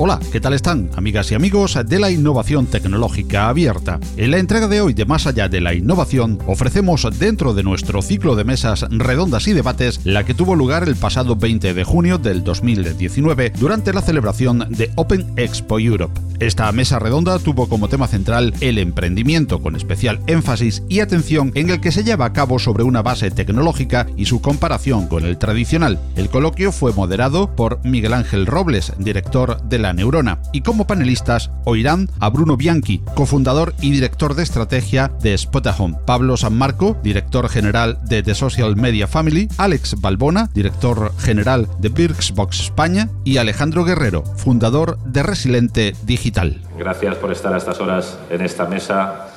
Hola, 0.00 0.20
¿qué 0.30 0.40
tal 0.40 0.54
están, 0.54 0.90
amigas 0.94 1.32
y 1.32 1.34
amigos 1.34 1.76
de 1.84 1.98
la 1.98 2.08
innovación 2.08 2.66
tecnológica 2.66 3.48
abierta? 3.48 3.98
En 4.16 4.30
la 4.30 4.38
entrega 4.38 4.68
de 4.68 4.80
hoy 4.80 4.94
de 4.94 5.04
Más 5.06 5.26
allá 5.26 5.48
de 5.48 5.60
la 5.60 5.74
innovación, 5.74 6.38
ofrecemos 6.46 7.04
dentro 7.18 7.52
de 7.52 7.64
nuestro 7.64 8.00
ciclo 8.00 8.36
de 8.36 8.44
mesas 8.44 8.86
redondas 8.90 9.48
y 9.48 9.54
debates 9.54 9.98
la 10.04 10.22
que 10.22 10.34
tuvo 10.34 10.54
lugar 10.54 10.84
el 10.84 10.94
pasado 10.94 11.34
20 11.34 11.74
de 11.74 11.82
junio 11.82 12.18
del 12.18 12.44
2019 12.44 13.54
durante 13.58 13.92
la 13.92 14.00
celebración 14.00 14.66
de 14.70 14.92
Open 14.94 15.32
Expo 15.36 15.80
Europe. 15.80 16.20
Esta 16.38 16.70
mesa 16.70 17.00
redonda 17.00 17.40
tuvo 17.40 17.68
como 17.68 17.88
tema 17.88 18.06
central 18.06 18.54
el 18.60 18.78
emprendimiento, 18.78 19.60
con 19.60 19.74
especial 19.74 20.20
énfasis 20.28 20.84
y 20.88 21.00
atención 21.00 21.50
en 21.56 21.70
el 21.70 21.80
que 21.80 21.90
se 21.90 22.04
lleva 22.04 22.26
a 22.26 22.32
cabo 22.32 22.60
sobre 22.60 22.84
una 22.84 23.02
base 23.02 23.32
tecnológica 23.32 24.06
y 24.16 24.26
su 24.26 24.40
comparación 24.40 25.08
con 25.08 25.24
el 25.24 25.36
tradicional. 25.36 25.98
El 26.14 26.28
coloquio 26.28 26.70
fue 26.70 26.92
moderado 26.92 27.56
por 27.56 27.84
Miguel 27.84 28.14
Ángel 28.14 28.46
Robles, 28.46 28.92
director 28.98 29.60
de 29.62 29.80
la 29.80 29.87
Neurona. 29.92 30.40
Y 30.52 30.62
como 30.62 30.86
panelistas 30.86 31.50
oirán 31.64 32.08
a 32.20 32.30
Bruno 32.30 32.56
Bianchi, 32.56 33.02
cofundador 33.14 33.74
y 33.80 33.90
director 33.90 34.34
de 34.34 34.42
estrategia 34.42 35.12
de 35.22 35.36
Spotahome, 35.36 35.98
Pablo 36.06 36.36
San 36.36 36.56
Marco, 36.56 36.96
director 37.02 37.48
general 37.48 37.98
de 38.04 38.22
The 38.22 38.34
Social 38.34 38.76
Media 38.76 39.06
Family, 39.06 39.48
Alex 39.58 40.00
Balbona, 40.00 40.50
director 40.54 41.12
general 41.18 41.68
de 41.78 41.88
Birxbox 41.88 42.60
España 42.60 43.08
y 43.24 43.38
Alejandro 43.38 43.84
Guerrero, 43.84 44.24
fundador 44.36 44.98
de 45.04 45.22
Resiliente 45.22 45.94
Digital. 46.04 46.62
Gracias 46.78 47.16
por 47.16 47.32
estar 47.32 47.52
a 47.52 47.58
estas 47.58 47.80
horas 47.80 48.18
en 48.30 48.42
esta 48.42 48.66
mesa 48.66 49.28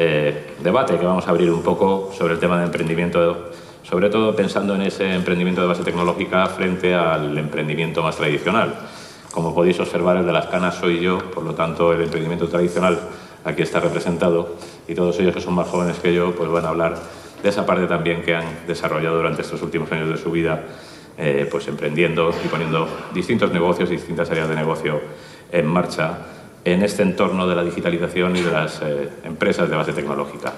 eh, 0.00 0.54
debate 0.62 0.96
que 0.96 1.04
vamos 1.04 1.26
a 1.26 1.30
abrir 1.30 1.50
un 1.50 1.62
poco 1.62 2.12
sobre 2.16 2.34
el 2.34 2.40
tema 2.40 2.58
de 2.58 2.66
emprendimiento, 2.66 3.50
sobre 3.82 4.08
todo 4.08 4.34
pensando 4.36 4.76
en 4.76 4.82
ese 4.82 5.12
emprendimiento 5.12 5.60
de 5.60 5.66
base 5.66 5.82
tecnológica 5.82 6.46
frente 6.46 6.94
al 6.94 7.36
emprendimiento 7.36 8.00
más 8.02 8.16
tradicional. 8.16 8.76
Como 9.32 9.54
podéis 9.54 9.78
observar, 9.78 10.16
el 10.16 10.26
de 10.26 10.32
las 10.32 10.46
canas 10.46 10.76
soy 10.76 11.00
yo, 11.00 11.18
por 11.30 11.44
lo 11.44 11.54
tanto 11.54 11.92
el 11.92 12.02
emprendimiento 12.02 12.48
tradicional 12.48 12.98
aquí 13.44 13.62
está 13.62 13.80
representado 13.80 14.56
y 14.86 14.94
todos 14.94 15.18
ellos 15.20 15.34
que 15.34 15.40
son 15.40 15.54
más 15.54 15.68
jóvenes 15.68 15.98
que 15.98 16.12
yo 16.12 16.34
pues 16.34 16.50
van 16.50 16.64
a 16.64 16.68
hablar 16.68 16.96
de 17.42 17.48
esa 17.48 17.64
parte 17.64 17.86
también 17.86 18.22
que 18.22 18.34
han 18.34 18.66
desarrollado 18.66 19.16
durante 19.16 19.42
estos 19.42 19.62
últimos 19.62 19.90
años 19.92 20.08
de 20.08 20.16
su 20.16 20.30
vida, 20.30 20.64
eh, 21.16 21.46
pues 21.50 21.68
emprendiendo 21.68 22.32
y 22.44 22.48
poniendo 22.48 22.88
distintos 23.14 23.52
negocios 23.52 23.90
y 23.90 23.92
distintas 23.92 24.30
áreas 24.30 24.48
de 24.48 24.56
negocio 24.56 25.00
en 25.52 25.66
marcha 25.66 26.18
en 26.64 26.82
este 26.82 27.02
entorno 27.02 27.46
de 27.46 27.54
la 27.54 27.62
digitalización 27.64 28.36
y 28.36 28.42
de 28.42 28.50
las 28.50 28.80
eh, 28.82 29.08
empresas 29.24 29.70
de 29.70 29.76
base 29.76 29.92
tecnológica. 29.92 30.52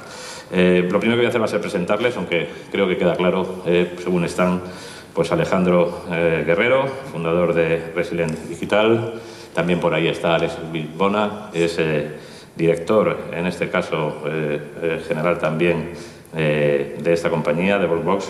Eh, 0.53 0.89
lo 0.91 0.99
primero 0.99 1.17
que 1.17 1.21
voy 1.21 1.27
a 1.27 1.29
hacer 1.29 1.41
va 1.41 1.45
a 1.45 1.49
ser 1.49 1.61
presentarles, 1.61 2.17
aunque 2.17 2.49
creo 2.73 2.89
que 2.89 2.97
queda 2.97 3.15
claro, 3.15 3.63
según 4.03 4.25
están, 4.25 4.63
pues 5.15 5.31
Alejandro 5.33 6.05
eh, 6.11 6.45
Guerrero, 6.47 6.87
fundador 7.13 7.55
de 7.55 7.93
Resilient 7.95 8.39
Digital. 8.49 9.15
También 9.55 9.81
por 9.81 9.95
ahí 9.95 10.09
está 10.09 10.35
Alex 10.35 10.59
Bilbona, 10.73 11.51
es 11.53 11.79
eh, 11.79 12.17
director, 12.57 13.17
en 13.33 13.47
este 13.47 13.69
caso 13.69 14.23
eh, 14.27 15.03
general 15.07 15.39
también 15.39 15.93
de 16.33 17.13
esta 17.13 17.29
compañía, 17.29 17.77
de 17.79 17.89
Volksbox. 17.89 18.29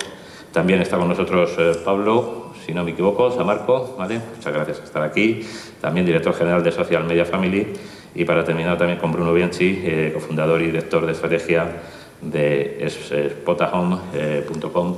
También 0.52 0.80
está 0.80 0.96
con 0.96 1.06
nosotros 1.06 1.54
Pablo, 1.84 2.54
si 2.64 2.72
no 2.72 2.82
me 2.82 2.92
equivoco, 2.92 3.30
Samarco, 3.30 3.94
¿vale? 3.98 4.18
Muchas 4.36 4.54
gracias 4.54 4.78
por 4.78 4.86
estar 4.86 5.02
aquí. 5.02 5.46
También 5.82 6.06
director 6.06 6.32
general 6.32 6.64
de 6.64 6.72
Social 6.72 7.04
Media 7.04 7.26
Family. 7.26 7.74
Y 8.14 8.24
para 8.24 8.42
terminar 8.42 8.78
también 8.78 8.98
con 8.98 9.12
Bruno 9.12 9.34
Bianchi, 9.34 10.10
cofundador 10.14 10.62
y 10.62 10.66
director 10.66 11.04
de 11.04 11.12
estrategia 11.12 11.66
de 12.22 12.88
spotahome.com 12.88 14.96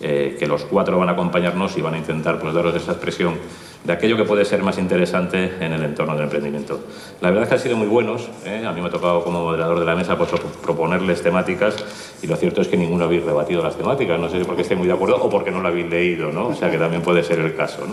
eh, 0.00 0.36
que 0.38 0.46
los 0.46 0.64
cuatro 0.64 0.98
van 0.98 1.08
a 1.08 1.12
acompañarnos 1.12 1.76
y 1.78 1.80
van 1.80 1.94
a 1.94 1.98
intentar 1.98 2.38
pues, 2.38 2.52
daros 2.52 2.74
esa 2.74 2.92
expresión 2.92 3.38
de 3.84 3.92
aquello 3.92 4.16
que 4.16 4.24
puede 4.24 4.44
ser 4.44 4.62
más 4.62 4.78
interesante 4.78 5.52
en 5.60 5.72
el 5.72 5.84
entorno 5.84 6.14
del 6.14 6.24
emprendimiento. 6.24 6.80
La 7.20 7.28
verdad 7.28 7.44
es 7.44 7.48
que 7.50 7.54
han 7.54 7.60
sido 7.60 7.76
muy 7.76 7.86
buenos. 7.86 8.28
¿eh? 8.44 8.64
A 8.66 8.72
mí 8.72 8.80
me 8.80 8.88
ha 8.88 8.90
tocado 8.90 9.22
como 9.22 9.44
moderador 9.44 9.78
de 9.78 9.84
la 9.84 9.94
mesa 9.94 10.16
pues, 10.16 10.30
proponerles 10.62 11.22
temáticas 11.22 11.76
y 12.22 12.26
lo 12.26 12.36
cierto 12.36 12.62
es 12.62 12.68
que 12.68 12.76
ninguno 12.76 13.04
habéis 13.04 13.24
rebatido 13.24 13.62
las 13.62 13.76
temáticas. 13.76 14.18
No 14.18 14.28
sé 14.28 14.38
si 14.38 14.44
porque 14.44 14.62
esté 14.62 14.74
muy 14.74 14.86
de 14.86 14.94
acuerdo 14.94 15.16
o 15.16 15.28
porque 15.28 15.50
no 15.50 15.60
lo 15.60 15.68
habéis 15.68 15.88
leído, 15.88 16.32
¿no? 16.32 16.48
O 16.48 16.54
sea 16.54 16.70
que 16.70 16.78
también 16.78 17.02
puede 17.02 17.22
ser 17.22 17.38
el 17.40 17.54
caso. 17.54 17.86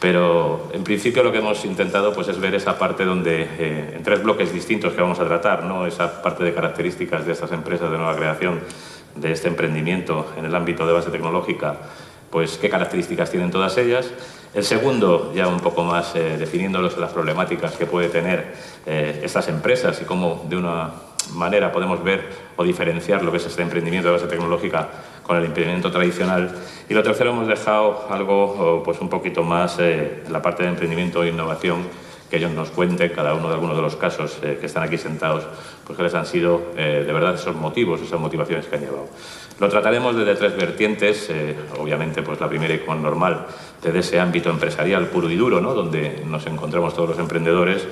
Pero 0.00 0.68
en 0.72 0.84
principio 0.84 1.24
lo 1.24 1.32
que 1.32 1.38
hemos 1.38 1.64
intentado 1.64 2.12
pues, 2.12 2.28
es 2.28 2.38
ver 2.38 2.54
esa 2.54 2.78
parte 2.78 3.04
donde, 3.04 3.48
eh, 3.58 3.94
en 3.96 4.02
tres 4.02 4.22
bloques 4.22 4.52
distintos 4.52 4.92
que 4.92 5.00
vamos 5.00 5.18
a 5.18 5.24
tratar, 5.24 5.64
¿no? 5.64 5.86
esa 5.86 6.22
parte 6.22 6.44
de 6.44 6.54
características 6.54 7.26
de 7.26 7.32
estas 7.32 7.50
empresas 7.50 7.90
de 7.90 7.96
nueva 7.96 8.14
creación 8.14 8.60
de 9.14 9.32
este 9.32 9.48
emprendimiento 9.48 10.32
en 10.36 10.44
el 10.44 10.54
ámbito 10.54 10.86
de 10.86 10.92
base 10.92 11.10
tecnológica, 11.10 11.76
pues 12.30 12.58
qué 12.58 12.68
características 12.68 13.30
tienen 13.30 13.50
todas 13.50 13.76
ellas. 13.78 14.10
El 14.54 14.64
segundo, 14.64 15.32
ya 15.34 15.46
un 15.48 15.60
poco 15.60 15.84
más 15.84 16.14
eh, 16.14 16.38
las 16.98 17.12
problemáticas 17.12 17.76
que 17.76 17.86
puede 17.86 18.08
tener 18.08 18.54
eh, 18.86 19.20
estas 19.22 19.48
empresas 19.48 20.00
y 20.00 20.04
cómo 20.04 20.46
de 20.48 20.56
una 20.56 20.92
manera 21.34 21.72
podemos 21.72 22.02
ver 22.02 22.28
o 22.56 22.64
diferenciar 22.64 23.22
lo 23.22 23.30
que 23.30 23.36
es 23.38 23.46
este 23.46 23.62
emprendimiento 23.62 24.08
de 24.08 24.14
base 24.14 24.26
tecnológica 24.26 24.88
con 25.22 25.36
el 25.36 25.44
emprendimiento 25.44 25.90
tradicional. 25.90 26.50
Y 26.88 26.94
lo 26.94 27.02
tercero 27.02 27.30
hemos 27.30 27.46
dejado 27.46 28.06
algo 28.10 28.82
pues 28.84 29.00
un 29.00 29.08
poquito 29.08 29.42
más 29.42 29.78
eh, 29.78 30.22
en 30.26 30.32
la 30.32 30.40
parte 30.40 30.62
de 30.62 30.70
emprendimiento 30.70 31.22
e 31.22 31.28
innovación 31.28 31.84
que 32.30 32.36
ellos 32.36 32.50
nos 32.52 32.70
cuenten 32.70 33.10
cada 33.12 33.34
uno 33.34 33.48
de 33.48 33.54
algunos 33.54 33.76
de 33.76 33.82
los 33.82 33.96
casos 33.96 34.38
eh, 34.42 34.58
que 34.60 34.66
están 34.66 34.82
aquí 34.82 34.98
sentados, 34.98 35.44
pues 35.88 35.96
que 35.96 36.02
les 36.02 36.14
han 36.14 36.26
sido 36.26 36.72
eh, 36.76 37.02
de 37.06 37.12
verdad 37.14 37.34
esos 37.34 37.56
motivos, 37.56 38.02
esas 38.02 38.20
motivaciones 38.20 38.66
que 38.66 38.76
han 38.76 38.82
llevado. 38.82 39.08
Lo 39.58 39.70
trataremos 39.70 40.14
desde 40.14 40.34
tres 40.34 40.54
vertientes, 40.54 41.30
eh, 41.30 41.56
obviamente 41.78 42.22
pues 42.22 42.38
la 42.38 42.46
primera 42.46 42.74
y 42.74 42.80
como 42.80 43.00
normal, 43.00 43.46
desde 43.82 44.00
ese 44.00 44.20
ámbito 44.20 44.50
empresarial 44.50 45.06
puro 45.06 45.30
y 45.30 45.36
duro, 45.36 45.62
¿no? 45.62 45.72
donde 45.72 46.22
nos 46.26 46.46
encontramos 46.46 46.94
todos 46.94 47.08
los 47.08 47.18
emprendedores. 47.18 47.88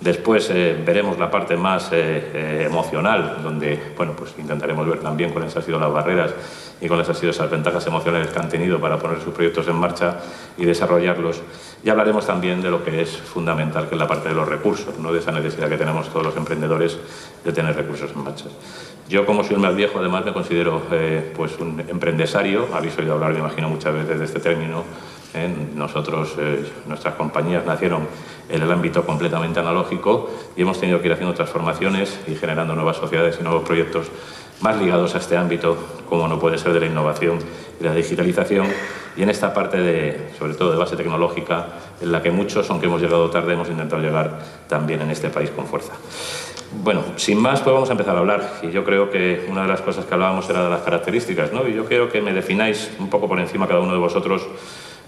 Después 0.00 0.48
veremos 0.48 1.18
la 1.18 1.30
parte 1.30 1.56
más 1.56 1.90
emocional, 1.92 3.40
donde 3.42 3.92
bueno, 3.96 4.14
pues 4.16 4.34
intentaremos 4.38 4.86
ver 4.88 5.00
también 5.00 5.30
cuáles 5.30 5.54
han 5.54 5.62
sido 5.62 5.78
las 5.78 5.92
barreras 5.92 6.32
y 6.80 6.88
cuáles 6.88 7.08
han 7.08 7.14
sido 7.14 7.30
esas 7.30 7.50
ventajas 7.50 7.86
emocionales 7.86 8.28
que 8.28 8.38
han 8.38 8.48
tenido 8.48 8.80
para 8.80 8.98
poner 8.98 9.20
sus 9.20 9.34
proyectos 9.34 9.68
en 9.68 9.76
marcha 9.76 10.16
y 10.56 10.64
desarrollarlos. 10.64 11.42
Y 11.84 11.90
hablaremos 11.90 12.26
también 12.26 12.62
de 12.62 12.70
lo 12.70 12.82
que 12.84 13.02
es 13.02 13.16
fundamental, 13.16 13.88
que 13.88 13.94
es 13.94 13.98
la 13.98 14.08
parte 14.08 14.28
de 14.30 14.34
los 14.34 14.48
recursos, 14.48 14.98
¿no? 14.98 15.12
de 15.12 15.18
esa 15.18 15.32
necesidad 15.32 15.68
que 15.68 15.76
tenemos 15.76 16.08
todos 16.08 16.24
los 16.24 16.36
emprendedores 16.36 16.98
de 17.44 17.52
tener 17.52 17.76
recursos 17.76 18.10
en 18.12 18.24
marcha. 18.24 18.46
Yo, 19.08 19.26
como 19.26 19.42
soy 19.42 19.56
el 19.56 19.60
más 19.60 19.74
viejo, 19.74 19.98
además 19.98 20.24
me 20.24 20.32
considero 20.32 20.82
eh, 20.92 21.32
pues 21.36 21.58
un 21.58 21.80
emprendesario. 21.80 22.68
Habéis 22.72 22.96
oído 22.98 23.14
hablar, 23.14 23.32
me 23.32 23.40
imagino, 23.40 23.68
muchas 23.68 23.92
veces 23.92 24.18
de 24.18 24.24
este 24.24 24.40
término. 24.40 24.84
¿Eh? 25.34 25.48
Nosotros, 25.74 26.34
eh, 26.38 26.64
nuestras 26.86 27.14
compañías 27.14 27.64
nacieron 27.64 28.06
en 28.48 28.62
el 28.62 28.70
ámbito 28.70 29.04
completamente 29.04 29.60
analógico 29.60 30.30
y 30.56 30.62
hemos 30.62 30.80
tenido 30.80 31.00
que 31.00 31.06
ir 31.06 31.12
haciendo 31.12 31.34
transformaciones 31.34 32.18
y 32.26 32.34
generando 32.34 32.74
nuevas 32.74 32.96
sociedades 32.96 33.38
y 33.40 33.42
nuevos 33.42 33.62
proyectos 33.62 34.10
más 34.60 34.76
ligados 34.76 35.14
a 35.14 35.18
este 35.18 35.36
ámbito, 35.36 35.76
como 36.08 36.28
no 36.28 36.38
puede 36.38 36.58
ser 36.58 36.72
de 36.72 36.80
la 36.80 36.86
innovación 36.86 37.38
y 37.80 37.84
la 37.84 37.94
digitalización, 37.94 38.66
y 39.16 39.22
en 39.22 39.30
esta 39.30 39.54
parte, 39.54 39.78
de, 39.78 40.32
sobre 40.38 40.54
todo 40.54 40.70
de 40.70 40.76
base 40.76 40.96
tecnológica, 40.96 41.66
en 42.00 42.12
la 42.12 42.22
que 42.22 42.30
muchos, 42.30 42.68
aunque 42.70 42.86
hemos 42.86 43.00
llegado 43.00 43.30
tarde, 43.30 43.54
hemos 43.54 43.68
intentado 43.68 44.02
llegar 44.02 44.38
también 44.68 45.00
en 45.00 45.10
este 45.10 45.30
país 45.30 45.50
con 45.50 45.66
fuerza. 45.66 45.94
Bueno, 46.72 47.02
sin 47.16 47.40
más, 47.40 47.60
pues 47.60 47.74
vamos 47.74 47.88
a 47.88 47.92
empezar 47.92 48.14
a 48.14 48.20
hablar. 48.20 48.60
Y 48.62 48.70
yo 48.70 48.84
creo 48.84 49.10
que 49.10 49.46
una 49.50 49.62
de 49.62 49.68
las 49.68 49.80
cosas 49.80 50.04
que 50.04 50.14
hablábamos 50.14 50.48
era 50.48 50.64
de 50.64 50.70
las 50.70 50.82
características, 50.82 51.52
¿no? 51.52 51.66
Y 51.66 51.74
yo 51.74 51.84
quiero 51.84 52.08
que 52.08 52.20
me 52.20 52.32
defináis 52.32 52.90
un 53.00 53.10
poco 53.10 53.26
por 53.26 53.40
encima 53.40 53.66
cada 53.66 53.80
uno 53.80 53.92
de 53.92 53.98
vosotros 53.98 54.46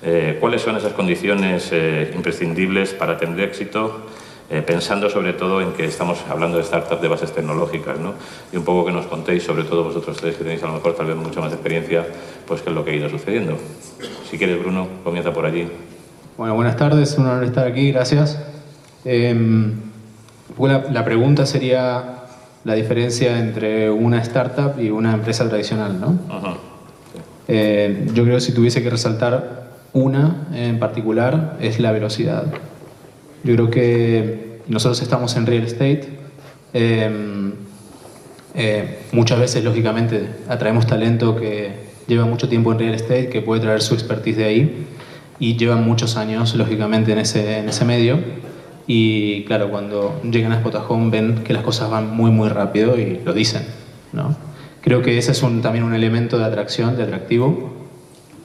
eh, 0.02 0.37
cuáles 0.40 0.62
son 0.62 0.76
esas 0.76 0.93
condiciones 0.93 1.70
eh, 1.72 2.12
imprescindibles 2.14 2.93
para 2.93 3.16
tener 3.16 3.40
éxito 3.40 4.06
eh, 4.52 4.60
pensando 4.60 5.08
sobre 5.08 5.32
todo 5.32 5.62
en 5.62 5.72
que 5.72 5.87
estamos 5.87 6.19
hablando 6.28 6.58
de 6.58 6.64
startups 6.64 7.00
de 7.00 7.08
bases 7.08 7.32
tecnológicas, 7.32 7.99
¿no? 7.99 8.12
Y 8.52 8.58
un 8.58 8.64
poco 8.64 8.84
que 8.84 8.93
nos 8.93 9.06
contéis, 9.06 9.44
sobre 9.44 9.64
todo 9.64 9.82
vosotros 9.82 10.14
tres 10.19 10.37
que 10.37 10.44
tenéis 10.44 10.62
a 10.62 10.66
lo 10.66 10.75
mejor 10.75 10.94
tal 10.94 11.06
vez 11.06 11.16
mucha 11.16 11.40
más 11.40 11.54
experiencia, 11.54 12.04
pues 12.46 12.60
qué 12.60 12.69
es 12.69 12.75
lo 12.75 12.84
que 12.84 12.90
ha 12.90 12.94
ido 12.94 13.08
sucediendo. 13.08 13.56
Si 14.31 14.37
quieres, 14.37 14.58
Bruno, 14.58 14.88
comienza 15.04 15.32
por 15.32 15.46
allí. 15.46 15.69
Bueno, 16.37 16.54
buenas 16.54 16.76
tardes, 16.76 17.16
un 17.16 17.28
honor 17.28 17.44
estar 17.44 17.66
aquí, 17.66 17.93
gracias. 17.93 18.43
Em, 19.06 19.72
la, 20.58 21.02
pregunta 21.02 21.46
sería 21.46 22.25
la 22.64 22.75
diferencia 22.75 23.38
entre 23.38 23.90
una 23.90 24.20
startup 24.20 24.78
y 24.78 24.90
una 24.90 25.14
empresa 25.14 25.49
tradicional, 25.49 25.99
¿no? 25.99 26.19
Eh, 27.49 28.06
yo 28.12 28.25
creo 28.25 28.34
que 28.34 28.43
si 28.43 28.52
tuviese 28.52 28.82
que 28.82 28.90
resaltar 28.90 29.62
una 29.92 30.48
en 30.54 30.78
particular 30.78 31.56
es 31.60 31.78
la 31.80 31.92
velocidad. 31.92 32.46
Yo 33.44 33.54
creo 33.54 33.70
que 33.70 34.60
nosotros 34.68 35.02
estamos 35.02 35.36
en 35.36 35.46
real 35.46 35.64
estate. 35.64 36.08
Em, 36.72 37.52
Eh, 38.54 38.98
muchas 39.12 39.38
veces, 39.38 39.64
lógicamente, 39.64 40.28
atraemos 40.48 40.86
talento 40.86 41.36
que 41.36 41.72
lleva 42.06 42.26
mucho 42.26 42.48
tiempo 42.48 42.72
en 42.72 42.78
real 42.78 42.94
estate, 42.94 43.28
que 43.28 43.40
puede 43.40 43.62
traer 43.62 43.80
su 43.80 43.94
expertise 43.94 44.36
de 44.36 44.44
ahí 44.44 44.86
y 45.38 45.56
llevan 45.56 45.84
muchos 45.84 46.16
años, 46.16 46.54
lógicamente, 46.54 47.12
en 47.12 47.18
ese, 47.18 47.58
en 47.58 47.68
ese 47.68 47.84
medio. 47.84 48.18
Y 48.86 49.44
claro, 49.44 49.70
cuando 49.70 50.20
llegan 50.22 50.52
a 50.52 50.56
Spotahome 50.56 51.10
ven 51.10 51.44
que 51.44 51.52
las 51.52 51.62
cosas 51.62 51.88
van 51.90 52.14
muy, 52.14 52.30
muy 52.30 52.48
rápido 52.48 52.98
y 52.98 53.20
lo 53.24 53.32
dicen. 53.32 53.62
¿no? 54.12 54.36
Creo 54.82 55.02
que 55.02 55.16
ese 55.16 55.32
es 55.32 55.40
también 55.62 55.84
un 55.84 55.94
elemento 55.94 56.38
de 56.38 56.44
atracción, 56.44 56.96
de 56.96 57.04
atractivo. 57.04 57.81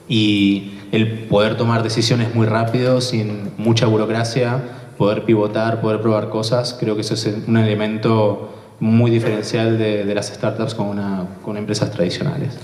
Y 0.08 0.78
el 0.92 1.26
poder 1.26 1.56
tomar 1.56 1.82
decisiones 1.82 2.34
muy 2.34 2.46
rápido, 2.46 3.00
sin 3.00 3.52
mucha 3.58 3.86
burocracia, 3.86 4.62
poder 4.96 5.24
pivotar, 5.24 5.80
poder 5.80 6.00
probar 6.00 6.30
cosas, 6.30 6.76
creo 6.78 6.94
que 6.94 7.02
eso 7.02 7.14
es 7.14 7.26
un 7.46 7.56
elemento 7.56 8.54
muy 8.80 9.10
diferencial 9.10 9.78
de, 9.78 10.04
de 10.04 10.14
las 10.14 10.28
startups 10.28 10.74
con, 10.74 10.86
una, 10.88 11.26
con 11.42 11.56
empresas 11.56 11.90
tradicionales. 11.90 12.56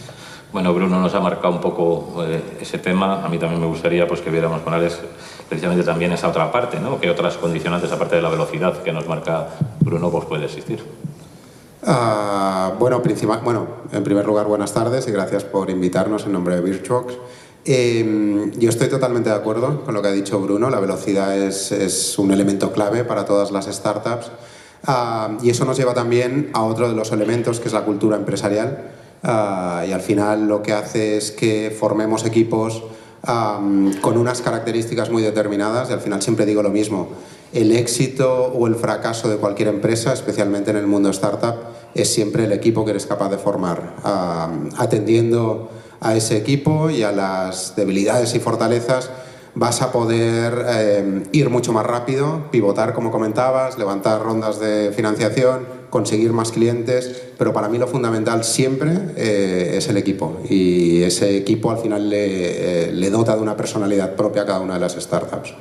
Bueno, 0.54 0.72
Bruno 0.72 1.00
nos 1.00 1.12
ha 1.14 1.20
marcado 1.20 1.52
un 1.52 1.60
poco 1.60 2.24
eh, 2.24 2.40
ese 2.60 2.78
tema. 2.78 3.24
A 3.24 3.28
mí 3.28 3.38
también 3.38 3.60
me 3.60 3.66
gustaría 3.66 4.06
pues, 4.06 4.20
que 4.20 4.30
viéramos 4.30 4.60
con 4.60 4.72
Alex 4.72 5.00
precisamente 5.48 5.82
también 5.82 6.12
esa 6.12 6.28
otra 6.28 6.52
parte, 6.52 6.78
¿no? 6.78 7.00
¿Qué 7.00 7.10
otras 7.10 7.36
condicionantes, 7.36 7.90
aparte 7.90 8.14
de 8.14 8.22
la 8.22 8.28
velocidad 8.28 8.80
que 8.84 8.92
nos 8.92 9.08
marca 9.08 9.48
Bruno, 9.80 10.12
pues 10.12 10.26
puede 10.26 10.44
existir? 10.44 10.78
Uh, 11.86 12.78
bueno, 12.78 13.02
en 13.92 14.04
primer 14.04 14.24
lugar, 14.24 14.46
buenas 14.46 14.72
tardes 14.72 15.06
y 15.06 15.10
gracias 15.10 15.44
por 15.44 15.68
invitarnos 15.68 16.24
en 16.24 16.32
nombre 16.32 16.54
de 16.54 16.62
Virtuox. 16.62 17.12
Eh, 17.66 18.52
yo 18.56 18.70
estoy 18.70 18.88
totalmente 18.88 19.28
de 19.28 19.36
acuerdo 19.36 19.84
con 19.84 19.92
lo 19.92 20.00
que 20.00 20.08
ha 20.08 20.12
dicho 20.12 20.40
Bruno. 20.40 20.70
La 20.70 20.80
velocidad 20.80 21.36
es, 21.36 22.18
un 22.18 22.30
elemento 22.30 22.72
clave 22.72 23.04
para 23.04 23.26
todas 23.26 23.50
las 23.50 23.66
startups. 23.66 24.30
Uh, 24.86 25.44
y 25.44 25.50
eso 25.50 25.66
nos 25.66 25.76
lleva 25.76 25.92
también 25.92 26.50
a 26.54 26.62
otro 26.62 26.88
de 26.88 26.94
los 26.94 27.12
elementos, 27.12 27.60
que 27.60 27.68
es 27.68 27.74
la 27.74 27.84
cultura 27.84 28.16
empresarial. 28.16 28.90
Uh, 29.22 29.86
y 29.86 29.92
al 29.92 30.00
final 30.00 30.48
lo 30.48 30.62
que 30.62 30.72
hace 30.72 31.18
es 31.18 31.32
que 31.32 31.74
formemos 31.78 32.24
equipos 32.24 32.82
con 34.02 34.18
unas 34.18 34.42
características 34.42 35.08
muy 35.08 35.22
determinadas 35.22 35.88
y 35.88 35.94
al 35.94 36.00
final 36.00 36.20
siempre 36.20 36.44
digo 36.44 36.62
lo 36.62 36.68
mismo. 36.68 37.08
El 37.54 37.72
éxito 37.72 38.52
o 38.52 38.66
el 38.66 38.74
fracaso 38.74 39.28
de 39.28 39.36
cualquier 39.36 39.68
empresa, 39.68 40.12
especialmente 40.12 40.70
en 40.72 40.76
el 40.76 40.86
mundo 40.86 41.08
startup, 41.10 41.54
es 41.94 42.12
siempre 42.12 42.44
el 42.44 42.52
equipo 42.52 42.84
que 42.84 42.90
eres 42.90 43.06
capaz 43.06 43.30
de 43.30 43.38
formar, 43.38 43.94
uh, 44.04 44.74
atendiendo 44.76 45.70
a 46.00 46.16
ese 46.16 46.36
equipo 46.36 46.90
y 46.90 47.02
a 47.02 47.12
las 47.12 47.76
debilidades 47.76 48.34
y 48.34 48.40
fortalezas 48.40 49.08
vas 49.54 49.82
a 49.82 49.92
poder 49.92 50.66
eh, 50.68 51.22
ir 51.32 51.48
mucho 51.48 51.72
más 51.72 51.86
rápido, 51.86 52.50
pivotar 52.50 52.92
como 52.92 53.10
comentabas, 53.10 53.78
levantar 53.78 54.20
rondas 54.22 54.58
de 54.58 54.92
financiación, 54.94 55.66
conseguir 55.90 56.32
más 56.32 56.50
clientes, 56.50 57.22
pero 57.38 57.52
para 57.52 57.68
mí 57.68 57.78
lo 57.78 57.86
fundamental 57.86 58.42
siempre 58.42 58.90
eh, 59.16 59.74
es 59.76 59.88
el 59.88 59.96
equipo 59.96 60.40
y 60.48 61.02
ese 61.02 61.36
equipo 61.36 61.70
al 61.70 61.78
final 61.78 62.10
le, 62.10 62.88
eh, 62.88 62.92
le, 62.92 63.10
dota 63.10 63.36
de 63.36 63.42
una 63.42 63.56
personalidad 63.56 64.16
propia 64.16 64.42
a 64.42 64.46
cada 64.46 64.60
una 64.60 64.74
de 64.74 64.80
las 64.80 64.94
startups. 64.94 65.54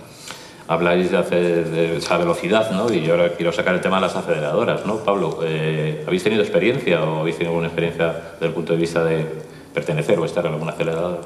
Habláis 0.67 1.11
de, 1.11 1.17
hacer, 1.17 1.69
de 1.69 1.97
esa 1.97 2.17
velocidad, 2.17 2.71
¿no? 2.71 2.91
Y 2.91 3.01
yo 3.01 3.13
ahora 3.13 3.33
quiero 3.33 3.51
sacar 3.51 3.75
el 3.75 3.81
tema 3.81 3.97
de 3.97 4.03
las 4.03 4.15
aceleradoras, 4.15 4.85
¿no? 4.85 4.97
Pablo, 4.97 5.39
eh, 5.43 6.03
¿habéis 6.07 6.23
tenido 6.23 6.41
experiencia 6.41 7.03
o 7.03 7.19
habéis 7.19 7.37
tenido 7.37 7.51
alguna 7.51 7.67
experiencia 7.67 8.13
desde 8.33 8.45
el 8.45 8.53
punto 8.53 8.73
de 8.73 8.79
vista 8.79 9.03
de 9.03 9.25
pertenecer 9.73 10.17
o 10.19 10.25
estar 10.25 10.45
en 10.45 10.53
alguna 10.53 10.71
aceleradora? 10.71 11.19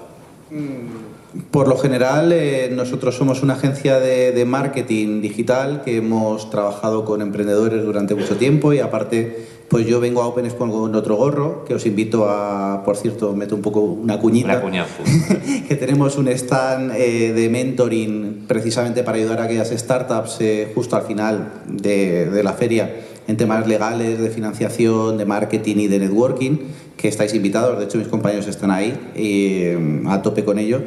Por 1.51 1.67
lo 1.67 1.77
general, 1.77 2.31
eh, 2.31 2.69
nosotros 2.71 3.15
somos 3.15 3.43
una 3.43 3.53
agencia 3.53 3.99
de, 3.99 4.45
marketing 4.45 5.21
digital 5.21 5.81
que 5.83 5.97
hemos 5.97 6.49
trabajado 6.49 7.05
con 7.05 7.21
emprendedores 7.21 7.83
durante 7.83 8.15
mucho 8.15 8.37
tiempo 8.37 8.73
y 8.73 8.79
aparte, 8.79 9.45
pues 9.69 9.85
yo 9.85 9.99
vengo 9.99 10.21
a 10.21 10.27
Open 10.27 10.49
con 10.51 10.95
otro 10.95 11.15
gorro 11.17 11.65
que 11.65 11.73
os 11.73 11.85
invito 11.85 12.29
a, 12.29 12.83
por 12.85 12.95
cierto, 12.95 13.33
meto 13.33 13.55
un 13.55 13.61
poco 13.61 13.81
una 13.81 14.19
cuñita. 14.19 14.61
Una 14.65 14.85
que 15.67 15.75
tenemos 15.75 16.17
un 16.17 16.29
stand 16.29 16.93
eh, 16.95 17.33
de 17.33 17.49
mentoring 17.49 18.45
precisamente 18.47 19.03
para 19.03 19.17
ayudar 19.17 19.41
a 19.41 19.43
aquellas 19.43 19.69
startups 19.69 20.37
eh, 20.39 20.71
justo 20.73 20.95
al 20.95 21.03
final 21.03 21.63
de, 21.67 22.29
de 22.29 22.43
la 22.43 22.53
feria 22.53 22.95
en 23.27 23.35
temas 23.35 23.67
legales, 23.67 24.19
de 24.19 24.29
financiación, 24.29 25.17
de 25.17 25.25
marketing 25.25 25.75
y 25.77 25.87
de 25.87 25.99
networking, 25.99 26.57
que 26.95 27.09
estáis 27.09 27.33
invitados, 27.33 27.77
de 27.77 27.85
hecho 27.85 27.97
mis 27.97 28.07
compañeros 28.07 28.47
están 28.47 28.71
ahí 28.71 28.97
eh, 29.15 30.01
a 30.07 30.21
tope 30.21 30.45
con 30.45 30.59
ello. 30.59 30.81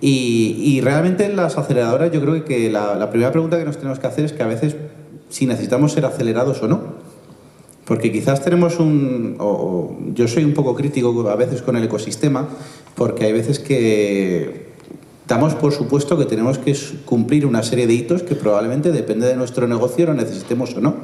Y, 0.00 0.56
y, 0.58 0.80
realmente 0.80 1.24
en 1.24 1.36
las 1.36 1.56
aceleradoras 1.56 2.10
yo 2.12 2.20
creo 2.20 2.44
que 2.44 2.68
la, 2.68 2.96
la, 2.96 3.10
primera 3.10 3.30
pregunta 3.30 3.56
que 3.56 3.64
nos 3.64 3.78
tenemos 3.78 4.00
que 4.00 4.06
hacer 4.06 4.24
es 4.24 4.32
que 4.32 4.42
a 4.42 4.46
veces 4.46 4.76
si 5.30 5.46
necesitamos 5.46 5.92
ser 5.92 6.04
acelerados 6.04 6.62
o 6.62 6.68
no. 6.68 7.03
Porque 7.84 8.10
quizás 8.10 8.42
tenemos 8.42 8.78
un... 8.78 9.36
Yo 10.14 10.26
soy 10.26 10.44
un 10.44 10.54
poco 10.54 10.74
crítico 10.74 11.28
a 11.28 11.36
veces 11.36 11.62
con 11.62 11.76
el 11.76 11.84
ecosistema, 11.84 12.48
porque 12.94 13.24
hay 13.24 13.32
veces 13.32 13.58
que 13.58 14.64
damos 15.26 15.54
por 15.54 15.72
supuesto 15.72 16.18
que 16.18 16.26
tenemos 16.26 16.58
que 16.58 16.76
cumplir 17.04 17.46
una 17.46 17.62
serie 17.62 17.86
de 17.86 17.94
hitos 17.94 18.22
que 18.22 18.34
probablemente 18.34 18.92
depende 18.92 19.26
de 19.26 19.36
nuestro 19.36 19.66
negocio 19.66 20.06
lo 20.06 20.14
necesitemos 20.14 20.74
o 20.76 20.80
no. 20.80 20.94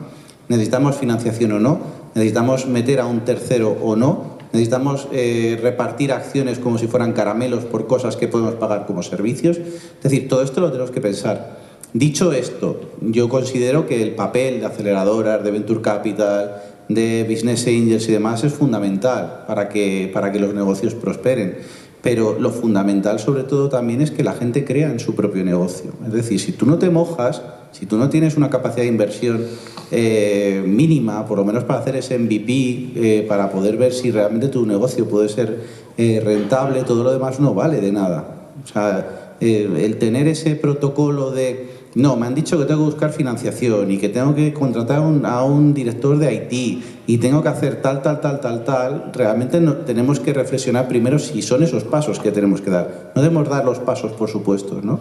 Necesitamos 0.49 0.97
financiación 0.97 1.53
o 1.53 1.61
no, 1.61 1.79
necesitamos 2.15 2.67
meter 2.67 2.99
a 2.99 3.06
un 3.06 3.21
tercero 3.21 3.77
o 3.82 3.94
no, 3.94 4.38
necesitamos 4.53 5.06
eh, 5.12 5.56
repartir 5.62 6.12
acciones 6.12 6.59
como 6.59 6.77
si 6.77 6.88
fueran 6.88 7.12
caramelos 7.12 7.65
por 7.65 7.87
cosas 7.87 8.17
que 8.17 8.27
podemos 8.27 8.55
pagar 8.55 8.85
como 8.85 9.03
servicios. 9.05 9.59
Es 9.59 10.03
decir, 10.03 10.29
todo 10.29 10.43
esto 10.43 10.61
lo 10.61 10.73
tenemos 10.73 10.91
que 10.91 11.00
pensar. 11.00 11.61
Dicho 11.93 12.32
esto, 12.32 12.81
yo 13.00 13.29
considero 13.29 13.87
que 13.87 14.03
el 14.03 14.15
papel 14.15 14.61
de 14.61 14.67
aceleradoras, 14.67 15.43
de 15.43 15.50
Venture 15.50 15.81
Capital, 15.81 16.62
de 16.94 17.25
Business 17.28 17.66
Angels 17.66 18.08
y 18.08 18.12
demás 18.12 18.42
es 18.42 18.52
fundamental 18.52 19.44
para 19.46 19.69
que, 19.69 20.10
para 20.12 20.32
que 20.32 20.40
los 20.40 20.54
negocios 20.54 20.94
prosperen. 20.94 21.58
Pero 22.02 22.38
lo 22.38 22.50
fundamental 22.50 23.19
sobre 23.19 23.44
todo 23.44 23.69
también 23.69 24.00
es 24.00 24.10
que 24.10 24.25
la 24.25 24.32
gente 24.32 24.64
crea 24.64 24.90
en 24.90 24.98
su 24.98 25.14
propio 25.14 25.44
negocio. 25.44 25.92
Es 26.06 26.12
decir, 26.12 26.40
si 26.40 26.52
tú 26.52 26.66
no 26.66 26.78
te 26.78 26.90
mojas, 26.90 27.42
si 27.72 27.87
tú 27.87 27.96
no 27.96 28.08
tienes 28.08 28.37
una 28.37 28.50
capacidad 28.50 28.82
de 28.82 28.88
inversión 28.88 29.44
eh, 29.90 30.64
mínima, 30.66 31.26
por 31.26 31.38
lo 31.38 31.44
menos 31.44 31.64
para 31.64 31.81
hacer 31.81 31.96
ese 31.96 32.19
MVP, 32.19 32.93
eh, 32.96 33.26
para 33.28 33.50
poder 33.50 33.76
ver 33.76 33.93
si 33.93 34.10
realmente 34.10 34.48
tu 34.48 34.66
negocio 34.66 35.06
puede 35.06 35.28
ser 35.28 35.60
eh, 35.96 36.20
rentable, 36.25 36.82
todo 36.82 37.04
lo 37.04 37.12
demás 37.12 37.38
no 37.38 37.54
vale 37.54 37.81
de 37.81 37.93
nada. 37.93 38.48
O 38.64 38.66
sea, 38.66 39.36
el 39.40 39.96
tener 39.96 40.28
ese 40.28 40.54
protocolo 40.54 41.31
de, 41.31 41.80
no, 41.94 42.16
me 42.16 42.26
han 42.26 42.34
dicho 42.34 42.56
que 42.56 42.64
tengo 42.66 42.81
que 42.81 42.90
buscar 42.92 43.12
financiación 43.12 43.90
y 43.90 43.98
que 43.98 44.08
tengo 44.08 44.34
que 44.34 44.52
contratar 44.52 44.98
a 44.98 45.00
un, 45.00 45.26
a 45.26 45.42
un 45.42 45.75
director 45.75 46.19
de 46.19 46.28
Haití 46.28 46.84
y 47.06 47.19
tengo 47.19 47.43
que 47.43 47.48
hacer 47.48 47.82
tal, 47.82 48.00
tal, 48.00 48.20
tal, 48.20 48.41
tal, 48.41 48.65
tal, 48.65 49.10
realmente 49.12 49.60
no, 49.60 49.74
tenemos 49.74 50.20
que 50.20 50.32
reflexionar 50.32 50.86
primero 50.86 51.19
si 51.19 51.43
son 51.43 51.65
esos 51.65 51.82
pasos 51.82 52.20
que 52.20 52.31
tenemos 52.31 52.60
que 52.60 52.70
dar. 52.70 53.12
No 53.17 53.22
debemos 53.22 53.48
dar 53.48 53.65
los 53.65 53.81
pasos, 53.81 54.12
por 54.12 54.31
supuesto, 54.31 54.81
¿no? 54.82 55.00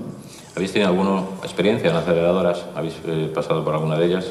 ¿Habéis 0.56 0.74
tenido 0.74 0.90
alguna 0.90 1.22
experiencia 1.44 1.92
en 1.92 1.96
aceleradoras? 1.96 2.66
¿Habéis 2.76 2.96
eh, 3.06 3.32
pasado 3.34 3.64
por 3.64 3.76
alguna 3.76 3.98
de 3.98 4.06
ellas? 4.08 4.26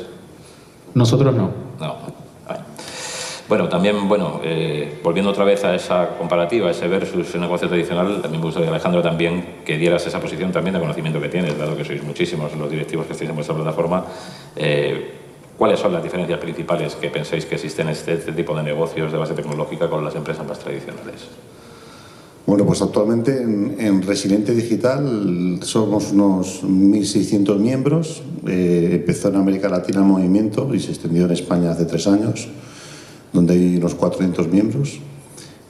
Nosotros 0.94 1.34
no. 1.34 1.50
No. 1.78 2.27
Bueno, 3.48 3.68
también, 3.68 4.08
bueno, 4.08 4.40
eh, 4.44 4.98
volviendo 5.02 5.30
otra 5.30 5.44
vez 5.44 5.64
a 5.64 5.74
esa 5.74 6.18
comparativa, 6.18 6.70
ese 6.70 6.86
versus 6.86 7.34
negocio 7.36 7.66
tradicional, 7.66 8.20
también 8.20 8.40
me 8.40 8.46
gustaría, 8.46 8.68
Alejandro, 8.68 9.00
también 9.00 9.60
que 9.64 9.78
dieras 9.78 10.06
esa 10.06 10.20
posición 10.20 10.52
también 10.52 10.74
de 10.74 10.80
conocimiento 10.80 11.18
que 11.18 11.30
tienes, 11.30 11.56
dado 11.56 11.74
que 11.74 11.84
sois 11.84 12.02
muchísimos 12.02 12.54
los 12.56 12.70
directivos 12.70 13.06
que 13.06 13.12
estáis 13.12 13.30
en 13.30 13.36
vuestra 13.36 13.54
plataforma. 13.54 14.04
Eh, 14.54 15.12
¿Cuáles 15.56 15.80
son 15.80 15.92
las 15.92 16.02
diferencias 16.02 16.38
principales 16.38 16.94
que 16.94 17.08
pensáis 17.08 17.46
que 17.46 17.54
existen 17.54 17.86
en 17.86 17.92
este, 17.94 18.14
este 18.14 18.32
tipo 18.32 18.54
de 18.54 18.62
negocios 18.62 19.10
de 19.10 19.18
base 19.18 19.32
tecnológica 19.32 19.88
con 19.88 20.04
las 20.04 20.14
empresas 20.14 20.46
más 20.46 20.58
tradicionales? 20.58 21.26
Bueno, 22.48 22.64
pues 22.64 22.80
actualmente 22.80 23.42
en, 23.42 23.76
en 23.78 24.02
Resiliente 24.02 24.54
Digital 24.54 25.58
somos 25.62 26.12
unos 26.12 26.64
1.600 26.64 27.58
miembros. 27.58 28.22
Eh, 28.46 28.88
empezó 28.92 29.28
en 29.28 29.36
América 29.36 29.68
Latina 29.68 29.98
el 29.98 30.06
movimiento 30.06 30.74
y 30.74 30.80
se 30.80 30.92
extendió 30.92 31.26
en 31.26 31.32
España 31.32 31.72
hace 31.72 31.84
tres 31.84 32.06
años, 32.06 32.48
donde 33.32 33.54
hay 33.54 33.76
unos 33.76 33.94
400 33.94 34.48
miembros. 34.48 35.00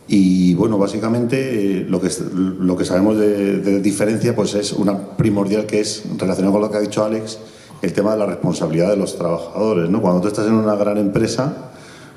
Y 0.06 0.54
bueno, 0.54 0.78
básicamente 0.78 1.80
eh, 1.80 1.86
lo, 1.88 2.00
que, 2.00 2.08
lo 2.34 2.76
que 2.76 2.84
sabemos 2.84 3.18
de, 3.18 3.58
de, 3.58 3.80
diferencia 3.80 4.34
pues 4.34 4.54
es 4.54 4.72
una 4.72 5.16
primordial 5.16 5.66
que 5.66 5.80
es 5.80 6.04
relacionado 6.16 6.52
con 6.52 6.62
lo 6.62 6.70
que 6.70 6.78
ha 6.78 6.80
dicho 6.80 7.04
Alex, 7.04 7.38
el 7.82 7.92
tema 7.92 8.12
de 8.12 8.18
la 8.18 8.26
responsabilidad 8.26 8.90
de 8.90 8.96
los 8.96 9.16
trabajadores. 9.16 9.90
¿no? 9.90 10.00
Cuando 10.00 10.20
tú 10.20 10.28
estás 10.28 10.46
en 10.46 10.54
una 10.54 10.76
gran 10.76 10.96
empresa, 10.96 11.72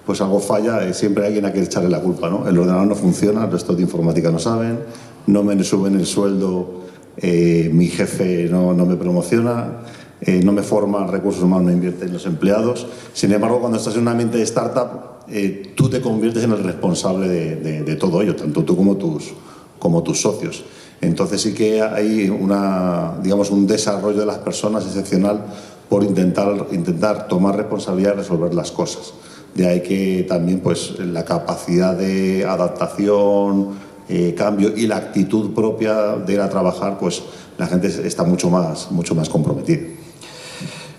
pues 0.05 0.21
algo 0.21 0.39
falla, 0.39 0.83
eh, 0.87 0.93
siempre 0.93 1.23
hay 1.23 1.27
alguien 1.27 1.45
a 1.45 1.51
quien 1.51 1.65
echarle 1.65 1.89
la 1.89 1.99
culpa, 1.99 2.29
¿no? 2.29 2.47
El 2.47 2.57
ordenador 2.57 2.87
no 2.87 2.95
funciona, 2.95 3.45
el 3.45 3.51
resto 3.51 3.75
de 3.75 3.83
informática 3.83 4.31
no 4.31 4.39
saben, 4.39 4.79
no 5.27 5.43
me 5.43 5.61
suben 5.63 5.95
el 5.95 6.05
sueldo, 6.05 6.81
eh, 7.17 7.69
mi 7.71 7.87
jefe 7.87 8.47
no, 8.49 8.73
no 8.73 8.85
me 8.85 8.95
promociona, 8.95 9.81
eh, 10.21 10.41
no 10.43 10.51
me 10.51 10.63
forma, 10.63 11.05
recursos 11.07 11.43
humanos 11.43 11.67
no 11.67 11.71
invierte 11.71 12.05
en 12.05 12.13
los 12.13 12.25
empleados. 12.25 12.87
Sin 13.13 13.31
embargo, 13.31 13.59
cuando 13.59 13.77
estás 13.77 13.95
en 13.95 14.01
un 14.01 14.07
ambiente 14.07 14.37
de 14.37 14.43
startup, 14.43 15.10
eh, 15.31 15.71
tú 15.75 15.89
te 15.89 16.01
conviertes 16.01 16.43
en 16.43 16.51
el 16.51 16.63
responsable 16.63 17.27
de, 17.27 17.95
todo 17.95 18.21
ello, 18.21 18.35
tanto 18.35 18.63
tú 18.63 18.75
como 18.75 18.95
tus, 18.97 20.21
socios. 20.21 20.63
Entonces 20.99 21.41
sí 21.41 21.53
que 21.53 21.81
hay 21.81 22.29
una, 22.29 23.17
digamos, 23.23 23.49
un 23.49 23.65
desarrollo 23.65 24.19
de 24.19 24.25
las 24.25 24.39
personas 24.39 24.85
excepcional 24.85 25.45
por 25.89 26.03
intentar, 26.03 27.27
tomar 27.27 27.55
responsabilidad 27.55 28.13
y 28.13 28.17
resolver 28.17 28.53
las 28.53 28.71
cosas. 28.71 29.13
De 29.55 29.67
ahí 29.67 29.81
que 29.81 30.25
también 30.27 30.59
pues, 30.59 30.99
la 30.99 31.25
capacidad 31.25 31.95
de 31.95 32.45
adaptación, 32.45 33.69
eh, 34.09 34.33
cambio 34.37 34.73
y 34.75 34.87
la 34.87 34.97
actitud 34.97 35.53
propia 35.53 36.17
de 36.17 36.33
ir 36.33 36.41
a 36.41 36.49
trabajar, 36.49 36.97
pues 36.99 37.23
la 37.57 37.67
gente 37.67 37.87
está 37.87 38.23
mucho 38.23 38.49
más 38.49 39.29
comprometida. 39.29 39.81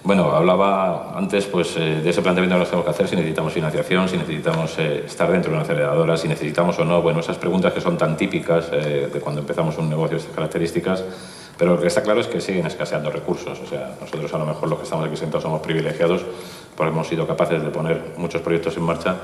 Bueno, 0.05 0.33
hablaba 0.33 1.17
antes 1.17 1.47
pues, 1.47 1.77
eh, 1.77 2.01
de 2.03 2.11
ese 2.11 2.23
planteamiento 2.23 2.57
que 2.57 2.59
nos 2.59 2.69
tenemos 2.69 2.85
que 2.85 2.91
hacer, 2.91 3.07
si 3.07 3.15
necesitamos 3.15 3.53
financiación, 3.53 4.09
si 4.09 4.17
necesitamos 4.17 4.77
eh, 4.79 5.05
estar 5.07 5.31
dentro 5.31 5.53
de 5.53 5.55
una 5.59 5.63
aceleradora, 5.63 6.17
si 6.17 6.27
necesitamos 6.27 6.77
o 6.81 6.85
no, 6.85 7.01
bueno, 7.01 7.21
esas 7.21 7.39
preguntas 7.39 7.73
que 7.73 7.81
son 7.81 7.97
tan 7.97 8.17
típicas 8.17 8.69
eh, 8.73 9.09
de 9.13 9.21
cuando 9.21 9.43
empezamos 9.43 9.79
un 9.79 9.89
negocio 9.89 10.17
de 10.17 10.23
estas 10.23 10.35
características, 10.35 11.05
pero 11.57 11.77
lo 11.77 11.81
que 11.81 11.87
está 11.87 12.03
claro 12.03 12.21
es 12.21 12.27
que 12.27 12.41
siguen 12.41 12.67
escaseando 12.67 13.11
recursos. 13.11 13.61
O 13.61 13.67
sea, 13.67 13.95
nosotros 14.01 14.35
a 14.35 14.39
lo 14.39 14.47
mejor 14.47 14.69
los 14.69 14.79
que 14.79 14.85
estamos 14.85 15.07
aquí 15.07 15.17
sentados 15.17 15.45
somos 15.45 15.61
privilegiados 15.61 16.23
porque 16.77 16.91
hemos 16.91 17.07
sido 17.07 17.25
capaces 17.25 17.63
de 17.63 17.69
poner 17.71 18.15
muchos 18.17 18.41
proyectos 18.41 18.77
en 18.77 18.83
marcha, 18.83 19.15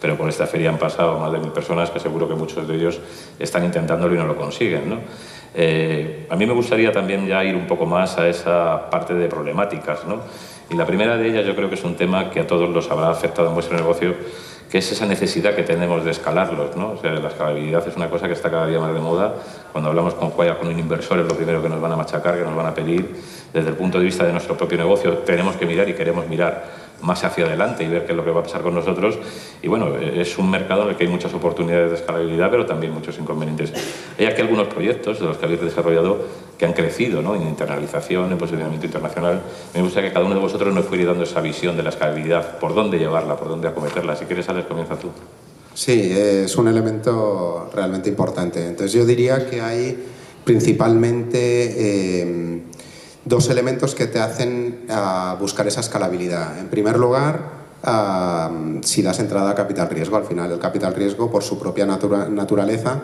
pero 0.00 0.16
por 0.16 0.28
esta 0.28 0.46
feria 0.46 0.70
han 0.70 0.78
pasado 0.78 1.18
más 1.18 1.32
de 1.32 1.40
mil 1.40 1.50
personas 1.50 1.90
que 1.90 1.98
seguro 1.98 2.28
que 2.28 2.36
muchos 2.36 2.68
de 2.68 2.76
ellos 2.76 3.00
están 3.36 3.64
intentándolo 3.64 4.14
y 4.14 4.18
no 4.18 4.26
lo 4.26 4.36
consiguen. 4.36 4.90
¿no? 4.90 4.98
Eh, 5.54 6.26
a 6.30 6.36
mí 6.36 6.46
me 6.46 6.52
gustaría 6.52 6.92
también 6.92 7.26
ya 7.26 7.42
ir 7.44 7.56
un 7.56 7.66
poco 7.66 7.86
más 7.86 8.18
a 8.18 8.28
esa 8.28 8.88
parte 8.90 9.14
de 9.14 9.28
problemáticas, 9.28 10.06
¿no? 10.06 10.20
Y 10.70 10.74
la 10.74 10.86
primera 10.86 11.16
de 11.16 11.28
ellas 11.28 11.44
yo 11.44 11.56
creo 11.56 11.68
que 11.68 11.74
es 11.74 11.84
un 11.84 11.96
tema 11.96 12.30
que 12.30 12.40
a 12.40 12.46
todos 12.46 12.70
los 12.70 12.90
habrá 12.90 13.10
afectado 13.10 13.48
en 13.48 13.54
vuestro 13.54 13.76
negocio, 13.76 14.14
que 14.70 14.78
es 14.78 14.92
esa 14.92 15.04
necesidad 15.04 15.54
que 15.54 15.64
tenemos 15.64 16.04
de 16.04 16.12
escalarlos, 16.12 16.76
¿no? 16.76 16.92
O 16.92 16.96
sea, 16.96 17.10
la 17.10 17.28
escalabilidad 17.28 17.86
es 17.88 17.96
una 17.96 18.08
cosa 18.08 18.28
que 18.28 18.34
está 18.34 18.50
cada 18.50 18.68
día 18.68 18.78
más 18.78 18.94
de 18.94 19.00
moda. 19.00 19.34
Cuando 19.72 19.90
hablamos 19.90 20.14
con 20.14 20.30
con 20.30 20.68
un 20.68 20.78
inversor 20.78 21.18
es 21.18 21.26
lo 21.26 21.34
primero 21.34 21.60
que 21.60 21.68
nos 21.68 21.80
van 21.80 21.90
a 21.92 21.96
machacar, 21.96 22.38
que 22.38 22.44
nos 22.44 22.54
van 22.54 22.66
a 22.66 22.74
pedir. 22.74 23.16
Desde 23.52 23.70
el 23.70 23.74
punto 23.74 23.98
de 23.98 24.04
vista 24.04 24.24
de 24.24 24.32
nuestro 24.32 24.56
propio 24.56 24.78
negocio 24.78 25.18
tenemos 25.18 25.56
que 25.56 25.66
mirar 25.66 25.88
y 25.88 25.94
queremos 25.94 26.28
mirar 26.28 26.79
más 27.02 27.24
hacia 27.24 27.46
adelante 27.46 27.84
y 27.84 27.88
ver 27.88 28.04
qué 28.04 28.12
es 28.12 28.16
lo 28.16 28.24
que 28.24 28.30
va 28.30 28.40
a 28.40 28.42
pasar 28.42 28.62
con 28.62 28.74
nosotros. 28.74 29.18
Y 29.62 29.68
bueno, 29.68 29.96
es 29.96 30.38
un 30.38 30.50
mercado 30.50 30.82
en 30.82 30.90
el 30.90 30.96
que 30.96 31.04
hay 31.04 31.10
muchas 31.10 31.32
oportunidades 31.34 31.90
de 31.90 31.96
escalabilidad, 31.96 32.50
pero 32.50 32.66
también 32.66 32.92
muchos 32.92 33.18
inconvenientes. 33.18 33.72
Hay 34.18 34.26
aquí 34.26 34.40
algunos 34.40 34.68
proyectos 34.68 35.20
de 35.20 35.26
los 35.26 35.36
que 35.36 35.46
habéis 35.46 35.60
desarrollado 35.60 36.24
que 36.58 36.66
han 36.66 36.72
crecido 36.72 37.22
¿no? 37.22 37.34
en 37.34 37.42
internalización, 37.42 38.32
en 38.32 38.38
posicionamiento 38.38 38.86
internacional. 38.86 39.40
Me 39.74 39.82
gustaría 39.82 40.10
que 40.10 40.14
cada 40.14 40.26
uno 40.26 40.34
de 40.34 40.40
vosotros 40.40 40.74
nos 40.74 40.84
fuera 40.84 41.06
dando 41.06 41.24
esa 41.24 41.40
visión 41.40 41.76
de 41.76 41.82
la 41.82 41.90
escalabilidad, 41.90 42.58
por 42.58 42.74
dónde 42.74 42.98
llevarla, 42.98 43.36
por 43.36 43.48
dónde 43.48 43.68
acometerla. 43.68 44.16
Si 44.16 44.26
quieres, 44.26 44.48
Alex, 44.48 44.66
comienza 44.66 44.96
tú. 44.96 45.08
Sí, 45.72 46.12
es 46.12 46.54
un 46.56 46.68
elemento 46.68 47.70
realmente 47.72 48.08
importante. 48.08 48.66
Entonces 48.66 48.92
yo 48.92 49.06
diría 49.06 49.48
que 49.48 49.60
hay 49.60 50.04
principalmente... 50.44 51.74
Eh, 51.76 52.60
dos 53.30 53.48
elementos 53.48 53.94
que 53.94 54.06
te 54.06 54.18
hacen 54.18 54.84
ah, 54.90 55.36
buscar 55.40 55.66
esa 55.66 55.80
escalabilidad. 55.80 56.58
En 56.58 56.68
primer 56.68 56.98
lugar, 56.98 57.40
ah, 57.84 58.50
si 58.82 59.00
das 59.00 59.20
entrada 59.20 59.50
a 59.50 59.54
capital 59.54 59.88
riesgo, 59.88 60.16
al 60.16 60.24
final 60.24 60.50
el 60.52 60.58
capital 60.58 60.94
riesgo, 60.94 61.30
por 61.30 61.42
su 61.42 61.58
propia 61.58 61.86
naturaleza, 61.86 63.00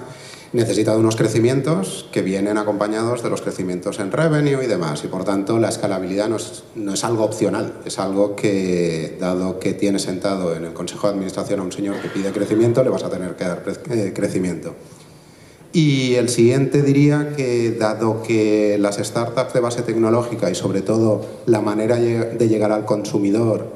necesita 0.52 0.92
de 0.92 0.98
unos 0.98 1.16
crecimientos 1.16 2.08
que 2.12 2.22
vienen 2.22 2.58
acompañados 2.58 3.22
de 3.22 3.30
los 3.30 3.40
crecimientos 3.40 4.00
en 4.00 4.10
revenue 4.10 4.64
y 4.64 4.66
demás. 4.66 5.04
Y 5.04 5.06
por 5.06 5.24
tanto, 5.24 5.58
la 5.58 5.68
escalabilidad 5.68 6.28
no 6.28 6.36
es, 6.36 6.64
no 6.74 6.94
es 6.94 7.04
algo 7.04 7.24
opcional, 7.24 7.74
es 7.84 7.98
algo 7.98 8.34
que, 8.34 9.16
dado 9.20 9.60
que 9.60 9.74
tienes 9.74 10.02
sentado 10.02 10.56
en 10.56 10.64
el 10.64 10.72
Consejo 10.72 11.06
de 11.06 11.14
Administración 11.14 11.60
a 11.60 11.62
un 11.62 11.72
señor 11.72 11.96
que 12.00 12.08
pide 12.08 12.32
crecimiento, 12.32 12.82
le 12.82 12.90
vas 12.90 13.04
a 13.04 13.10
tener 13.10 13.36
que 13.36 13.44
dar 13.44 13.62
eh, 13.90 14.12
crecimiento. 14.14 14.74
Y 15.76 16.14
el 16.14 16.30
siguiente 16.30 16.80
diría 16.80 17.34
que, 17.36 17.72
dado 17.72 18.22
que 18.22 18.78
las 18.80 18.96
startups 18.96 19.52
de 19.52 19.60
base 19.60 19.82
tecnológica 19.82 20.48
y 20.48 20.54
sobre 20.54 20.80
todo 20.80 21.26
la 21.44 21.60
manera 21.60 21.96
de 21.96 22.48
llegar 22.48 22.72
al 22.72 22.86
consumidor 22.86 23.66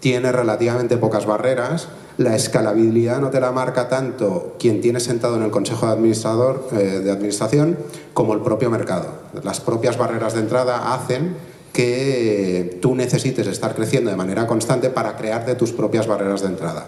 tiene 0.00 0.32
relativamente 0.32 0.96
pocas 0.96 1.26
barreras, 1.26 1.88
la 2.16 2.34
escalabilidad 2.34 3.20
no 3.20 3.28
te 3.28 3.40
la 3.40 3.52
marca 3.52 3.90
tanto 3.90 4.56
quien 4.58 4.80
tiene 4.80 5.00
sentado 5.00 5.36
en 5.36 5.42
el 5.42 5.50
Consejo 5.50 5.84
de, 5.84 5.92
Administrador, 5.92 6.66
eh, 6.72 7.02
de 7.04 7.10
Administración 7.10 7.76
como 8.14 8.32
el 8.32 8.40
propio 8.40 8.70
mercado. 8.70 9.08
Las 9.44 9.60
propias 9.60 9.98
barreras 9.98 10.32
de 10.32 10.40
entrada 10.40 10.94
hacen 10.94 11.36
que 11.74 12.78
tú 12.80 12.94
necesites 12.94 13.46
estar 13.46 13.74
creciendo 13.74 14.10
de 14.10 14.16
manera 14.16 14.46
constante 14.46 14.88
para 14.88 15.14
crearte 15.14 15.54
tus 15.56 15.72
propias 15.72 16.06
barreras 16.06 16.40
de 16.40 16.46
entrada. 16.46 16.86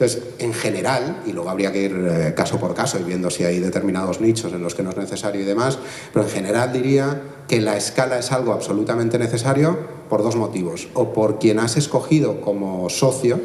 Entonces, 0.00 0.22
en 0.38 0.54
general, 0.54 1.22
y 1.26 1.32
luego 1.32 1.50
habría 1.50 1.72
que 1.72 1.82
ir 1.82 2.08
eh, 2.08 2.32
caso 2.36 2.60
por 2.60 2.72
caso 2.72 3.00
y 3.00 3.02
viendo 3.02 3.30
si 3.30 3.42
hay 3.42 3.58
determinados 3.58 4.20
nichos 4.20 4.52
en 4.52 4.62
los 4.62 4.76
que 4.76 4.84
no 4.84 4.90
es 4.90 4.96
necesario 4.96 5.40
y 5.40 5.44
demás, 5.44 5.76
pero 6.12 6.24
en 6.24 6.30
general 6.30 6.72
diría 6.72 7.20
que 7.48 7.60
la 7.60 7.76
escala 7.76 8.16
es 8.16 8.30
algo 8.30 8.52
absolutamente 8.52 9.18
necesario 9.18 9.76
por 10.08 10.22
dos 10.22 10.36
motivos. 10.36 10.86
O 10.94 11.12
por 11.12 11.40
quien 11.40 11.58
has 11.58 11.76
escogido 11.76 12.40
como 12.40 12.88
socio, 12.90 13.40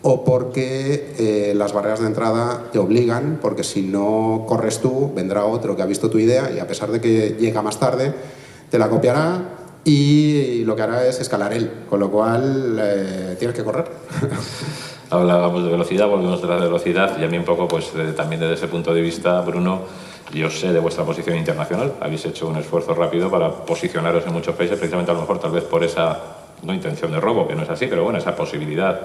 o 0.00 0.24
porque 0.24 1.14
eh, 1.18 1.52
las 1.54 1.74
barreras 1.74 2.00
de 2.00 2.06
entrada 2.06 2.70
te 2.72 2.78
obligan, 2.78 3.38
porque 3.42 3.62
si 3.62 3.82
no 3.82 4.46
corres 4.48 4.78
tú, 4.78 5.12
vendrá 5.14 5.44
otro 5.44 5.76
que 5.76 5.82
ha 5.82 5.86
visto 5.86 6.08
tu 6.08 6.18
idea 6.18 6.50
y 6.50 6.60
a 6.60 6.66
pesar 6.66 6.90
de 6.90 7.02
que 7.02 7.36
llega 7.38 7.60
más 7.60 7.78
tarde, 7.78 8.14
te 8.70 8.78
la 8.78 8.88
copiará 8.88 9.58
y 9.84 10.64
lo 10.64 10.76
que 10.76 10.82
hará 10.82 11.06
es 11.06 11.20
escalar 11.20 11.52
él, 11.52 11.70
con 11.90 12.00
lo 12.00 12.10
cual 12.10 12.78
eh, 12.80 13.36
tienes 13.38 13.54
que 13.54 13.64
correr. 13.64 13.84
hablábamos 15.10 15.64
de 15.64 15.70
velocidad, 15.70 16.08
volvemos 16.08 16.40
de 16.40 16.48
la 16.48 16.56
velocidad 16.56 17.18
y 17.20 17.24
a 17.24 17.28
mí 17.28 17.36
un 17.36 17.44
poco, 17.44 17.66
pues 17.66 17.92
también 18.16 18.40
desde 18.40 18.54
ese 18.54 18.68
punto 18.68 18.94
de 18.94 19.00
vista, 19.00 19.40
Bruno, 19.40 19.82
yo 20.32 20.48
sé 20.48 20.72
de 20.72 20.78
vuestra 20.78 21.04
posición 21.04 21.36
internacional, 21.36 21.94
habéis 22.00 22.24
hecho 22.24 22.48
un 22.48 22.56
esfuerzo 22.56 22.94
rápido 22.94 23.30
para 23.30 23.50
posicionaros 23.50 24.24
en 24.26 24.32
muchos 24.32 24.54
países, 24.54 24.78
precisamente 24.78 25.10
a 25.10 25.14
lo 25.14 25.20
mejor 25.20 25.40
tal 25.40 25.50
vez 25.50 25.64
por 25.64 25.82
esa, 25.82 26.18
no 26.62 26.72
intención 26.72 27.10
de 27.10 27.18
robo, 27.18 27.48
que 27.48 27.56
no 27.56 27.62
es 27.62 27.70
así, 27.70 27.86
pero 27.88 28.04
bueno, 28.04 28.18
esa 28.18 28.36
posibilidad 28.36 29.00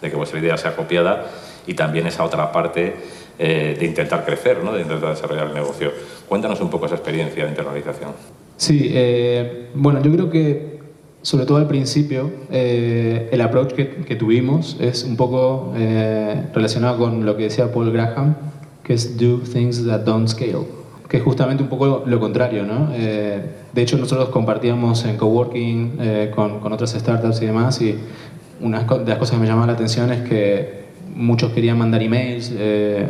de 0.00 0.10
que 0.10 0.16
vuestra 0.16 0.40
idea 0.40 0.56
sea 0.56 0.74
copiada 0.74 1.26
y 1.66 1.74
también 1.74 2.06
esa 2.06 2.24
otra 2.24 2.50
parte 2.50 2.96
eh, 3.38 3.76
de 3.78 3.86
intentar 3.86 4.24
crecer, 4.24 4.64
¿no? 4.64 4.72
de 4.72 4.82
intentar 4.82 5.10
desarrollar 5.10 5.48
el 5.48 5.54
negocio. 5.54 5.92
Cuéntanos 6.26 6.60
un 6.60 6.70
poco 6.70 6.86
esa 6.86 6.94
experiencia 6.94 7.44
de 7.44 7.50
internalización. 7.50 8.12
Sí, 8.56 8.90
eh, 8.92 9.68
bueno, 9.74 10.02
yo 10.02 10.12
creo 10.12 10.30
que 10.30 10.69
sobre 11.22 11.44
todo 11.44 11.58
al 11.58 11.66
principio, 11.66 12.30
eh, 12.50 13.28
el 13.30 13.40
approach 13.42 13.74
que, 13.74 14.16
tuvimos 14.16 14.76
es 14.80 15.04
un 15.04 15.16
poco 15.16 15.72
eh, 15.76 16.46
relacionado 16.54 16.98
con 16.98 17.26
lo 17.26 17.36
que 17.36 17.44
decía 17.44 17.70
Paul 17.72 17.92
Graham, 17.92 18.36
que 18.82 18.94
es 18.94 19.18
do 19.18 19.38
things 19.40 19.84
that 19.86 20.00
don't 20.00 20.28
scale, 20.28 20.66
que 21.08 21.18
es 21.18 21.22
justamente 21.22 21.62
un 21.62 21.68
poco 21.68 22.04
lo 22.06 22.20
contrario. 22.20 22.64
¿no? 22.64 22.88
Eh, 22.94 23.42
de 23.72 23.82
hecho, 23.82 23.98
nosotros 23.98 24.30
compartíamos 24.30 25.04
en 25.04 25.16
coworking 25.18 25.98
con, 26.34 26.60
con, 26.60 26.72
otras 26.72 26.92
startups 26.92 27.42
y 27.42 27.46
demás, 27.46 27.80
y 27.82 27.96
una 28.60 28.84
de 28.84 29.04
las 29.04 29.18
cosas 29.18 29.34
que 29.34 29.40
me 29.40 29.46
llamaba 29.46 29.66
la 29.66 29.74
atención 29.74 30.10
es 30.12 30.26
que 30.26 30.80
muchos 31.14 31.52
querían 31.52 31.76
mandar 31.76 32.02
emails 32.02 32.50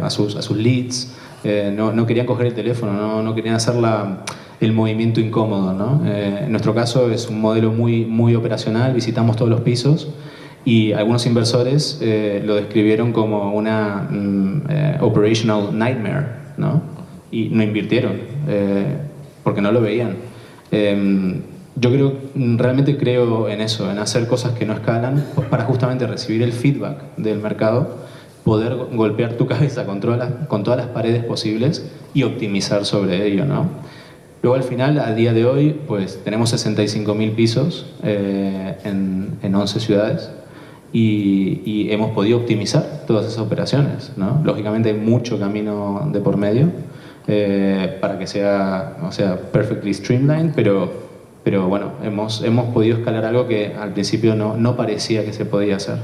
a, 0.03 0.11
sus, 0.11 0.35
a 0.35 0.43
sus 0.43 0.57
leads, 0.57 1.13
no, 1.45 1.93
no, 1.93 2.07
querían 2.07 2.27
coger 2.27 2.47
el 2.47 2.55
teléfono, 2.55 2.93
no, 2.93 3.23
no 3.23 3.35
querían 3.35 3.55
hacer 3.55 3.75
la 3.75 4.25
el 4.61 4.73
movimiento 4.73 5.21
incómodo. 5.21 6.03
Eh, 6.05 6.43
en 6.45 6.51
nuestro 6.51 6.75
caso 6.75 7.11
es 7.11 7.29
un 7.29 7.41
modelo 7.41 7.73
muy, 7.73 8.05
muy 8.05 8.35
operacional, 8.35 8.93
visitamos 8.93 9.37
todos 9.37 9.51
los 9.51 9.63
pisos 9.63 10.09
y 10.65 10.93
algunos 10.93 11.25
inversores 11.27 11.99
eh, 12.03 12.43
lo 12.45 12.55
describieron 12.57 13.13
como 13.13 13.53
una 13.55 14.07
mm, 14.11 14.63
eh, 14.69 14.99
operational 15.01 15.77
nightmare 15.77 16.27
¿no? 16.59 16.83
y 17.31 17.49
no 17.49 17.63
invirtieron 17.63 18.31
porque 19.45 19.61
no 19.61 19.71
lo 19.71 19.81
veían. 19.81 20.17
Em, 20.73 21.43
yo 21.77 21.91
creo, 21.91 22.15
realmente 22.35 22.97
creo 22.97 23.49
en 23.49 23.61
eso, 23.61 23.91
en 23.91 23.99
hacer 23.99 24.27
cosas 24.27 24.53
que 24.59 24.67
no 24.67 24.73
escalan 24.73 25.25
pues 25.37 25.47
para 25.47 25.65
justamente 25.65 26.07
recibir 26.07 26.43
el 26.43 26.53
feedback 26.53 27.17
del 27.17 27.39
mercado, 27.39 28.01
poder 28.45 28.75
golpear 28.93 29.35
tu 29.35 29.47
cabeza 29.47 29.85
con 29.87 30.01
todas 30.01 30.19
las, 30.19 30.47
con 30.49 30.63
todas 30.65 30.79
las 30.79 30.89
paredes 30.89 31.25
posibles 31.25 31.85
y 32.15 32.23
optimizar 32.23 32.85
sobre 32.85 33.27
ello. 33.27 33.45
¿no? 33.45 33.69
Luego 34.43 34.57
al 34.57 34.63
final, 34.63 34.99
a 34.99 35.15
día 35.15 35.33
de 35.33 35.45
hoy, 35.45 35.79
pues 35.87 36.23
tenemos 36.25 36.53
65.000 36.53 37.35
pisos 37.35 37.87
eh, 38.03 38.77
en, 38.85 39.39
en, 39.43 39.55
11 39.55 39.81
ciudades 39.81 40.31
y, 40.93 41.89
hemos 41.91 42.13
podido 42.13 42.39
optimizar 42.39 43.05
todas 43.07 43.27
esas 43.27 43.39
operaciones. 43.39 44.13
¿no? 44.17 44.41
Lógicamente 44.45 44.91
hay 44.91 44.97
mucho 44.97 45.39
camino 45.39 46.09
de 46.13 46.21
por 46.21 46.37
medio 46.37 46.69
eh, 47.27 47.99
para 48.01 48.19
que 48.19 48.27
sea, 48.27 48.97
o 49.03 49.13
sea 49.13 49.37
perfectly 49.37 49.93
streamlined, 49.93 50.53
pero, 50.55 50.91
pero 51.45 51.69
bueno, 51.69 51.93
hemos, 52.03 52.43
hemos 52.43 52.73
podido 52.73 52.99
escalar 52.99 53.25
algo 53.25 53.47
que 53.47 53.75
al 53.79 53.93
principio 53.93 54.35
no, 54.35 54.57
no 54.57 54.77
parecía 54.77 55.25
que 55.25 55.33
se 55.33 55.45
podía 55.45 55.77
hacer. 55.77 55.99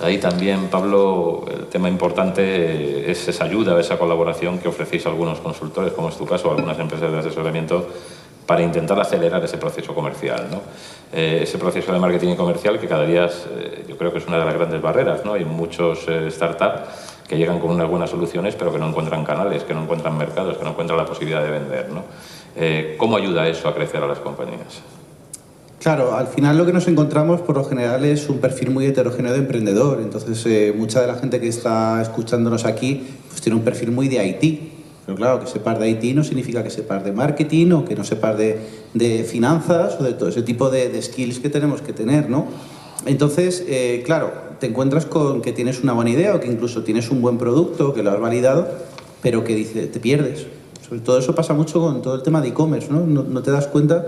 Ahí 0.00 0.18
también, 0.18 0.68
Pablo, 0.68 1.44
el 1.50 1.66
tema 1.66 1.88
importante 1.88 3.10
es 3.10 3.26
esa 3.26 3.44
ayuda, 3.44 3.78
esa 3.80 3.98
colaboración 3.98 4.58
que 4.58 4.68
ofrecéis 4.68 5.06
a 5.06 5.08
algunos 5.08 5.40
consultores, 5.40 5.92
como 5.92 6.08
es 6.08 6.16
tu 6.16 6.24
caso, 6.24 6.48
a 6.48 6.54
algunas 6.54 6.78
empresas 6.78 7.10
de 7.10 7.18
asesoramiento, 7.18 7.88
para 8.46 8.62
intentar 8.62 8.98
acelerar 8.98 9.44
ese 9.44 9.58
proceso 9.58 9.94
comercial. 9.94 10.46
¿no? 10.50 10.62
Eh, 11.12 11.40
ese 11.42 11.58
proceso 11.58 11.92
de 11.92 11.98
marketing 11.98 12.34
comercial 12.36 12.78
que 12.78 12.86
cada 12.86 13.04
día 13.04 13.26
eh, 13.26 13.84
yo 13.88 13.98
creo 13.98 14.10
que 14.12 14.18
es 14.18 14.26
una 14.26 14.38
de 14.38 14.44
las 14.46 14.54
grandes 14.54 14.80
barreras. 14.80 15.24
¿no? 15.24 15.34
Hay 15.34 15.44
muchos 15.44 16.06
eh, 16.08 16.30
startups 16.30 17.26
que 17.28 17.36
llegan 17.36 17.58
con 17.58 17.70
unas 17.70 17.90
buenas 17.90 18.08
soluciones 18.08 18.54
pero 18.54 18.72
que 18.72 18.78
no 18.78 18.88
encuentran 18.88 19.24
canales, 19.24 19.64
que 19.64 19.74
no 19.74 19.82
encuentran 19.82 20.16
mercados, 20.16 20.56
que 20.56 20.64
no 20.64 20.70
encuentran 20.70 20.96
la 20.96 21.04
posibilidad 21.04 21.42
de 21.42 21.50
vender. 21.50 21.90
¿no? 21.90 22.04
¿Cómo 22.96 23.16
ayuda 23.16 23.46
eso 23.46 23.68
a 23.68 23.74
crecer 23.74 24.02
a 24.02 24.06
las 24.06 24.18
compañías? 24.18 24.82
Claro, 25.80 26.16
al 26.16 26.26
final 26.26 26.58
lo 26.58 26.66
que 26.66 26.72
nos 26.72 26.88
encontramos 26.88 27.40
por 27.40 27.56
lo 27.56 27.64
general 27.64 28.04
es 28.04 28.28
un 28.28 28.38
perfil 28.38 28.70
muy 28.70 28.86
heterogéneo 28.86 29.32
de 29.32 29.38
emprendedor. 29.38 30.00
Entonces, 30.02 30.44
eh, 30.46 30.74
mucha 30.76 31.00
de 31.00 31.06
la 31.06 31.14
gente 31.14 31.40
que 31.40 31.46
está 31.46 32.02
escuchándonos 32.02 32.64
aquí 32.64 33.06
pues 33.28 33.40
tiene 33.40 33.56
un 33.56 33.64
perfil 33.64 33.92
muy 33.92 34.08
de 34.08 34.26
IT. 34.26 34.60
Pero 35.06 35.16
claro, 35.16 35.40
que 35.40 35.46
sepas 35.46 35.78
de 35.78 35.88
IT 35.88 36.16
no 36.16 36.24
significa 36.24 36.64
que 36.64 36.70
sepas 36.70 37.04
de 37.04 37.12
marketing 37.12 37.70
o 37.72 37.84
que 37.84 37.94
no 37.94 38.02
sepas 38.02 38.36
de, 38.36 38.58
de 38.92 39.22
finanzas 39.22 39.96
o 40.00 40.02
de 40.02 40.14
todo 40.14 40.28
ese 40.30 40.42
tipo 40.42 40.68
de, 40.68 41.00
skills 41.00 41.38
que 41.38 41.48
tenemos 41.48 41.80
que 41.80 41.92
tener, 41.92 42.28
¿no? 42.28 42.46
Entonces, 43.06 43.64
eh, 43.68 44.02
claro, 44.04 44.32
te 44.58 44.66
encuentras 44.66 45.06
con 45.06 45.40
que 45.40 45.52
tienes 45.52 45.82
una 45.82 45.92
buena 45.92 46.10
idea 46.10 46.34
o 46.34 46.40
que 46.40 46.48
incluso 46.48 46.82
tienes 46.82 47.10
un 47.10 47.22
buen 47.22 47.38
producto, 47.38 47.94
que 47.94 48.02
lo 48.02 48.10
has 48.10 48.20
validado, 48.20 48.68
pero 49.22 49.44
que 49.44 49.54
dice, 49.54 49.86
te 49.86 50.00
pierdes. 50.00 50.46
Sobre 50.86 51.00
todo 51.00 51.18
eso 51.18 51.34
pasa 51.34 51.54
mucho 51.54 51.80
con 51.80 52.02
todo 52.02 52.16
el 52.16 52.22
tema 52.22 52.40
de 52.42 52.48
e-commerce. 52.48 52.88
¿no? 52.90 53.06
No 53.06 53.42
te 53.42 53.50
das 53.50 53.68
cuenta 53.68 54.04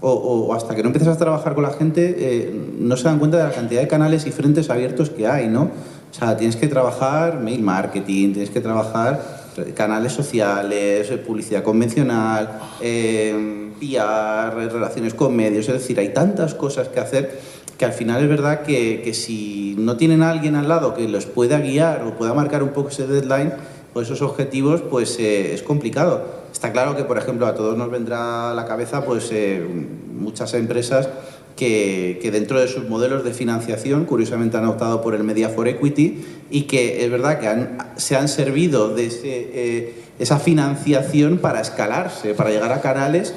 o, 0.00 0.54
hasta 0.54 0.74
que 0.74 0.82
no 0.82 0.88
empiezas 0.88 1.16
a 1.16 1.18
trabajar 1.18 1.54
con 1.54 1.64
la 1.64 1.70
gente, 1.70 2.14
eh, 2.18 2.70
no 2.78 2.96
se 2.96 3.04
dan 3.04 3.18
cuenta 3.18 3.38
de 3.38 3.44
la 3.44 3.50
cantidad 3.50 3.80
de 3.80 3.88
canales 3.88 4.26
y 4.26 4.30
frentes 4.30 4.70
abiertos 4.70 5.10
que 5.10 5.26
hay, 5.26 5.48
¿no? 5.48 5.62
O 6.10 6.14
sea, 6.14 6.36
tienes 6.36 6.56
que 6.56 6.68
trabajar 6.68 7.40
mail 7.40 7.62
marketing, 7.62 8.32
tienes 8.32 8.50
que 8.50 8.60
trabajar 8.60 9.48
canales 9.74 10.12
sociales, 10.12 11.10
publicidad 11.26 11.62
convencional, 11.62 12.60
eh, 12.80 13.70
PR, 13.80 14.72
relaciones 14.72 15.14
con 15.14 15.34
medios, 15.34 15.68
es 15.68 15.74
decir, 15.74 15.98
hay 15.98 16.10
tantas 16.10 16.54
cosas 16.54 16.88
que 16.88 17.00
hacer 17.00 17.40
que 17.76 17.84
al 17.84 17.92
final 17.92 18.22
es 18.22 18.28
verdad 18.28 18.62
que, 18.62 19.02
que 19.02 19.14
si 19.14 19.76
no 19.78 19.96
tienen 19.96 20.22
a 20.22 20.30
alguien 20.30 20.56
al 20.56 20.68
lado 20.68 20.94
que 20.94 21.06
los 21.08 21.26
pueda 21.26 21.60
guiar 21.60 22.02
o 22.02 22.16
pueda 22.16 22.34
marcar 22.34 22.62
un 22.62 22.70
poco 22.70 22.88
ese 22.88 23.06
deadline, 23.06 23.52
esos 24.00 24.22
objetivos, 24.22 24.82
pues 24.82 25.18
eh, 25.18 25.54
es 25.54 25.62
complicado. 25.62 26.24
Está 26.52 26.72
claro 26.72 26.96
que, 26.96 27.04
por 27.04 27.18
ejemplo, 27.18 27.46
a 27.46 27.54
todos 27.54 27.76
nos 27.76 27.90
vendrá 27.90 28.50
a 28.50 28.54
la 28.54 28.66
cabeza 28.66 29.04
pues, 29.04 29.28
eh, 29.32 29.64
muchas 30.12 30.54
empresas 30.54 31.08
que, 31.56 32.18
que, 32.22 32.30
dentro 32.30 32.60
de 32.60 32.68
sus 32.68 32.88
modelos 32.88 33.24
de 33.24 33.32
financiación, 33.32 34.04
curiosamente 34.04 34.56
han 34.56 34.66
optado 34.66 35.00
por 35.02 35.14
el 35.14 35.24
Media 35.24 35.48
for 35.48 35.68
Equity 35.68 36.24
y 36.50 36.62
que 36.62 37.04
es 37.04 37.10
verdad 37.10 37.40
que 37.40 37.48
han, 37.48 37.78
se 37.96 38.16
han 38.16 38.28
servido 38.28 38.94
de 38.94 39.08
eh, 39.24 39.94
esa 40.18 40.38
financiación 40.38 41.38
para 41.38 41.60
escalarse, 41.60 42.34
para 42.34 42.50
llegar 42.50 42.72
a 42.72 42.80
canales 42.80 43.34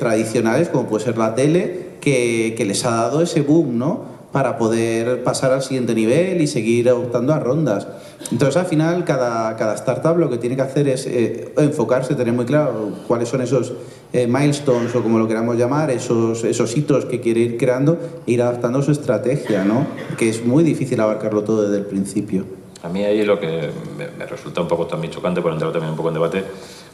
tradicionales 0.00 0.68
como 0.68 0.88
puede 0.88 1.04
ser 1.04 1.16
la 1.16 1.36
tele, 1.36 1.90
que 2.00 2.64
les 2.66 2.84
ha 2.84 2.90
dado 2.90 3.22
ese 3.22 3.42
boom, 3.42 3.78
¿no? 3.78 4.17
Para 4.32 4.58
poder 4.58 5.22
pasar 5.24 5.52
al 5.52 5.62
siguiente 5.62 5.94
nivel 5.94 6.40
y 6.40 6.46
seguir 6.46 6.90
optando 6.90 7.32
a 7.32 7.38
rondas. 7.38 7.86
Entonces, 8.30 8.56
al 8.56 8.66
final, 8.66 9.04
cada, 9.04 9.56
cada 9.56 9.74
startup 9.74 10.18
lo 10.18 10.28
que 10.28 10.36
tiene 10.36 10.56
que 10.56 10.62
hacer 10.62 10.88
es 10.88 11.06
eh, 11.06 11.52
enfocarse, 11.56 12.14
tener 12.14 12.34
muy 12.34 12.44
claro 12.44 12.90
cuáles 13.06 13.28
son 13.28 13.40
esos 13.40 13.72
eh, 14.12 14.26
milestones 14.26 14.94
o 14.94 15.02
como 15.02 15.18
lo 15.18 15.26
queramos 15.26 15.56
llamar, 15.56 15.90
esos, 15.90 16.44
esos 16.44 16.76
hitos 16.76 17.06
que 17.06 17.20
quiere 17.20 17.40
ir 17.40 17.56
creando 17.56 17.98
e 18.26 18.32
ir 18.32 18.42
adaptando 18.42 18.82
su 18.82 18.90
estrategia, 18.90 19.64
¿no? 19.64 19.86
Que 20.18 20.28
es 20.28 20.44
muy 20.44 20.62
difícil 20.62 21.00
abarcarlo 21.00 21.42
todo 21.42 21.62
desde 21.62 21.78
el 21.78 21.86
principio. 21.86 22.44
A 22.82 22.88
mí 22.88 23.04
ahí 23.04 23.24
lo 23.24 23.40
que 23.40 23.70
me, 23.96 24.08
me 24.16 24.26
resulta 24.26 24.60
un 24.60 24.68
poco 24.68 24.86
también 24.86 25.12
chocante, 25.12 25.40
por 25.40 25.52
entrar 25.52 25.72
también 25.72 25.90
un 25.90 25.96
poco 25.96 26.08
en 26.08 26.14
debate, 26.14 26.44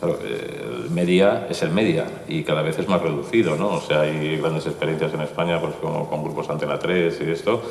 claro, 0.04 0.18
el 0.24 0.90
media 0.90 1.46
es 1.48 1.62
el 1.62 1.70
media 1.70 2.06
y 2.28 2.42
cada 2.42 2.62
vez 2.62 2.78
es 2.78 2.88
más 2.88 3.00
reducido, 3.00 3.56
¿no? 3.56 3.68
O 3.68 3.80
sea, 3.80 4.02
hay 4.02 4.36
grandes 4.38 4.66
experiencias 4.66 5.12
en 5.14 5.22
España, 5.22 5.60
pues 5.60 5.74
como 5.80 6.08
con 6.08 6.22
grupos 6.22 6.48
Antena 6.50 6.78
3 6.78 7.20
y 7.26 7.30
esto, 7.30 7.62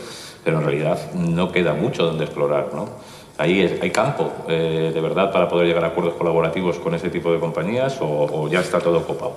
pero 0.44 0.60
en 0.60 0.66
realidad 0.66 1.13
no 1.13 1.52
queda 1.52 1.74
mucho 1.74 2.06
donde 2.06 2.25
explorar, 2.25 2.70
¿no? 2.74 2.90
Ahí 3.38 3.62
es, 3.62 3.82
hay 3.82 3.90
campo, 3.90 4.32
eh, 4.48 4.92
de 4.94 5.02
verdad, 5.02 5.32
para 5.32 5.48
poder 5.48 5.68
llegar 5.68 5.84
a 5.84 5.88
acuerdos 5.88 6.13
colaborativos 6.13 6.78
con 6.78 6.94
ese 6.94 7.10
tipo 7.10 7.32
de 7.32 7.40
compañías 7.40 8.00
o, 8.00 8.06
o, 8.06 8.48
ya 8.48 8.60
está 8.60 8.80
todo 8.80 9.04
copado. 9.06 9.34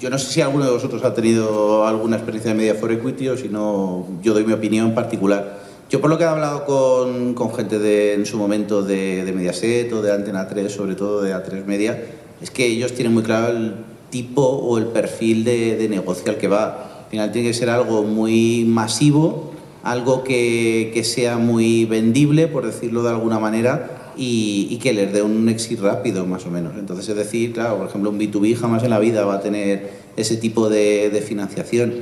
Yo 0.00 0.10
no 0.10 0.18
sé 0.18 0.32
si 0.32 0.40
alguno 0.40 0.64
de 0.64 0.72
vosotros 0.72 1.04
ha 1.04 1.14
tenido 1.14 1.86
alguna 1.86 2.16
experiencia 2.16 2.52
de 2.52 2.58
Media 2.58 2.74
for 2.74 2.90
Equity 2.90 3.28
o 3.28 3.36
si 3.36 3.48
no, 3.48 4.06
yo 4.22 4.34
doy 4.34 4.44
mi 4.44 4.52
opinión 4.52 4.92
particular. 4.92 5.68
Yo 5.88 6.02
por 6.02 6.10
lo 6.10 6.18
que 6.18 6.24
he 6.24 6.26
hablado 6.26 6.66
con, 6.66 7.32
con 7.32 7.54
gente 7.54 7.78
de, 7.78 8.14
en 8.14 8.26
su 8.26 8.36
momento 8.36 8.82
de, 8.82 9.24
de, 9.24 9.32
Mediaset 9.32 9.90
o 9.92 10.02
de 10.02 10.12
Antena 10.12 10.46
3, 10.46 10.70
sobre 10.70 10.96
todo 10.96 11.22
de 11.22 11.34
A3 11.34 11.64
Media, 11.64 11.98
es 12.40 12.50
que 12.50 12.66
ellos 12.66 12.92
tienen 12.92 13.14
muy 13.14 13.22
claro 13.22 13.56
el 13.56 13.74
tipo 14.10 14.42
o 14.42 14.78
el 14.78 14.86
perfil 14.86 15.44
de, 15.44 15.76
de 15.76 15.88
negocio 15.88 16.30
al 16.30 16.38
que 16.38 16.48
va. 16.48 17.04
Al 17.04 17.10
final 17.10 17.32
tiene 17.32 17.48
que 17.48 17.54
ser 17.54 17.70
algo 17.70 18.02
muy 18.02 18.64
masivo, 18.66 19.52
algo 19.82 20.24
que, 20.24 20.90
que, 20.94 21.04
sea 21.04 21.38
muy 21.38 21.84
vendible, 21.84 22.48
por 22.48 22.66
decirlo 22.66 23.02
de 23.02 23.10
alguna 23.10 23.38
manera, 23.38 24.12
y, 24.16 24.68
y, 24.70 24.78
que 24.78 24.92
les 24.92 25.12
dé 25.12 25.22
un 25.22 25.48
exit 25.48 25.80
rápido, 25.80 26.26
más 26.26 26.44
o 26.46 26.50
menos. 26.50 26.74
Entonces, 26.76 27.08
es 27.08 27.16
decir, 27.16 27.52
claro, 27.52 27.78
por 27.78 27.88
ejemplo, 27.88 28.10
un 28.10 28.18
B2B 28.18 28.56
jamás 28.56 28.82
en 28.82 28.90
la 28.90 28.98
vida 28.98 29.24
va 29.24 29.36
a 29.36 29.40
tener 29.40 29.90
ese 30.16 30.36
tipo 30.36 30.68
de, 30.68 31.10
de 31.10 31.20
financiación. 31.20 31.94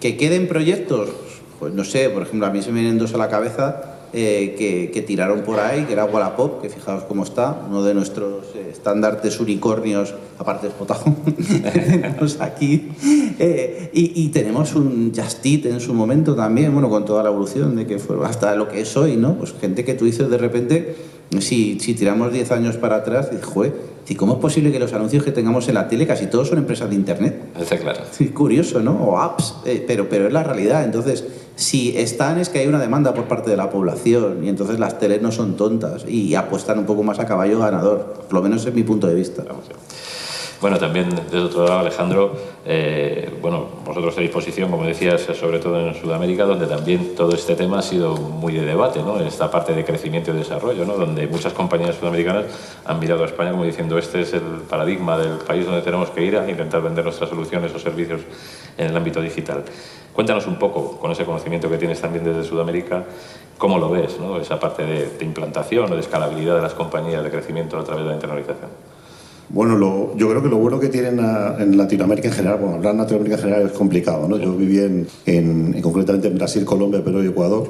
¿Que 0.00 0.16
queden 0.16 0.46
proyectos? 0.46 1.10
Pues 1.58 1.74
no 1.74 1.84
sé, 1.84 2.08
por 2.10 2.22
ejemplo, 2.22 2.46
a 2.46 2.50
mí 2.50 2.62
se 2.62 2.70
me 2.70 2.80
vienen 2.80 2.98
dos 2.98 3.14
a 3.14 3.18
la 3.18 3.28
cabeza 3.28 3.95
eh, 4.12 4.54
que, 4.56 4.90
que, 4.92 5.02
tiraron 5.02 5.40
por 5.40 5.60
ahí, 5.60 5.84
que 5.84 5.92
era 5.92 6.04
Wallapop, 6.04 6.62
que 6.62 6.68
fijaos 6.68 7.04
cómo 7.04 7.24
está, 7.24 7.66
uno 7.68 7.82
de 7.82 7.92
nuestros 7.92 8.44
eh, 8.54 8.68
estandartes 8.70 9.40
unicornios, 9.40 10.14
aparte 10.38 10.68
de 10.68 10.72
Spotajón, 10.72 11.16
tenemos 11.72 12.40
aquí. 12.40 12.88
Eh, 13.38 13.90
y, 13.92 14.22
y, 14.22 14.28
tenemos 14.28 14.74
un 14.74 15.12
Just 15.14 15.44
Eat 15.44 15.66
en 15.66 15.80
su 15.80 15.92
momento 15.92 16.34
también, 16.34 16.72
bueno, 16.72 16.88
con 16.88 17.04
toda 17.04 17.22
la 17.22 17.30
evolución 17.30 17.76
de 17.76 17.86
que 17.86 17.98
fue 17.98 18.16
hasta 18.24 18.54
lo 18.54 18.68
que 18.68 18.80
es 18.80 18.96
hoy, 18.96 19.16
¿no? 19.16 19.34
Pues 19.34 19.54
gente 19.60 19.84
que 19.84 19.94
tú 19.94 20.04
dices 20.04 20.30
de 20.30 20.38
repente, 20.38 20.96
si, 21.40 21.78
si 21.80 21.94
tiramos 21.94 22.32
10 22.32 22.52
años 22.52 22.76
para 22.76 22.96
atrás, 22.96 23.30
dices, 23.30 23.46
joder, 23.46 23.74
¿Y 24.08 24.14
cómo 24.14 24.34
es 24.34 24.38
posible 24.38 24.70
que 24.70 24.78
los 24.78 24.92
anuncios 24.92 25.24
que 25.24 25.32
tengamos 25.32 25.66
en 25.68 25.74
la 25.74 25.88
tele 25.88 26.06
casi 26.06 26.26
todos 26.26 26.48
son 26.48 26.58
empresas 26.58 26.88
de 26.88 26.94
Internet? 26.94 27.50
Está 27.58 27.78
claro. 27.78 28.00
Sí, 28.12 28.28
curioso, 28.28 28.80
¿no? 28.80 28.92
O 28.92 29.18
apps, 29.18 29.56
eh, 29.64 29.84
pero, 29.86 30.08
pero 30.08 30.26
es 30.26 30.32
la 30.32 30.44
realidad. 30.44 30.84
Entonces, 30.84 31.24
si 31.56 31.96
están 31.96 32.38
es 32.38 32.48
que 32.48 32.60
hay 32.60 32.68
una 32.68 32.78
demanda 32.78 33.14
por 33.14 33.24
parte 33.24 33.50
de 33.50 33.56
la 33.56 33.70
población 33.70 34.44
y 34.44 34.48
entonces 34.48 34.78
las 34.78 34.98
teles 34.98 35.22
no 35.22 35.32
son 35.32 35.56
tontas 35.56 36.04
y 36.06 36.34
apuestan 36.34 36.78
un 36.78 36.86
poco 36.86 37.02
más 37.02 37.18
a 37.18 37.26
caballo 37.26 37.58
ganador. 37.58 38.24
Por 38.28 38.34
lo 38.34 38.42
menos 38.42 38.64
es 38.64 38.74
mi 38.74 38.82
punto 38.82 39.06
de 39.06 39.14
vista. 39.14 39.42
Vamos, 39.46 39.64
bueno, 40.60 40.78
también 40.78 41.10
desde 41.10 41.38
otro 41.38 41.64
lado, 41.64 41.80
Alejandro, 41.80 42.34
eh, 42.64 43.30
bueno, 43.42 43.66
vosotros 43.84 44.14
tenéis 44.14 44.32
posición, 44.32 44.70
como 44.70 44.86
decías, 44.86 45.20
sobre 45.38 45.58
todo 45.58 45.78
en 45.78 45.94
Sudamérica, 45.94 46.44
donde 46.44 46.66
también 46.66 47.14
todo 47.14 47.34
este 47.34 47.54
tema 47.56 47.80
ha 47.80 47.82
sido 47.82 48.16
muy 48.16 48.54
de 48.54 48.64
debate, 48.64 49.02
¿no? 49.02 49.20
En 49.20 49.26
esta 49.26 49.50
parte 49.50 49.74
de 49.74 49.84
crecimiento 49.84 50.30
y 50.30 50.34
desarrollo, 50.34 50.86
¿no? 50.86 50.94
Donde 50.94 51.26
muchas 51.26 51.52
compañías 51.52 51.96
sudamericanas 51.96 52.46
han 52.86 52.98
mirado 52.98 53.24
a 53.24 53.26
España 53.26 53.50
como 53.50 53.64
diciendo 53.64 53.98
este 53.98 54.22
es 54.22 54.32
el 54.32 54.62
paradigma 54.68 55.18
del 55.18 55.38
país 55.38 55.66
donde 55.66 55.82
tenemos 55.82 56.08
que 56.10 56.24
ir 56.24 56.38
a 56.38 56.48
intentar 56.48 56.80
vender 56.80 57.04
nuestras 57.04 57.28
soluciones 57.28 57.74
o 57.74 57.78
servicios 57.78 58.22
en 58.78 58.86
el 58.86 58.96
ámbito 58.96 59.20
digital. 59.20 59.62
Cuéntanos 60.14 60.46
un 60.46 60.58
poco, 60.58 60.96
con 60.98 61.10
ese 61.10 61.26
conocimiento 61.26 61.68
que 61.68 61.76
tienes 61.76 62.00
también 62.00 62.24
desde 62.24 62.44
Sudamérica, 62.44 63.04
cómo 63.58 63.78
lo 63.78 63.90
ves, 63.90 64.18
¿no? 64.18 64.40
Esa 64.40 64.58
parte 64.58 64.86
de, 64.86 65.10
de 65.10 65.24
implantación 65.26 65.92
o 65.92 65.94
de 65.94 66.00
escalabilidad 66.00 66.56
de 66.56 66.62
las 66.62 66.72
compañías 66.72 67.22
de 67.22 67.30
crecimiento 67.30 67.78
a 67.78 67.84
través 67.84 68.04
de 68.04 68.08
la 68.08 68.14
internalización. 68.14 68.95
Bueno, 69.48 69.76
lo, 69.76 70.16
yo 70.16 70.28
creo 70.28 70.42
que 70.42 70.48
lo 70.48 70.56
bueno 70.56 70.80
que 70.80 70.88
tienen 70.88 71.20
a, 71.20 71.56
en 71.58 71.76
Latinoamérica 71.76 72.28
en 72.28 72.34
general, 72.34 72.58
bueno, 72.58 72.76
hablar 72.76 72.94
de 72.94 72.98
Latinoamérica 72.98 73.36
en 73.36 73.42
general 73.42 73.66
es 73.66 73.72
complicado, 73.72 74.28
¿no? 74.28 74.38
Yo 74.38 74.52
viví 74.56 74.78
en, 74.80 75.06
en, 75.24 75.74
en 75.74 75.82
concretamente 75.82 76.26
en 76.28 76.34
Brasil, 76.34 76.64
Colombia, 76.64 77.02
Perú 77.04 77.22
y 77.22 77.28
Ecuador. 77.28 77.68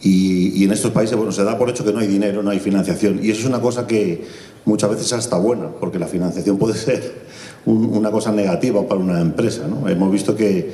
Y, 0.00 0.60
y, 0.60 0.64
en 0.64 0.70
estos 0.70 0.92
países, 0.92 1.16
bueno, 1.16 1.32
se 1.32 1.42
da 1.42 1.58
por 1.58 1.68
hecho 1.68 1.84
que 1.84 1.92
no 1.92 1.98
hay 1.98 2.06
dinero, 2.06 2.44
no 2.44 2.50
hay 2.50 2.60
financiación. 2.60 3.18
Y 3.20 3.30
eso 3.30 3.40
es 3.40 3.46
una 3.46 3.60
cosa 3.60 3.88
que 3.88 4.24
muchas 4.64 4.90
veces 4.90 5.12
hasta 5.12 5.36
buena, 5.36 5.68
porque 5.80 5.98
la 5.98 6.06
financiación 6.06 6.56
puede 6.56 6.74
ser 6.74 7.26
un, 7.66 7.84
una 7.96 8.12
cosa 8.12 8.30
negativa 8.30 8.86
para 8.86 9.00
una 9.00 9.20
empresa, 9.20 9.66
¿no? 9.66 9.88
Hemos 9.88 10.12
visto 10.12 10.36
que 10.36 10.72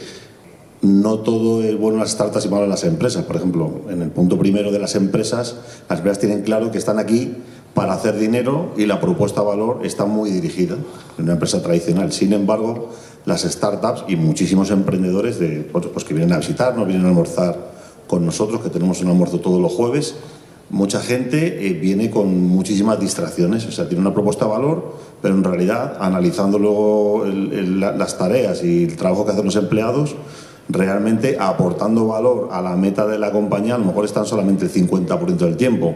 no 0.82 1.20
todo 1.20 1.62
es 1.62 1.78
bueno 1.78 1.96
en 1.96 2.00
las 2.02 2.10
startups 2.10 2.44
y 2.44 2.48
malo 2.50 2.64
en 2.64 2.70
las 2.70 2.84
empresas. 2.84 3.24
Por 3.24 3.36
ejemplo, 3.36 3.80
en 3.88 4.02
el 4.02 4.10
punto 4.10 4.38
primero 4.38 4.70
de 4.70 4.78
las 4.78 4.94
empresas, 4.96 5.56
las 5.88 6.00
empresas 6.00 6.18
tienen 6.20 6.42
claro 6.42 6.70
que 6.70 6.76
están 6.76 6.98
aquí 6.98 7.32
para 7.74 7.94
hacer 7.94 8.16
dinero 8.18 8.72
y 8.76 8.86
la 8.86 9.00
propuesta 9.00 9.40
de 9.40 9.48
valor 9.48 9.80
está 9.84 10.06
muy 10.06 10.30
dirigida 10.30 10.76
en 11.18 11.24
una 11.24 11.32
empresa 11.32 11.60
tradicional. 11.62 12.12
Sin 12.12 12.32
embargo, 12.32 12.90
las 13.26 13.42
startups 13.42 14.04
y 14.08 14.16
muchísimos 14.16 14.70
emprendedores 14.70 15.38
de, 15.38 15.68
pues, 15.72 16.04
que 16.04 16.14
vienen 16.14 16.32
a 16.32 16.38
visitarnos, 16.38 16.86
vienen 16.86 17.06
a 17.06 17.08
almorzar 17.08 17.74
con 18.06 18.24
nosotros, 18.24 18.60
que 18.60 18.70
tenemos 18.70 19.00
un 19.00 19.08
almuerzo 19.08 19.40
todos 19.40 19.60
los 19.60 19.72
jueves, 19.72 20.14
mucha 20.70 21.00
gente 21.00 21.66
eh, 21.66 21.72
viene 21.72 22.10
con 22.10 22.48
muchísimas 22.48 23.00
distracciones, 23.00 23.66
o 23.66 23.72
sea, 23.72 23.88
tiene 23.88 24.00
una 24.02 24.14
propuesta 24.14 24.44
de 24.44 24.50
valor, 24.52 24.94
pero 25.20 25.34
en 25.34 25.44
realidad, 25.44 25.96
analizando 26.00 26.58
luego 26.58 27.24
las 27.26 28.18
tareas 28.18 28.62
y 28.62 28.84
el 28.84 28.96
trabajo 28.96 29.24
que 29.24 29.32
hacen 29.32 29.44
los 29.44 29.56
empleados, 29.56 30.16
realmente 30.68 31.36
aportando 31.38 32.06
valor 32.06 32.48
a 32.50 32.62
la 32.62 32.76
meta 32.76 33.06
de 33.06 33.18
la 33.18 33.30
compañía, 33.30 33.74
a 33.74 33.78
lo 33.78 33.84
mejor 33.84 34.04
están 34.04 34.26
solamente 34.26 34.64
el 34.64 34.72
50% 34.72 35.36
del 35.36 35.56
tiempo 35.56 35.94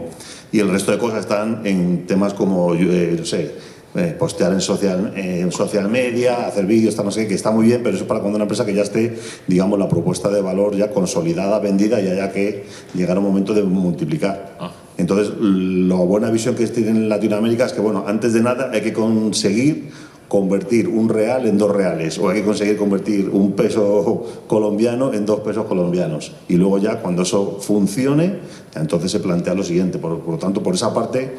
y 0.51 0.59
el 0.59 0.69
resto 0.69 0.91
de 0.91 0.97
cosas 0.97 1.21
están 1.21 1.65
en 1.65 2.05
temas 2.07 2.33
como, 2.33 2.73
eh, 2.73 3.15
no 3.17 3.25
sé, 3.25 3.51
eh, 3.95 4.15
postear 4.17 4.53
en 4.53 4.61
social, 4.61 5.13
eh, 5.15 5.39
en 5.41 5.51
social 5.51 5.89
media, 5.89 6.47
hacer 6.47 6.67
vídeos, 6.67 6.95
no 6.97 7.09
sé, 7.09 7.27
que 7.27 7.33
está 7.33 7.49
muy 7.49 7.65
bien, 7.65 7.81
pero 7.81 7.95
eso 7.95 8.03
es 8.03 8.07
para 8.07 8.19
cuando 8.19 8.35
una 8.35 8.43
empresa 8.43 8.63
que 8.63 8.73
ya 8.73 8.83
esté, 8.83 9.17
digamos, 9.47 9.79
la 9.79 9.89
propuesta 9.89 10.29
de 10.29 10.41
valor 10.41 10.75
ya 10.75 10.91
consolidada, 10.91 11.57
vendida 11.57 11.99
y 11.99 12.07
haya 12.07 12.31
que 12.31 12.65
llegar 12.93 13.17
a 13.17 13.19
un 13.19 13.25
momento 13.25 13.53
de 13.53 13.63
multiplicar. 13.63 14.57
Ah. 14.59 14.71
Entonces, 14.99 15.33
la 15.39 15.95
buena 15.95 16.29
visión 16.29 16.55
que 16.55 16.67
tiene 16.67 16.91
en 16.91 17.09
Latinoamérica 17.09 17.65
es 17.65 17.73
que, 17.73 17.81
bueno, 17.81 18.03
antes 18.05 18.33
de 18.33 18.41
nada 18.41 18.69
hay 18.71 18.81
que 18.81 18.93
conseguir 18.93 19.89
convertir 20.29 20.87
un 20.87 21.09
real 21.09 21.47
en 21.47 21.57
dos 21.57 21.71
reales 21.71 22.19
o 22.19 22.29
hay 22.29 22.39
que 22.39 22.45
conseguir 22.45 22.77
convertir 22.77 23.29
un 23.29 23.53
peso 23.53 24.43
colombiano 24.47 25.11
en 25.11 25.25
dos 25.25 25.41
pesos 25.41 25.65
colombianos. 25.65 26.31
Y 26.47 26.55
luego 26.55 26.77
ya 26.77 27.01
cuando 27.01 27.23
eso 27.23 27.57
funcione, 27.59 28.37
entonces 28.75 29.11
se 29.11 29.19
plantea 29.19 29.55
lo 29.55 29.63
siguiente. 29.63 29.97
Por, 29.97 30.25
lo 30.25 30.37
tanto, 30.37 30.61
por 30.61 30.75
esa 30.75 30.93
parte, 30.93 31.35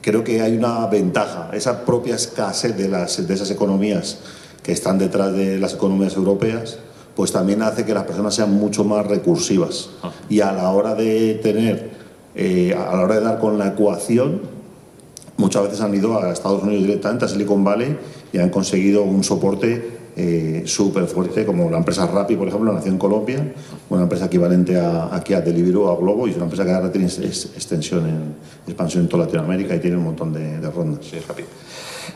creo 0.00 0.24
que 0.24 0.40
hay 0.40 0.56
una 0.56 0.86
ventaja, 0.86 1.50
esa 1.52 1.84
propia 1.84 2.14
escasez 2.14 2.76
de, 2.76 2.88
las, 2.88 3.28
de 3.28 3.34
esas 3.34 3.50
economías 3.50 4.18
que 4.62 4.72
están 4.72 4.98
detrás 4.98 5.34
de 5.34 5.58
las 5.58 5.74
economías 5.74 6.16
europeas, 6.16 6.78
pues 7.14 7.32
también 7.32 7.62
hace 7.62 7.84
que 7.84 7.92
las 7.92 8.04
personas 8.04 8.34
sean 8.34 8.52
mucho 8.52 8.82
más 8.82 9.06
recursivas. 9.06 9.90
Ah. 10.02 10.10
Y 10.30 10.40
a 10.40 10.52
la 10.52 10.70
hora 10.70 10.94
de 10.94 11.34
tener, 11.34 11.90
eh, 12.34 12.74
a 12.74 12.96
la 12.96 13.02
hora 13.02 13.16
de 13.16 13.20
dar 13.20 13.38
con 13.38 13.58
la 13.58 13.68
ecuación, 13.68 14.55
muchas 15.36 15.64
veces 15.64 15.80
han 15.80 15.94
ido 15.94 16.18
a 16.18 16.32
Estados 16.32 16.62
Unidos 16.62 16.84
directamente, 16.84 17.24
a 17.24 17.28
Silicon 17.28 17.64
Valley, 17.64 17.96
y 18.32 18.38
han 18.38 18.50
conseguido 18.50 19.02
un 19.02 19.22
soporte 19.22 19.96
eh, 20.16 20.62
súper 20.64 21.04
fuerte, 21.06 21.44
como 21.44 21.70
la 21.70 21.78
empresa 21.78 22.06
Rappi, 22.06 22.36
por 22.36 22.48
ejemplo, 22.48 22.72
nació 22.72 22.90
en 22.90 22.98
Colombia, 22.98 23.52
una 23.90 24.04
empresa 24.04 24.26
equivalente 24.26 24.78
a, 24.78 25.14
aquí 25.14 25.34
a 25.34 25.40
Deliveroo, 25.42 25.90
a 25.90 25.96
Globo, 25.96 26.26
y 26.26 26.30
es 26.30 26.36
una 26.36 26.46
empresa 26.46 26.64
que 26.64 26.72
ahora 26.72 26.90
tiene 26.90 27.06
extensión, 27.06 28.06
en 28.06 28.34
expansión 28.66 29.02
en 29.04 29.08
toda 29.08 29.24
Latinoamérica 29.24 29.74
y 29.74 29.78
tiene 29.78 29.96
un 29.96 30.04
montón 30.04 30.32
de, 30.32 30.58
rondas. 30.70 31.04
Sí, 31.04 31.18
Rappi. 31.26 31.44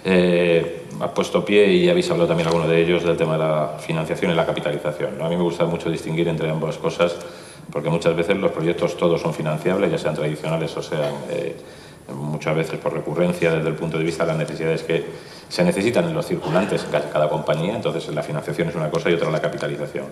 Eh, 0.03 0.85
has 1.01 1.11
puesto 1.11 1.45
pie 1.45 1.73
y 1.75 1.91
habéis 1.91 2.11
hablado 2.11 2.29
también 2.29 2.47
alguno 2.47 2.67
de 2.67 2.81
ellos 2.81 3.05
del 3.05 3.17
tema 3.17 3.33
de 3.35 3.39
la 3.41 3.77
financiación 3.79 4.31
y 4.31 4.35
la 4.35 4.47
capitalización. 4.47 5.21
A 5.21 5.29
mí 5.29 5.37
me 5.37 5.43
gusta 5.43 5.67
mucho 5.67 5.91
distinguir 5.91 6.29
entre 6.29 6.49
ambas 6.49 6.79
cosas 6.79 7.15
porque 7.71 7.91
muchas 7.91 8.17
veces 8.17 8.37
los 8.37 8.51
proyectos 8.51 8.97
todos 8.97 9.21
son 9.21 9.35
financiables, 9.35 9.91
ya 9.91 9.99
sean 9.99 10.15
tradicionales 10.15 10.77
o 10.77 10.83
sean 10.83 11.13
eh, 11.31 11.57
muchas 12.15 12.55
veces 12.55 12.79
por 12.79 12.93
recurrencia 12.93 13.53
desde 13.53 13.69
el 13.69 13.75
punto 13.75 13.99
de 13.99 14.05
vista 14.05 14.25
de 14.25 14.29
las 14.29 14.39
necesidades 14.39 14.83
que 14.83 15.05
se 15.49 15.65
necesitan 15.65 16.07
en 16.07 16.15
los 16.15 16.27
circulantes 16.27 16.85
en 16.85 16.91
cada 16.91 17.29
compañía, 17.29 17.75
entonces 17.75 18.09
la 18.15 18.23
financiación 18.23 18.69
es 18.69 18.75
una 18.75 18.91
cosa 18.91 19.11
y 19.11 19.15
otra 19.15 19.31
la 19.31 19.41
capitalización. 19.41 20.07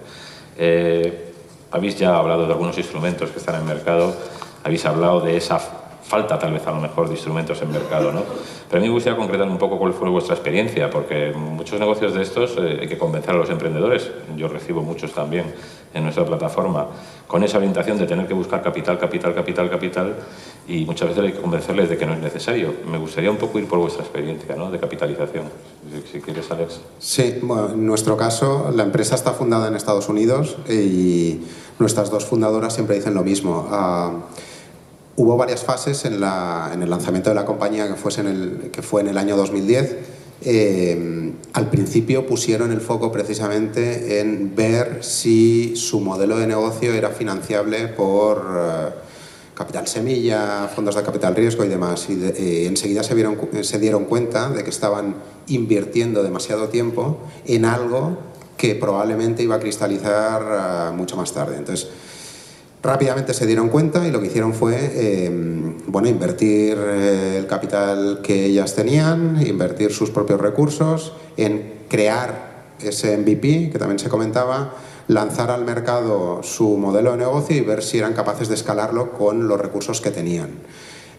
Eh, 0.56 1.32
habéis 1.70 1.96
ya 1.96 2.16
hablado 2.16 2.46
de 2.46 2.52
algunos 2.52 2.76
instrumentos 2.78 3.30
que 3.30 3.38
están 3.38 3.56
en 3.56 3.62
el 3.62 3.66
mercado, 3.68 4.16
habéis 4.64 4.84
hablado 4.84 5.20
de 5.20 5.37
esa 5.37 5.61
falta 6.08 6.38
tal 6.38 6.52
vez 6.52 6.66
a 6.66 6.70
lo 6.70 6.80
mejor 6.80 7.06
de 7.06 7.14
instrumentos 7.14 7.60
en 7.60 7.70
mercado, 7.70 8.10
¿no? 8.12 8.22
Pero 8.68 8.78
a 8.78 8.80
mí 8.80 8.88
me 8.88 8.94
gustaría 8.94 9.18
concretar 9.18 9.46
un 9.46 9.58
poco 9.58 9.78
cuál 9.78 9.92
fue 9.92 10.08
vuestra 10.08 10.34
experiencia, 10.34 10.88
porque 10.88 11.32
muchos 11.36 11.78
negocios 11.78 12.14
de 12.14 12.22
estos 12.22 12.56
eh, 12.56 12.78
hay 12.80 12.88
que 12.88 12.96
convencer 12.96 13.34
a 13.34 13.38
los 13.38 13.50
emprendedores, 13.50 14.10
yo 14.34 14.48
recibo 14.48 14.82
muchos 14.82 15.12
también 15.12 15.52
en 15.92 16.02
nuestra 16.02 16.24
plataforma, 16.24 16.86
con 17.26 17.44
esa 17.44 17.58
orientación 17.58 17.98
de 17.98 18.06
tener 18.06 18.26
que 18.26 18.32
buscar 18.32 18.62
capital, 18.62 18.98
capital, 18.98 19.34
capital, 19.34 19.68
capital, 19.68 20.16
y 20.66 20.86
muchas 20.86 21.08
veces 21.08 21.24
hay 21.24 21.32
que 21.32 21.40
convencerles 21.40 21.90
de 21.90 21.98
que 21.98 22.06
no 22.06 22.14
es 22.14 22.20
necesario. 22.20 22.72
Me 22.90 22.96
gustaría 22.96 23.30
un 23.30 23.36
poco 23.36 23.58
ir 23.58 23.68
por 23.68 23.78
vuestra 23.78 24.02
experiencia 24.02 24.56
¿no? 24.56 24.70
de 24.70 24.78
capitalización. 24.78 25.44
Si, 26.10 26.20
quieres, 26.20 26.50
Alex. 26.50 26.80
Sí, 26.98 27.38
bueno, 27.42 27.70
en 27.70 27.86
nuestro 27.86 28.16
caso, 28.16 28.70
la 28.74 28.82
empresa 28.82 29.14
está 29.14 29.32
fundada 29.32 29.68
en 29.68 29.74
Estados 29.74 30.08
Unidos 30.08 30.56
y 30.68 31.40
nuestras 31.78 32.10
dos 32.10 32.24
fundadoras 32.24 32.74
siempre 32.74 32.96
dicen 32.96 33.14
lo 33.14 33.22
mismo. 33.22 33.66
Ah, 33.70 34.12
hubo 35.18 35.37
varias 35.37 35.64
fases 35.64 36.04
en, 36.04 36.20
la, 36.20 36.70
en, 36.72 36.83
el 36.83 36.88
lanzamiento 36.88 37.28
de 37.28 37.35
la 37.35 37.44
compañía 37.44 37.88
que, 37.88 37.94
fuese 37.94 38.20
en 38.20 38.26
el, 38.28 38.70
que 38.72 38.83
fue 38.83 39.02
en 39.02 39.09
el 39.09 39.18
año 39.18 39.37
2010. 39.37 39.96
Eh, 40.40 41.33
al 41.52 41.68
principio 41.68 42.24
pusieron 42.24 42.70
el 42.70 42.81
foco 42.81 43.11
precisamente 43.11 44.20
en 44.20 44.54
ver 44.54 44.98
si 45.02 45.74
su 45.74 46.00
modelo 46.00 46.38
de 46.38 46.46
negocio 46.46 46.94
era 46.94 47.11
financiable 47.11 47.88
por... 47.88 48.46
Eh, 48.57 49.09
capital 49.59 49.88
semilla, 49.88 50.70
fondos 50.72 50.94
de 50.94 51.02
capital 51.02 51.35
riesgo 51.35 51.64
y 51.64 51.68
demás. 51.68 52.07
Y 52.09 52.12
eh, 52.12 52.66
enseguida 52.66 53.02
se, 53.02 53.12
vieron, 53.16 53.37
se 53.62 53.81
dieron 53.81 54.04
cuenta 54.04 54.50
de 54.50 54.62
que 54.62 54.70
estaban 54.70 55.16
invirtiendo 55.48 56.22
demasiado 56.22 56.68
tiempo 56.68 57.18
en 57.44 57.64
algo 57.64 58.18
que 58.57 58.76
probablemente 58.76 59.42
iba 59.42 59.57
a 59.57 59.59
cristalizar 59.59 60.42
ah, 60.42 60.92
mucho 60.94 61.16
más 61.16 61.33
tarde. 61.33 61.57
Entonces, 61.57 61.88
rápidamente 62.82 63.34
se 63.34 63.46
dieron 63.46 63.68
cuenta 63.68 64.06
y 64.06 64.10
lo 64.10 64.20
que 64.20 64.26
hicieron 64.26 64.54
fue 64.54 65.26
em, 65.26 65.78
bueno, 65.86 66.08
invertir 66.08 66.76
eh, 66.78 67.36
el 67.38 67.46
capital 67.46 68.20
que 68.22 68.46
ellas 68.46 68.74
tenían, 68.74 69.44
invertir 69.46 69.92
sus 69.92 70.10
propios 70.10 70.40
recursos 70.40 71.12
en 71.36 71.78
crear 71.88 72.48
ese 72.80 73.16
MVP 73.16 73.70
que 73.70 73.78
también 73.78 73.98
se 73.98 74.08
comentaba, 74.08 74.74
lanzar 75.08 75.50
al 75.50 75.64
mercado 75.64 76.42
su 76.42 76.76
modelo 76.76 77.12
de 77.12 77.18
negocio 77.18 77.56
y 77.56 77.60
ver 77.60 77.82
si 77.82 77.98
eran 77.98 78.12
capaces 78.12 78.48
de 78.48 78.54
escalarlo 78.54 79.12
con 79.12 79.48
los 79.48 79.60
recursos 79.60 80.00
que 80.00 80.10
tenían. 80.10 80.50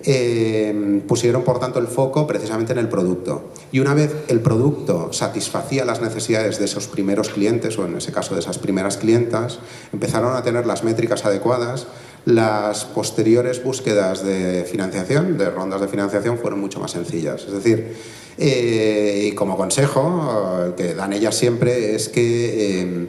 Eh, 0.04 1.02
pusieron 1.08 1.44
por 1.44 1.60
tanto 1.60 1.80
el 1.80 1.88
foco 1.88 2.26
precisamente 2.26 2.72
en 2.72 2.80
el 2.80 2.88
producto. 2.88 3.50
Y 3.72 3.80
una 3.80 3.94
vez 3.94 4.16
el 4.28 4.40
producto 4.40 5.12
satisfacía 5.12 5.84
las 5.86 6.02
necesidades 6.02 6.58
de 6.60 6.66
esos 6.66 6.88
primeros 6.88 7.30
clientes, 7.30 7.78
o 7.78 7.86
en 7.86 7.98
ese 7.98 8.12
caso 8.12 8.34
de 8.34 8.40
esas 8.40 8.58
primeras 8.58 8.98
clientas, 8.98 9.60
empezaron 9.92 10.36
a 10.36 10.44
tener 10.44 10.66
las 10.66 10.84
métricas 10.84 11.26
adecuadas. 11.26 11.88
Las 12.26 12.86
posteriores 12.86 13.64
búsquedas 13.64 14.24
de 14.24 14.66
financiación, 14.70 15.38
de 15.38 15.50
rondas 15.50 15.82
de 15.82 15.88
financiación, 15.88 16.38
fueron 16.38 16.60
mucho 16.60 16.80
más 16.80 16.92
sencillas. 16.92 17.44
Es 17.44 17.54
decir, 17.54 17.96
eh, 18.38 19.30
y 19.32 19.36
como 19.36 19.58
consejo 19.58 20.74
que 20.78 20.94
dan 20.96 21.14
ellas 21.14 21.36
siempre 21.36 21.96
es 21.96 22.10
que 22.10 22.82
eh, 22.82 23.08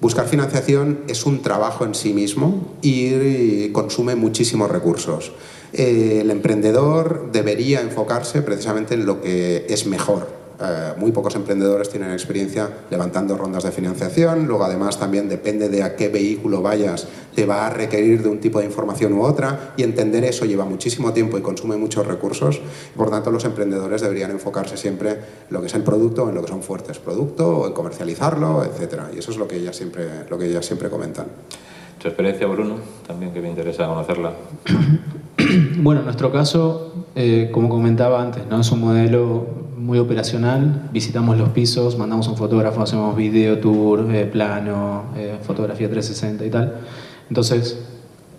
Buscar 0.00 0.26
financiación 0.26 1.00
es 1.08 1.26
un 1.26 1.42
trabajo 1.42 1.84
en 1.84 1.94
sí 1.94 2.14
mismo 2.14 2.74
y 2.80 3.68
consume 3.68 4.14
muchísimos 4.14 4.70
recursos. 4.70 5.32
Eh, 5.72 6.18
el 6.22 6.30
emprendedor 6.30 7.30
debería 7.32 7.80
enfocarse 7.80 8.42
precisamente 8.42 8.94
en 8.94 9.06
lo 9.06 9.20
que 9.20 9.66
es 9.68 9.86
mejor 9.86 10.40
eh, 10.62 10.92
muy 10.98 11.10
pocos 11.10 11.34
emprendedores 11.36 11.88
tienen 11.88 12.12
experiencia 12.12 12.68
levantando 12.90 13.36
rondas 13.36 13.64
de 13.64 13.72
financiación. 13.72 14.46
Luego, 14.46 14.64
además, 14.64 14.98
también 14.98 15.28
depende 15.28 15.70
de 15.70 15.82
a 15.82 15.96
qué 15.96 16.08
vehículo 16.08 16.60
vayas, 16.60 17.08
te 17.34 17.46
va 17.46 17.66
a 17.66 17.70
requerir 17.70 18.22
de 18.22 18.28
un 18.28 18.40
tipo 18.40 18.58
de 18.58 18.66
información 18.66 19.14
u 19.14 19.22
otra. 19.22 19.72
Y 19.78 19.82
entender 19.82 20.22
eso 20.24 20.44
lleva 20.44 20.66
muchísimo 20.66 21.14
tiempo 21.14 21.38
y 21.38 21.40
consume 21.40 21.76
muchos 21.76 22.06
recursos. 22.06 22.60
Por 22.94 23.10
tanto, 23.10 23.30
los 23.30 23.44
emprendedores 23.46 24.02
deberían 24.02 24.32
enfocarse 24.32 24.76
siempre 24.76 25.10
en 25.10 25.18
lo 25.48 25.60
que 25.62 25.68
es 25.68 25.74
el 25.74 25.82
producto, 25.82 26.28
en 26.28 26.34
lo 26.34 26.42
que 26.42 26.48
son 26.48 26.62
fuertes, 26.62 26.98
producto, 26.98 27.60
o 27.60 27.66
en 27.66 27.72
comercializarlo, 27.72 28.62
etc. 28.64 29.04
Y 29.14 29.18
eso 29.18 29.30
es 29.30 29.38
lo 29.38 29.48
que 29.48 29.56
ellas 29.56 29.76
siempre, 29.76 30.26
lo 30.28 30.36
que 30.36 30.46
ellas 30.46 30.66
siempre 30.66 30.90
comentan. 30.90 31.26
¿Tu 31.98 32.08
experiencia, 32.08 32.46
Bruno? 32.46 32.76
También 33.06 33.32
que 33.32 33.40
me 33.40 33.48
interesa 33.48 33.86
conocerla. 33.86 34.32
Bueno, 35.78 36.00
en 36.00 36.06
nuestro 36.06 36.32
caso, 36.32 37.06
eh, 37.14 37.50
como 37.52 37.68
comentaba 37.68 38.22
antes, 38.22 38.46
¿no? 38.48 38.60
es 38.60 38.70
un 38.70 38.80
modelo 38.80 39.46
muy 39.76 39.98
operacional, 39.98 40.90
visitamos 40.92 41.38
los 41.38 41.50
pisos, 41.50 41.96
mandamos 41.96 42.28
un 42.28 42.36
fotógrafo, 42.36 42.82
hacemos 42.82 43.16
video 43.16 43.58
tour, 43.58 44.06
eh, 44.14 44.26
plano, 44.26 45.04
eh, 45.16 45.38
fotografía 45.42 45.88
360 45.88 46.44
y 46.44 46.50
tal. 46.50 46.80
Entonces, 47.28 47.82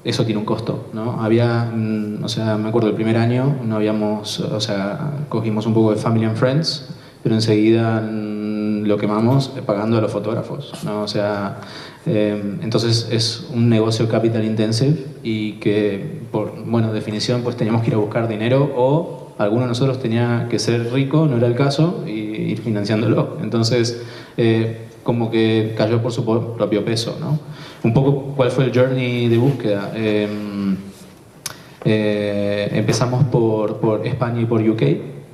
eso 0.03 0.25
tiene 0.25 0.39
un 0.39 0.45
costo, 0.45 0.89
¿no? 0.93 1.21
Había, 1.21 1.71
mm, 1.73 2.23
o 2.23 2.29
sea, 2.29 2.57
me 2.57 2.69
acuerdo 2.69 2.89
el 2.89 2.95
primer 2.95 3.17
año, 3.17 3.57
no 3.65 3.75
habíamos, 3.75 4.39
o 4.39 4.59
sea, 4.59 5.25
cogimos 5.29 5.65
un 5.65 5.73
poco 5.73 5.91
de 5.91 5.97
Family 5.97 6.25
and 6.25 6.37
Friends, 6.37 6.89
pero 7.23 7.35
enseguida 7.35 8.01
mm, 8.01 8.83
lo 8.85 8.97
quemamos 8.97 9.49
pagando 9.65 9.97
a 9.97 10.01
los 10.01 10.11
fotógrafos, 10.11 10.73
¿no? 10.83 11.01
O 11.03 11.07
sea, 11.07 11.61
eh, 12.05 12.57
entonces 12.61 13.07
es 13.11 13.47
un 13.53 13.69
negocio 13.69 14.07
capital 14.07 14.43
intensive 14.43 15.05
y 15.23 15.53
que, 15.53 16.21
por, 16.31 16.63
bueno, 16.65 16.91
definición, 16.93 17.41
pues 17.41 17.55
teníamos 17.55 17.83
que 17.83 17.89
ir 17.89 17.95
a 17.95 17.97
buscar 17.97 18.27
dinero 18.27 18.71
o 18.75 19.33
alguno 19.37 19.63
de 19.63 19.69
nosotros 19.69 19.99
tenía 19.99 20.47
que 20.49 20.59
ser 20.59 20.91
rico, 20.91 21.25
no 21.25 21.37
era 21.37 21.47
el 21.47 21.55
caso, 21.55 22.03
y 22.05 22.11
ir 22.11 22.61
financiándolo. 22.61 23.37
Entonces, 23.41 24.01
eh, 24.37 24.87
como 25.03 25.31
que 25.31 25.73
cayó 25.77 26.01
por 26.01 26.11
su 26.11 26.25
propio 26.25 26.85
peso. 26.85 27.17
¿no? 27.19 27.39
Un 27.83 27.93
poco, 27.93 28.33
¿cuál 28.35 28.51
fue 28.51 28.65
el 28.65 28.73
journey 28.73 29.27
de 29.27 29.37
búsqueda? 29.37 29.91
Em, 29.95 30.77
eh, 31.83 32.69
empezamos 32.73 33.23
por, 33.25 33.77
por, 33.77 34.05
España 34.05 34.41
y 34.41 34.45
por 34.45 34.61
UK 34.61 34.81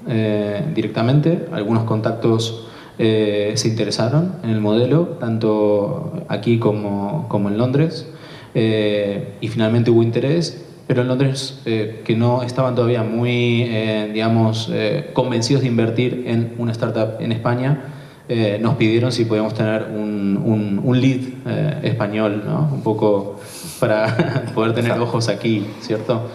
eh, 0.08 0.64
directamente. 0.74 1.48
Algunos 1.52 1.84
contactos 1.84 2.64
se 2.98 3.68
interesaron 3.68 4.38
en 4.44 4.50
el 4.50 4.60
modelo, 4.60 5.18
tanto 5.20 6.24
aquí 6.30 6.58
como, 6.58 7.28
como 7.30 7.50
en 7.50 7.58
Londres. 7.60 8.08
y 8.56 9.48
finalmente 9.50 9.92
hubo 9.92 10.02
interés 10.02 10.68
pero 10.88 11.02
en 11.02 11.10
Londres 11.10 11.60
eh, 11.66 12.02
que 12.06 12.16
no 12.16 12.42
estaban 12.44 12.74
todavía 12.74 13.04
muy, 13.04 13.64
eh, 13.64 14.10
digamos, 14.14 14.70
eh, 14.72 15.12
convencidos 15.14 15.62
de 15.62 15.68
invertir 15.68 16.24
en 16.28 16.54
una 16.58 16.72
startup 16.72 17.20
en 17.20 17.34
España, 17.34 17.94
nos 18.60 18.76
pidieron 18.76 19.14
si 19.14 19.24
podíamos 19.24 19.54
tener 19.54 19.84
un, 19.84 20.82
un, 20.84 21.00
lead 21.00 21.22
español, 21.82 22.44
¿no? 22.46 22.70
un 22.74 22.82
poco 22.82 23.40
para 23.80 24.52
poder 24.54 24.74
tener 24.74 25.00
ojos 25.00 25.30
aquí, 25.30 25.66
¿cierto? 25.80 26.30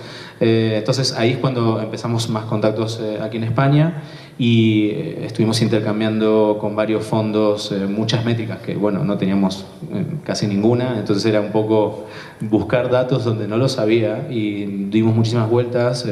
Entonces 0.45 1.13
ahí 1.13 1.31
es 1.31 1.39
cuando 1.39 1.81
empezamos 1.81 2.29
más 2.29 2.45
contactos 2.47 3.01
aquí 3.21 3.37
en 3.37 3.45
España 3.45 4.03
y 4.39 4.89
eh, 4.89 5.27
estuvimos 5.27 5.61
intercambiando 5.63 6.59
con 6.61 6.75
varios 6.75 7.05
fondos 7.05 7.71
eh, 7.71 7.87
muchas 7.87 8.25
métricas 8.25 8.59
que, 8.59 8.75
bueno, 8.75 9.05
no 9.05 9.19
teníamos 9.19 9.67
eh, 9.93 10.05
casi 10.25 10.47
ninguna, 10.47 10.99
entonces 10.99 11.25
era 11.27 11.41
un 11.41 11.53
poco 11.53 12.07
buscar 12.41 12.91
datos 12.91 13.25
donde 13.25 13.47
no 13.47 13.57
lo 13.57 13.69
sabía 13.69 14.27
y 14.31 14.65
dimos 14.65 15.15
muchísimas 15.15 15.49
vueltas 15.49 16.09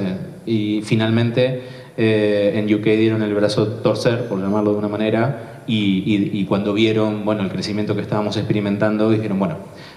y 0.47 0.83
finalmente 0.83 1.63
eh, 2.03 2.53
en 2.55 2.73
UK 2.73 2.85
dieron 2.97 3.23
el 3.23 3.35
brazo 3.35 3.67
torcer, 3.67 4.27
por 4.27 4.41
llamarlo 4.41 4.73
de 4.73 4.79
una 4.79 4.89
manera, 4.89 5.50
y, 5.73 6.45
cuando 6.47 6.73
vieron 6.73 7.25
bueno, 7.25 7.43
el 7.43 7.51
crecimiento 7.51 7.95
que 7.95 8.03
estábamos 8.03 8.37
experimentando, 8.37 9.11
dijeron, 9.11 9.39
bueno, 9.39 9.57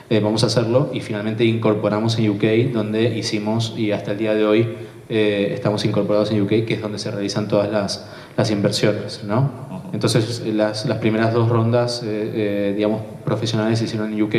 eh, 0.09 0.19
vamos 0.19 0.43
a 0.43 0.47
hacerlo, 0.47 0.91
y 0.93 1.01
finalmente 1.01 1.45
incorporamos 1.45 2.17
en 2.19 2.29
UK, 2.29 2.73
donde 2.73 3.17
hicimos, 3.17 3.73
y 3.77 3.91
hasta 3.91 4.11
el 4.11 4.17
día 4.17 4.35
de 4.35 4.45
hoy 4.45 4.67
eh, 5.09 5.51
estamos 5.53 5.83
incorporados 5.85 6.31
en 6.31 6.41
UK, 6.41 6.65
que 6.65 6.75
es 6.75 6.81
donde 6.81 6.99
se 6.99 7.11
realizan 7.11 7.47
todas 7.47 7.71
las, 7.71 8.09
las 8.37 8.51
inversiones. 8.51 9.23
¿no? 9.25 9.49
Entonces, 9.93 10.43
las, 10.45 10.85
las 10.85 10.97
primeras 10.99 11.33
dos 11.33 11.49
rondas, 11.49 12.03
digamos, 12.03 13.01
profesionales 13.25 13.79
se 13.79 13.85
hicieron 13.85 14.13
en 14.13 14.21
UK, 14.21 14.35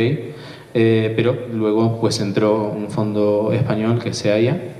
pero 0.73 1.47
luego 1.53 1.99
pues 2.01 2.19
entró 2.19 2.69
un 2.69 2.89
fondo 2.89 3.51
español 3.53 3.99
que 3.99 4.13
se 4.13 4.31
haya 4.31 4.74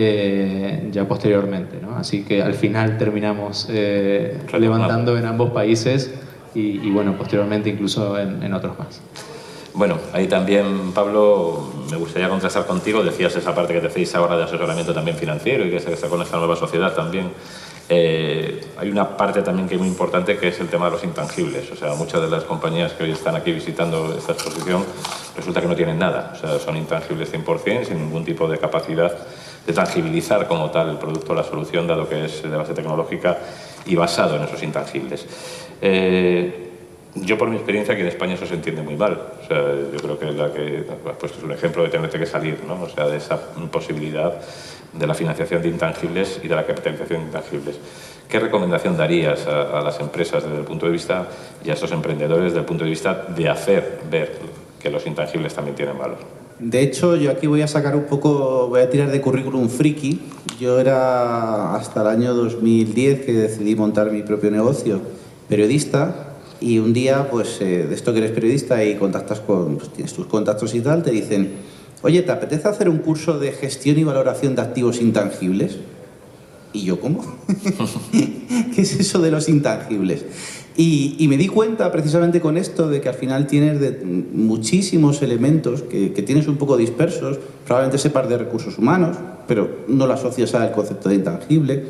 eh, 0.00 0.88
ya 0.92 1.08
posteriormente. 1.08 1.80
¿no? 1.82 1.96
Así 1.96 2.22
que 2.22 2.40
al 2.40 2.54
final 2.54 2.96
terminamos 2.98 3.66
eh, 3.68 4.38
levantando 4.56 5.18
en 5.18 5.26
ambos 5.26 5.50
países 5.50 6.14
y, 6.54 6.88
bueno, 6.90 7.16
posteriormente 7.16 7.68
incluso 7.68 8.16
en, 8.18 8.52
otros 8.52 8.78
más. 8.78 9.00
Bueno, 9.74 9.98
ahí 10.12 10.28
también, 10.28 10.92
Pablo, 10.92 11.72
me 11.90 11.96
gustaría 11.96 12.28
contrastar 12.28 12.64
contigo. 12.66 13.02
Decías 13.02 13.34
esa 13.34 13.54
parte 13.54 13.74
que 13.74 13.80
te 13.80 13.88
hacéis 13.88 14.14
ahora 14.14 14.36
de 14.36 14.44
asesoramiento 14.44 14.94
también 14.94 15.16
financiero 15.16 15.66
y 15.66 15.70
que 15.70 15.80
se 15.80 15.92
está 15.92 16.08
con 16.08 16.22
esta 16.22 16.36
nueva 16.36 16.54
sociedad 16.54 16.94
también. 16.94 17.30
Eh, 17.88 18.60
hay 18.76 18.90
una 18.90 19.16
parte 19.16 19.42
también 19.42 19.68
que 19.68 19.74
es 19.74 19.80
muy 19.80 19.88
importante 19.88 20.36
que 20.36 20.48
es 20.48 20.60
el 20.60 20.68
tema 20.68 20.86
de 20.86 20.92
los 20.92 21.04
intangibles. 21.04 21.70
O 21.72 21.76
sea, 21.76 21.94
muchas 21.94 22.22
de 22.22 22.28
las 22.28 22.44
compañías 22.44 22.92
que 22.92 23.02
hoy 23.02 23.10
están 23.10 23.34
aquí 23.34 23.52
visitando 23.52 24.14
esta 24.16 24.32
exposición 24.32 24.84
resulta 25.36 25.60
que 25.60 25.66
no 25.66 25.74
tienen 25.74 25.98
nada. 25.98 26.32
O 26.34 26.38
sea, 26.38 26.58
son 26.58 26.76
intangibles 26.76 27.32
100%, 27.32 27.84
sin 27.84 27.98
ningún 27.98 28.24
tipo 28.24 28.48
de 28.48 28.58
capacidad 28.58 29.16
de 29.68 29.74
tangibilizar 29.74 30.48
como 30.48 30.70
tal 30.70 30.88
el 30.88 30.96
producto 30.96 31.32
o 31.32 31.34
la 31.34 31.44
solución, 31.44 31.86
dado 31.86 32.08
que 32.08 32.24
es 32.24 32.42
de 32.42 32.56
base 32.56 32.72
tecnológica 32.72 33.36
y 33.84 33.94
basado 33.96 34.36
en 34.36 34.44
esos 34.44 34.62
intangibles. 34.62 35.26
Eh, 35.82 36.70
yo 37.14 37.36
por 37.36 37.50
mi 37.50 37.56
experiencia 37.56 37.92
aquí 37.92 38.00
en 38.00 38.08
España 38.08 38.32
eso 38.32 38.46
se 38.46 38.54
entiende 38.54 38.80
muy 38.80 38.96
mal. 38.96 39.20
O 39.42 39.46
sea, 39.46 39.58
yo 39.92 39.98
creo 40.00 40.18
que 40.18 40.32
la 40.32 40.50
que 40.54 40.86
has 40.88 41.16
puesto 41.18 41.38
es 41.38 41.44
un 41.44 41.52
ejemplo 41.52 41.82
de 41.82 41.90
tenerte 41.90 42.18
que 42.18 42.24
salir, 42.24 42.64
¿no? 42.66 42.82
O 42.82 42.88
sea, 42.88 43.08
de 43.08 43.18
esa 43.18 43.38
posibilidad 43.70 44.40
de 44.90 45.06
la 45.06 45.12
financiación 45.12 45.60
de 45.60 45.68
intangibles 45.68 46.40
y 46.42 46.48
de 46.48 46.56
la 46.56 46.64
capitalización 46.64 47.20
de 47.20 47.26
intangibles. 47.26 47.78
¿Qué 48.26 48.40
recomendación 48.40 48.96
darías 48.96 49.46
a, 49.46 49.78
a 49.78 49.82
las 49.82 50.00
empresas 50.00 50.44
desde 50.44 50.56
el 50.56 50.64
punto 50.64 50.86
de 50.86 50.92
vista 50.92 51.28
y 51.62 51.68
a 51.68 51.74
esos 51.74 51.92
emprendedores 51.92 52.44
desde 52.44 52.60
el 52.60 52.64
punto 52.64 52.84
de 52.84 52.90
vista 52.90 53.26
de 53.28 53.50
hacer 53.50 54.00
ver 54.10 54.38
que 54.80 54.88
los 54.88 55.06
intangibles 55.06 55.52
también 55.52 55.76
tienen 55.76 55.98
valor? 55.98 56.47
De 56.58 56.82
hecho, 56.82 57.14
yo 57.14 57.30
aquí 57.30 57.46
voy 57.46 57.62
a 57.62 57.68
sacar 57.68 57.94
un 57.94 58.04
poco, 58.04 58.66
voy 58.68 58.80
a 58.80 58.90
tirar 58.90 59.12
de 59.12 59.20
currículum 59.20 59.68
friki. 59.68 60.20
Yo 60.60 60.80
era 60.80 61.76
hasta 61.76 62.00
el 62.00 62.08
año 62.08 62.34
2010 62.34 63.24
que 63.24 63.32
decidí 63.32 63.76
montar 63.76 64.10
mi 64.10 64.22
propio 64.22 64.50
negocio, 64.50 65.00
periodista, 65.48 66.34
y 66.60 66.78
un 66.78 66.92
día, 66.92 67.30
pues, 67.30 67.60
eh, 67.60 67.86
de 67.86 67.94
esto 67.94 68.12
que 68.12 68.18
eres 68.18 68.32
periodista 68.32 68.84
y 68.84 68.96
contactas 68.96 69.38
con, 69.38 69.76
pues, 69.76 69.90
tienes 69.90 70.12
tus 70.12 70.26
contactos 70.26 70.74
y 70.74 70.80
tal, 70.80 71.04
te 71.04 71.12
dicen, 71.12 71.52
oye, 72.02 72.22
¿te 72.22 72.32
apetece 72.32 72.66
hacer 72.66 72.88
un 72.88 72.98
curso 72.98 73.38
de 73.38 73.52
gestión 73.52 73.96
y 73.96 74.02
valoración 74.02 74.56
de 74.56 74.62
activos 74.62 75.00
intangibles? 75.00 75.76
Y 76.72 76.84
yo, 76.84 77.00
¿cómo? 77.00 77.24
¿Qué 78.74 78.82
es 78.82 78.98
eso 78.98 79.20
de 79.20 79.30
los 79.30 79.48
intangibles? 79.48 80.24
Y, 80.80 81.26
me 81.28 81.36
di 81.36 81.48
cuenta 81.48 81.90
precisamente 81.90 82.40
con 82.40 82.56
esto 82.56 82.88
de 82.88 83.00
que 83.00 83.08
al 83.08 83.16
final 83.16 83.48
tienes 83.48 83.80
de 83.80 83.98
muchísimos 84.00 85.22
elementos 85.22 85.82
que, 85.82 86.10
tienes 86.22 86.46
un 86.46 86.56
poco 86.56 86.76
dispersos, 86.76 87.40
probablemente 87.66 87.98
sepas 87.98 88.28
de 88.28 88.38
recursos 88.38 88.78
humanos, 88.78 89.16
pero 89.48 89.68
no 89.88 90.06
lo 90.06 90.12
asocias 90.12 90.54
al 90.54 90.70
concepto 90.70 91.08
de 91.08 91.16
intangible. 91.16 91.84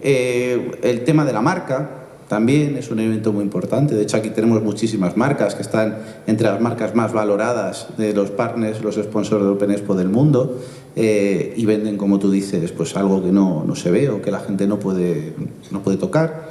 Eh, 0.00 0.78
el 0.82 1.04
tema 1.04 1.26
de 1.26 1.34
la 1.34 1.42
marca 1.42 1.90
también 2.26 2.78
es 2.78 2.90
un 2.90 3.00
elemento 3.00 3.34
muy 3.34 3.44
importante. 3.44 3.94
De 3.94 4.04
hecho, 4.04 4.16
aquí 4.16 4.30
tenemos 4.30 4.62
muchísimas 4.62 5.14
marcas 5.14 5.54
que 5.54 5.60
están 5.60 5.98
entre 6.26 6.48
las 6.48 6.58
marcas 6.58 6.94
más 6.94 7.12
valoradas 7.12 7.88
de 7.98 8.14
los 8.14 8.30
partners, 8.30 8.82
los 8.82 8.94
sponsors 8.94 9.44
de 9.44 9.50
Open 9.50 9.72
Expo 9.72 9.94
del 9.94 10.08
mundo, 10.08 10.58
eh, 10.96 11.52
y 11.54 11.66
venden, 11.66 11.98
como 11.98 12.18
tú 12.18 12.30
dices, 12.30 12.72
pues 12.72 12.96
algo 12.96 13.22
que 13.22 13.30
no, 13.30 13.62
no, 13.66 13.76
se 13.76 13.90
ve 13.90 14.08
o 14.08 14.22
que 14.22 14.30
la 14.30 14.40
gente 14.40 14.66
no 14.66 14.78
puede, 14.78 15.34
no 15.70 15.82
puede 15.82 15.98
tocar. 15.98 16.48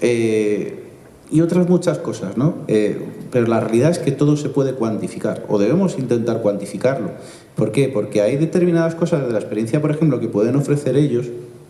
Eh, 0.00 0.84
y 1.30 1.40
otras 1.40 1.68
muchas 1.68 1.98
cosas, 1.98 2.36
¿no? 2.36 2.54
Eh, 2.68 3.06
pero 3.30 3.46
la 3.46 3.60
realidad 3.60 3.90
es 3.90 3.98
que 3.98 4.12
todo 4.12 4.36
se 4.36 4.48
puede 4.48 4.72
cuantificar, 4.74 5.44
o 5.48 5.58
debemos 5.58 5.98
intentar 5.98 6.40
cuantificarlo. 6.40 7.10
¿Por 7.54 7.72
qué? 7.72 7.88
Porque 7.88 8.22
hay 8.22 8.36
determinadas 8.36 8.94
cosas 8.94 9.26
de 9.26 9.32
la 9.32 9.38
experiencia, 9.38 9.80
por 9.80 9.90
ejemplo, 9.90 10.20
que 10.20 10.28
pueden 10.28 10.56
ofrecer 10.56 10.96
ellos 10.96 11.26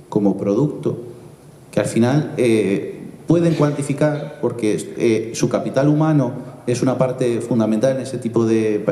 como 0.08 0.36
producto, 0.36 0.98
que 1.70 1.80
al 1.80 1.86
final 1.86 2.34
eh, 2.36 2.98
pueden 3.26 3.54
cuantificar 3.54 4.38
porque 4.40 4.78
eh, 4.96 5.32
su 5.34 5.48
capital 5.48 5.88
humano 5.88 6.32
es 6.66 6.82
una 6.82 6.98
parte 6.98 7.40
fundamental 7.40 7.96
en 7.96 8.02
ese 8.02 8.18
tipo 8.18 8.44
de 8.44 8.84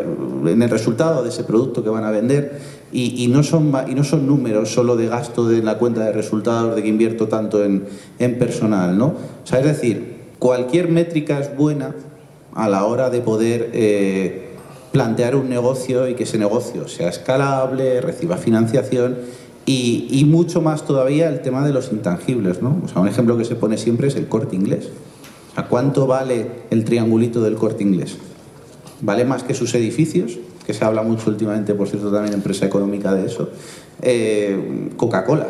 en 0.47 0.63
el 0.63 0.71
resultado 0.71 1.23
de 1.23 1.29
ese 1.29 1.45
producto 1.45 1.83
que 1.83 1.91
van 1.91 2.05
a 2.05 2.11
vender 2.11 2.59
y, 2.93 3.27
no 3.29 3.43
son 3.43 3.73
y 3.87 3.95
no 3.95 4.03
son 4.03 4.27
números 4.27 4.71
solo 4.71 4.97
de 4.97 5.09
gasto 5.09 5.47
de 5.47 5.63
la 5.63 5.77
cuenta 5.77 6.05
de 6.05 6.13
resultados 6.13 6.75
de 6.75 6.83
que 6.83 6.89
invierto 6.89 7.29
tanto 7.29 7.63
en, 7.63 7.85
en 8.19 8.39
personal 8.39 8.97
no 8.97 9.07
o 9.07 9.47
sea 9.47 9.61
es 9.61 9.67
decir 9.67 10.16
cualquier 10.39 10.89
métrica 10.89 11.39
es 11.39 11.57
buena 11.57 11.95
a 12.55 12.69
la 12.69 12.85
hora 12.85 13.11
de 13.11 13.21
poder 13.21 13.71
eh, 13.73 14.51
plantear 14.93 15.37
un 15.37 15.49
negocio 15.49 16.09
y 16.09 16.15
que 16.15 16.25
ese 16.25 16.39
negocio 16.39 16.89
sea 16.89 17.09
escalable, 17.09 18.01
reciba 18.01 18.37
financiación 18.37 19.17
y, 19.67 20.25
mucho 20.27 20.63
más 20.63 20.85
todavía 20.85 21.29
el 21.29 21.43
tema 21.43 21.67
de 21.67 21.73
los 21.73 21.91
intangibles. 21.91 22.63
¿no? 22.63 22.81
O 22.85 22.89
sea, 22.89 23.03
un 23.03 23.09
ejemplo 23.09 23.37
que 23.37 23.45
se 23.45 23.57
pone 23.57 23.77
siempre 23.77 24.09
es 24.09 24.17
el 24.17 24.29
corte 24.29 24.57
inglés. 24.57 24.89
¿A 25.57 25.67
cuánto 25.67 26.07
vale 26.07 26.47
el 26.71 26.85
triangulito 26.85 27.43
del 27.43 27.57
corte 27.57 27.83
inglés? 27.83 28.17
¿Vale 29.01 29.25
más 29.25 29.43
que 29.43 29.55
sus 29.55 29.75
edificios? 29.75 30.39
Que 30.65 30.73
se 30.73 30.85
habla 30.85 31.03
mucho 31.03 31.31
últimamente, 31.31 31.75
por 31.75 31.89
cierto, 31.89 32.13
también 32.13 32.35
empresa 32.35 32.67
económica 32.67 33.13
de 33.13 33.27
eso. 33.27 33.51
Eh, 34.03 34.91
Coca-Cola. 34.97 35.49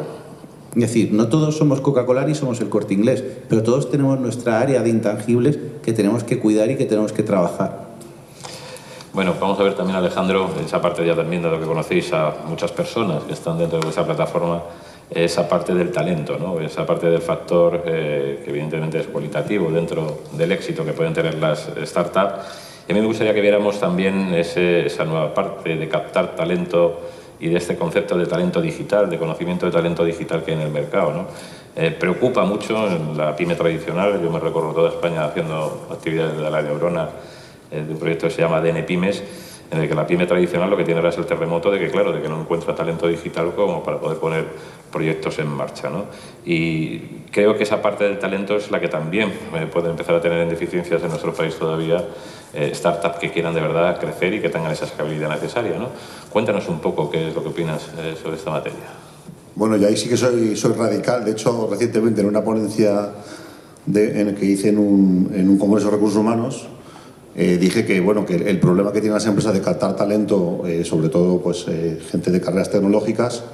Es 0.77 0.83
decir, 0.83 1.11
no 1.11 1.29
todos 1.29 1.57
somos 1.57 1.81
Coca-Cola 1.81 2.27
ni 2.27 2.35
somos 2.35 2.61
el 2.61 2.69
corte 2.69 2.93
inglés, 2.93 3.25
pero 3.49 3.63
todos 3.63 3.91
tenemos 3.91 4.21
nuestra 4.21 4.61
área 4.61 4.83
de 4.83 4.91
intangibles 4.91 5.59
que 5.83 5.95
tenemos 5.95 6.23
que 6.23 6.39
cuidar 6.39 6.71
y 6.71 6.77
que 6.77 6.85
tenemos 6.85 7.15
que 7.15 7.23
trabajar. 7.23 7.87
Bueno, 9.15 9.35
vamos 9.41 9.59
a 9.59 9.63
ver 9.63 9.73
también, 9.73 9.97
Alejandro, 9.97 10.51
esa 10.63 10.83
parte 10.83 11.07
ya 11.07 11.17
también 11.17 11.41
de 11.43 11.51
lo 11.51 11.59
que 11.59 11.65
conocéis 11.65 12.13
a 12.13 12.35
muchas 12.47 12.73
personas 12.73 13.23
que 13.23 13.33
están 13.33 13.57
dentro 13.57 13.81
de 13.81 13.89
esa 13.89 14.05
plataforma, 14.05 14.65
esa 15.09 15.49
parte 15.49 15.73
del 15.75 15.91
talento, 15.91 16.37
¿no? 16.39 16.61
esa 16.61 16.85
parte 16.85 17.09
del 17.09 17.23
factor 17.23 17.83
eh, 17.87 18.43
que 18.45 18.51
evidentemente 18.51 19.01
es 19.01 19.07
cualitativo 19.07 19.71
dentro 19.71 20.25
del 20.33 20.53
éxito 20.53 20.85
que 20.85 20.93
pueden 20.93 21.15
tener 21.15 21.37
las 21.39 21.71
startups. 21.87 22.85
Y 22.87 22.93
a 22.93 22.95
mí 22.95 23.01
me 23.01 23.07
gustaría 23.07 23.33
que 23.33 23.41
viéramos 23.41 23.81
también 23.81 24.35
esa 24.35 25.07
nueva 25.07 25.33
parte 25.33 25.75
de 25.75 25.89
captar 25.89 26.37
talento 26.37 27.01
y 27.39 27.49
de 27.49 27.59
este 27.59 27.77
concepto 27.77 28.17
de 28.17 28.27
talento 28.27 28.61
digital, 28.61 29.11
de 29.11 29.19
conocimiento 29.19 29.67
de 29.67 29.73
talento 29.73 30.05
digital 30.05 30.43
que 30.43 30.53
hay 30.53 30.57
en 30.57 30.63
el 30.63 30.73
mercado. 30.73 31.13
¿no? 31.13 31.27
Eh, 31.77 31.91
preocupa 31.91 32.45
mucho 32.45 32.87
en 32.89 33.17
la 33.17 33.37
pyme 33.37 33.55
tradicional, 33.55 34.21
yo 34.23 34.31
me 34.31 34.41
recorro 34.41 34.73
toda 34.73 34.91
España 34.91 35.25
haciendo 35.27 35.89
actividades 35.91 36.37
de 36.37 36.51
la 36.51 36.63
neurona 36.63 37.11
eh, 37.71 37.83
de 37.83 37.93
un 37.93 37.99
proyecto 37.99 38.29
que 38.29 38.33
se 38.33 38.41
llama 38.41 38.61
DN 38.61 38.83
Pymes, 38.85 39.23
en 39.71 39.81
el 39.81 39.89
que 39.89 39.95
la 39.95 40.07
pyme 40.07 40.27
tradicional 40.27 40.71
lo 40.71 40.77
que 40.77 40.85
tiene 40.85 41.01
ahora 41.01 41.11
es 41.11 41.19
el 41.19 41.27
terremoto 41.27 41.71
de 41.71 41.79
que, 41.79 41.91
claro, 41.91 42.13
de 42.13 42.23
que 42.23 42.29
no 42.29 42.41
encuentra 42.41 42.75
talento 42.75 43.09
digital 43.09 43.53
como 43.55 43.83
para 43.83 43.99
poder 43.99 44.19
poner 44.19 44.47
proyectos 44.97 45.39
en 45.39 45.49
marcha. 45.49 45.91
¿no? 45.91 46.07
Y 46.47 46.99
creo 47.31 47.55
que 47.55 47.65
esa 47.65 47.83
parte 47.83 48.05
del 48.05 48.19
talento 48.19 48.57
es 48.57 48.71
la 48.71 48.81
que 48.81 48.89
también 48.89 49.29
eh, 49.29 49.69
puede 49.71 49.91
empezar 49.91 50.15
a 50.15 50.23
tener 50.23 50.49
deficiencias 50.49 51.03
en 51.03 51.09
nuestro 51.11 51.35
país 51.35 51.55
todavía 51.55 52.03
eh, 52.55 52.71
startups 52.75 53.19
que 53.19 53.31
quieran 53.31 53.53
de 53.53 53.61
verdad 53.61 54.01
crecer 54.01 54.33
y 54.33 54.41
que 54.41 54.49
tengan 54.49 54.73
esa 54.73 54.87
escalabilidad 54.87 55.29
necesaria. 55.29 55.79
¿no? 55.79 55.91
Cuéntanos 56.31 56.67
un 56.69 56.81
poco 56.81 57.11
qué 57.11 57.29
es 57.29 57.35
lo 57.35 57.43
que 57.43 57.51
opinas 57.51 57.91
eh, 57.99 58.15
sobre 58.21 58.37
esta 58.37 58.51
materia. 58.51 58.89
Bueno, 59.55 59.77
yo 59.77 59.87
ahí 59.87 59.99
sí 59.99 60.09
que 60.09 60.17
soy, 60.17 60.57
soy 60.57 60.73
radical. 60.73 61.27
De 61.27 61.33
hecho, 61.33 61.69
recientemente 61.71 62.23
en 62.23 62.29
una 62.29 62.43
ponencia 62.43 63.11
de, 63.85 64.19
en 64.19 64.29
el 64.29 64.35
que 64.35 64.47
hice 64.47 64.71
en 64.71 64.79
un, 64.79 65.31
en 65.35 65.51
un 65.51 65.59
Congreso 65.59 65.91
de 65.91 65.97
Recursos 65.97 66.19
Humanos, 66.19 66.69
eh, 67.35 67.59
dije 67.59 67.85
que, 67.85 68.01
bueno, 68.01 68.25
que 68.25 68.37
el 68.37 68.59
problema 68.59 68.93
que 68.93 69.01
tienen 69.01 69.15
las 69.15 69.27
empresas 69.27 69.53
de 69.53 69.61
captar 69.61 69.95
talento, 69.95 70.63
sobre 70.85 71.11
todo 71.11 71.39
pues, 71.43 71.67
gente 72.11 72.31
de 72.31 72.41
carreras 72.41 72.71
tecnológicas, 72.71 73.45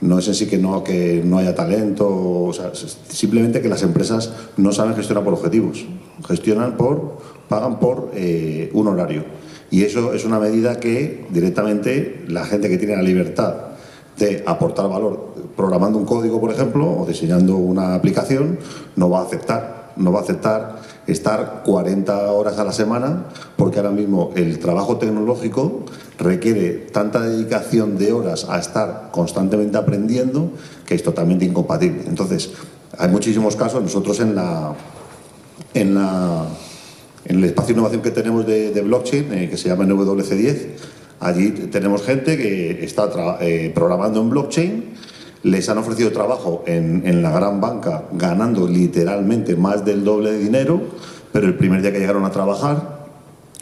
no 0.00 0.18
es 0.18 0.28
en 0.28 0.34
sí 0.34 0.46
que 0.46 0.58
no, 0.58 0.82
que 0.82 1.22
no 1.24 1.38
haya 1.38 1.54
talento, 1.54 2.08
o 2.08 2.52
sea, 2.52 2.72
simplemente 3.08 3.60
que 3.60 3.68
las 3.68 3.82
empresas 3.82 4.32
no 4.56 4.72
saben 4.72 4.94
gestionar 4.94 5.24
por 5.24 5.34
objetivos, 5.34 5.84
gestionan 6.26 6.76
por 6.76 7.18
pagan 7.48 7.78
por 7.78 8.10
eh, 8.14 8.70
un 8.72 8.86
horario. 8.86 9.24
Y 9.70 9.82
eso 9.82 10.14
es 10.14 10.24
una 10.24 10.38
medida 10.38 10.80
que 10.80 11.26
directamente 11.30 12.24
la 12.28 12.44
gente 12.44 12.68
que 12.68 12.78
tiene 12.78 12.96
la 12.96 13.02
libertad 13.02 13.54
de 14.18 14.42
aportar 14.46 14.88
valor 14.88 15.34
programando 15.56 15.98
un 15.98 16.04
código, 16.04 16.40
por 16.40 16.52
ejemplo, 16.52 17.00
o 17.00 17.06
diseñando 17.06 17.56
una 17.56 17.94
aplicación, 17.94 18.58
no 18.96 19.10
va 19.10 19.20
a 19.20 19.24
aceptar. 19.24 19.92
no 19.96 20.12
va 20.12 20.20
a 20.20 20.22
aceptar 20.22 20.80
estar 21.06 21.62
40 21.64 22.32
horas 22.32 22.58
a 22.58 22.64
la 22.64 22.72
semana 22.72 23.24
porque 23.56 23.78
ahora 23.78 23.90
mismo 23.90 24.32
el 24.36 24.58
trabajo 24.58 24.96
tecnológico 24.96 25.84
requiere 26.18 26.72
tanta 26.92 27.20
dedicación 27.20 27.98
de 27.98 28.12
horas 28.12 28.46
a 28.48 28.58
estar 28.58 29.10
constantemente 29.10 29.76
aprendiendo 29.78 30.50
que 30.86 30.94
es 30.94 31.02
totalmente 31.02 31.44
incompatible. 31.44 32.02
Entonces, 32.06 32.50
hay 32.98 33.08
muchísimos 33.08 33.56
casos, 33.56 33.82
nosotros 33.82 34.20
en 34.20 34.34
la 34.34 34.74
en 35.74 35.94
la 35.94 36.46
en 37.24 37.38
el 37.38 37.44
espacio 37.44 37.74
de 37.74 37.80
innovación 37.80 38.02
que 38.02 38.10
tenemos 38.10 38.46
de, 38.46 38.80
blockchain, 38.82 39.32
eh, 39.32 39.48
que 39.48 39.56
se 39.56 39.68
llama 39.68 39.84
NWC10, 39.84 40.56
allí 41.20 41.50
tenemos 41.70 42.02
gente 42.02 42.36
que 42.36 42.82
está 42.84 43.10
eh, 43.40 43.70
programando 43.74 44.20
en 44.20 44.30
blockchain, 44.30 44.84
les 45.42 45.68
han 45.68 45.78
ofrecido 45.78 46.12
trabajo 46.12 46.62
en, 46.66 47.02
en, 47.06 47.22
la 47.22 47.30
gran 47.30 47.60
banca 47.60 48.04
ganando 48.12 48.68
literalmente 48.68 49.56
más 49.56 49.84
del 49.84 50.04
doble 50.04 50.32
de 50.32 50.38
dinero, 50.38 50.80
pero 51.32 51.46
el 51.46 51.54
primer 51.54 51.80
día 51.82 51.92
que 51.92 51.98
llegaron 51.98 52.24
a 52.24 52.30
trabajar 52.30 53.06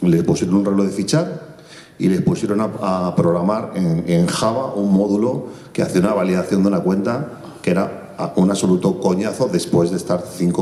les 0.01 0.23
pusieron 0.23 0.55
un 0.55 0.65
reloj 0.65 0.87
de 0.87 0.91
fichar 0.91 1.49
y 1.97 2.07
les 2.07 2.21
pusieron 2.21 2.61
a, 2.61 3.15
programar 3.15 3.71
en, 3.75 4.03
en, 4.07 4.27
Java 4.27 4.73
un 4.73 4.93
módulo 4.93 5.47
que 5.73 5.81
hace 5.81 5.99
una 5.99 6.13
validación 6.13 6.61
de 6.63 6.69
una 6.69 6.79
cuenta 6.79 7.27
que 7.61 7.71
era 7.71 8.15
un 8.35 8.49
absoluto 8.49 8.99
coñazo 8.99 9.47
después 9.47 9.91
de 9.91 9.97
estar 9.97 10.23
5 10.25 10.61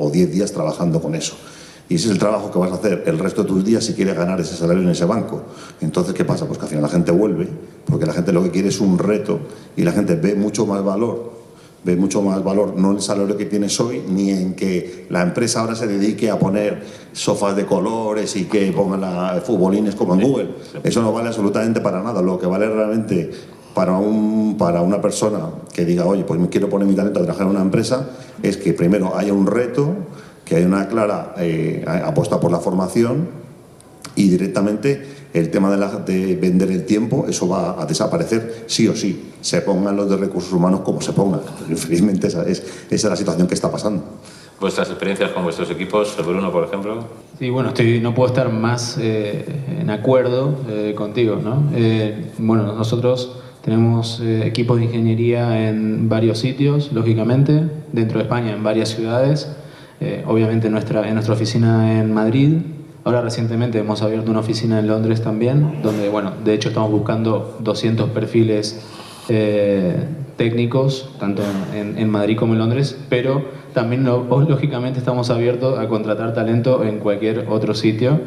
o 0.00 0.10
10 0.10 0.30
días 0.30 0.52
trabajando 0.52 1.00
con 1.00 1.14
eso. 1.14 1.36
Y 1.88 1.96
ese 1.96 2.06
es 2.06 2.12
el 2.12 2.18
trabajo 2.18 2.50
que 2.50 2.58
vas 2.58 2.72
a 2.72 2.76
hacer 2.76 3.04
el 3.06 3.18
resto 3.18 3.42
de 3.42 3.48
tus 3.48 3.64
días 3.64 3.84
si 3.84 3.92
quieres 3.92 4.16
ganar 4.16 4.40
ese 4.40 4.56
salario 4.56 4.82
en 4.82 4.88
ese 4.88 5.04
banco. 5.04 5.42
Entonces, 5.80 6.14
¿qué 6.14 6.24
pasa? 6.24 6.46
Pues 6.46 6.58
que 6.58 6.64
al 6.64 6.68
final 6.70 6.82
la 6.82 6.88
gente 6.88 7.12
vuelve, 7.12 7.48
porque 7.84 8.06
la 8.06 8.14
gente 8.14 8.32
lo 8.32 8.42
que 8.42 8.50
quiere 8.50 8.68
es 8.68 8.80
un 8.80 8.98
reto 8.98 9.40
y 9.76 9.82
la 9.82 9.92
gente 9.92 10.16
ve 10.16 10.34
mucho 10.34 10.64
más 10.64 10.82
valor, 10.82 11.32
ve 11.84 11.96
mucho 11.96 12.22
más 12.22 12.42
valor 12.42 12.74
no 12.76 12.90
en 12.90 12.96
el 12.96 13.02
salario 13.02 13.36
que 13.36 13.44
tienes 13.44 13.78
hoy, 13.80 14.02
ni 14.08 14.30
en 14.30 14.54
que 14.54 15.06
la 15.10 15.22
empresa 15.22 15.60
ahora 15.60 15.74
se 15.74 15.86
dedique 15.86 16.30
a 16.30 16.38
poner 16.38 16.82
sofás 17.12 17.54
de 17.54 17.66
colores 17.66 18.34
y 18.36 18.44
que 18.44 18.72
pongan 18.72 19.02
la, 19.02 19.42
futbolines 19.44 19.94
como 19.94 20.14
en 20.14 20.22
Google. 20.22 20.48
Eso 20.82 21.02
no 21.02 21.12
vale 21.12 21.28
absolutamente 21.28 21.82
para 21.82 22.02
nada. 22.02 22.22
Lo 22.22 22.38
que 22.38 22.46
vale 22.46 22.66
realmente 22.66 23.30
para, 23.74 23.98
un, 23.98 24.56
para 24.56 24.80
una 24.80 25.02
persona 25.02 25.50
que 25.74 25.84
diga, 25.84 26.06
oye, 26.06 26.24
pues 26.24 26.40
me 26.40 26.48
quiero 26.48 26.70
poner 26.70 26.88
mi 26.88 26.94
talento 26.94 27.20
a 27.20 27.24
trabajar 27.24 27.46
en 27.46 27.50
una 27.50 27.62
empresa, 27.62 28.08
es 28.42 28.56
que 28.56 28.72
primero 28.72 29.14
haya 29.16 29.34
un 29.34 29.46
reto 29.46 29.94
que 30.44 30.56
hay 30.56 30.64
una 30.64 30.86
clara 30.88 31.34
eh, 31.38 31.84
apuesta 31.86 32.38
por 32.38 32.50
la 32.50 32.58
formación 32.58 33.28
y 34.14 34.28
directamente 34.28 35.14
el 35.32 35.50
tema 35.50 35.70
de, 35.70 35.76
la, 35.76 35.88
de, 35.88 36.36
vender 36.36 36.70
el 36.70 36.84
tiempo, 36.84 37.26
eso 37.28 37.48
va 37.48 37.80
a 37.80 37.86
desaparecer 37.86 38.64
sí 38.66 38.86
o 38.86 38.94
sí, 38.94 39.32
se 39.40 39.62
pongan 39.62 39.96
los 39.96 40.08
de 40.08 40.16
recursos 40.16 40.52
humanos 40.52 40.80
como 40.80 41.00
se 41.00 41.12
pongan. 41.12 41.40
Infelizmente 41.68 42.28
esa 42.28 42.42
es, 42.46 42.60
esa 42.90 42.94
es 42.94 43.04
la 43.04 43.16
situación 43.16 43.48
que 43.48 43.54
está 43.54 43.70
pasando. 43.70 44.04
¿Vuestras 44.60 44.88
experiencias 44.88 45.32
con 45.32 45.42
vuestros 45.42 45.68
equipos, 45.70 46.16
Bruno, 46.24 46.52
por 46.52 46.64
ejemplo? 46.64 47.04
Sí, 47.38 47.50
bueno, 47.50 47.70
estoy, 47.70 48.00
no 48.00 48.14
puedo 48.14 48.28
estar 48.28 48.52
más 48.52 48.96
eh, 49.00 49.44
en 49.80 49.90
acuerdo 49.90 50.54
eh, 50.68 50.94
contigo. 50.96 51.40
¿no? 51.42 51.64
bueno, 52.38 52.72
nosotros 52.72 53.36
tenemos 53.62 54.20
equipos 54.20 54.78
de 54.78 54.84
ingeniería 54.84 55.68
en 55.68 56.08
varios 56.08 56.38
sitios, 56.38 56.92
lógicamente, 56.92 57.68
dentro 57.92 58.18
de 58.18 58.24
España, 58.24 58.52
en 58.52 58.62
varias 58.62 58.90
ciudades. 58.90 59.48
Eh, 60.00 60.24
obviamente 60.26 60.66
en 60.66 60.72
nuestra, 60.72 61.06
en 61.06 61.14
nuestra 61.14 61.34
oficina 61.34 62.00
en 62.00 62.12
Madrid. 62.12 62.58
Ahora 63.04 63.20
recientemente 63.20 63.78
hemos 63.78 64.02
abierto 64.02 64.30
una 64.30 64.40
oficina 64.40 64.78
en 64.78 64.86
Londres 64.86 65.22
también, 65.22 65.82
donde, 65.82 66.08
bueno, 66.08 66.32
de 66.42 66.54
hecho 66.54 66.68
estamos 66.68 66.90
buscando 66.90 67.58
200 67.60 68.10
perfiles 68.10 68.80
eh, 69.28 69.94
técnicos, 70.36 71.10
tanto 71.20 71.42
en, 71.74 71.98
en, 71.98 72.10
Madrid 72.10 72.36
como 72.36 72.54
en 72.54 72.58
Londres, 72.58 72.98
pero 73.08 73.44
también 73.72 74.04
lógicamente 74.48 74.98
estamos 74.98 75.30
abiertos 75.30 75.78
a 75.78 75.86
contratar 75.88 76.34
talento 76.34 76.82
en 76.82 76.98
cualquier 76.98 77.46
otro 77.48 77.74
sitio, 77.74 78.20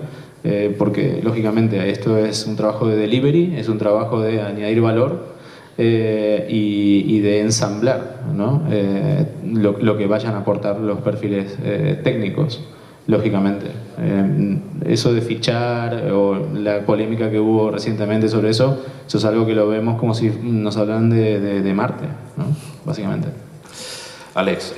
eh, 0.43 0.73
porque 0.77 1.21
lógicamente 1.23 1.89
esto 1.89 2.17
es 2.17 2.45
un 2.45 2.55
trabajo 2.55 2.87
de 2.87 2.95
delivery, 2.95 3.55
es 3.57 3.69
un 3.69 3.79
trabajo 3.79 4.21
de 4.21 4.41
añadir 4.41 4.81
valor 4.81 5.36
eh, 5.77 6.47
y, 6.49 7.19
de 7.19 7.41
ensamblar 7.41 8.21
¿no? 8.33 8.63
eh, 8.71 9.25
lo, 9.45 9.77
lo, 9.79 9.97
que 9.97 10.07
vayan 10.07 10.33
a 10.33 10.39
aportar 10.39 10.79
los 10.79 10.99
perfiles 10.99 11.57
eh, 11.63 11.99
técnicos, 12.03 12.63
lógicamente. 13.05 13.67
Eh, 13.99 14.59
eso 14.85 15.13
de 15.13 15.21
fichar 15.21 16.11
o 16.11 16.47
la 16.53 16.85
polémica 16.85 17.29
que 17.29 17.39
hubo 17.39 17.71
recientemente 17.71 18.27
sobre 18.27 18.49
eso, 18.49 18.83
eso 19.05 19.17
es 19.17 19.25
algo 19.25 19.45
que 19.45 19.53
lo 19.53 19.67
vemos 19.67 19.99
como 19.99 20.13
si 20.13 20.29
nos 20.29 20.77
hablan 20.77 21.09
de, 21.09 21.39
de, 21.39 21.61
de 21.61 21.73
Marte, 21.73 22.05
¿no? 22.37 22.45
básicamente. 22.85 23.27
Alex, 24.33 24.75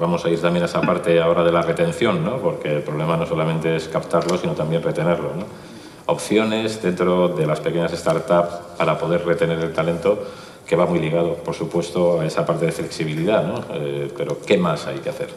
vamos 0.00 0.24
a 0.24 0.30
ir 0.30 0.40
también 0.40 0.62
a 0.62 0.66
esa 0.66 0.80
parte 0.80 1.20
ahora 1.20 1.44
de 1.44 1.52
la 1.52 1.60
retención, 1.60 2.24
¿no? 2.24 2.38
porque 2.38 2.76
el 2.76 2.82
problema 2.82 3.16
no 3.18 3.26
solamente 3.26 3.76
es 3.76 3.88
captarlo, 3.88 4.38
sino 4.38 4.52
también 4.52 4.82
retenerlo. 4.82 5.32
¿no? 5.36 5.71
Opciones 6.06 6.82
dentro 6.82 7.28
de 7.28 7.46
las 7.46 7.60
pequeñas 7.60 7.92
startups 7.92 8.76
para 8.76 8.98
poder 8.98 9.24
retener 9.24 9.58
el 9.58 9.72
talento, 9.72 10.18
que 10.66 10.76
va 10.76 10.86
muy 10.86 10.98
ligado, 10.98 11.34
por 11.36 11.54
supuesto, 11.54 12.20
a 12.20 12.26
esa 12.26 12.46
parte 12.46 12.66
de 12.66 12.72
flexibilidad, 12.72 13.46
¿no? 13.46 13.64
Eh, 13.74 14.12
pero 14.16 14.40
¿qué 14.40 14.56
más 14.56 14.86
hay 14.86 14.98
que 14.98 15.10
hacer? 15.10 15.28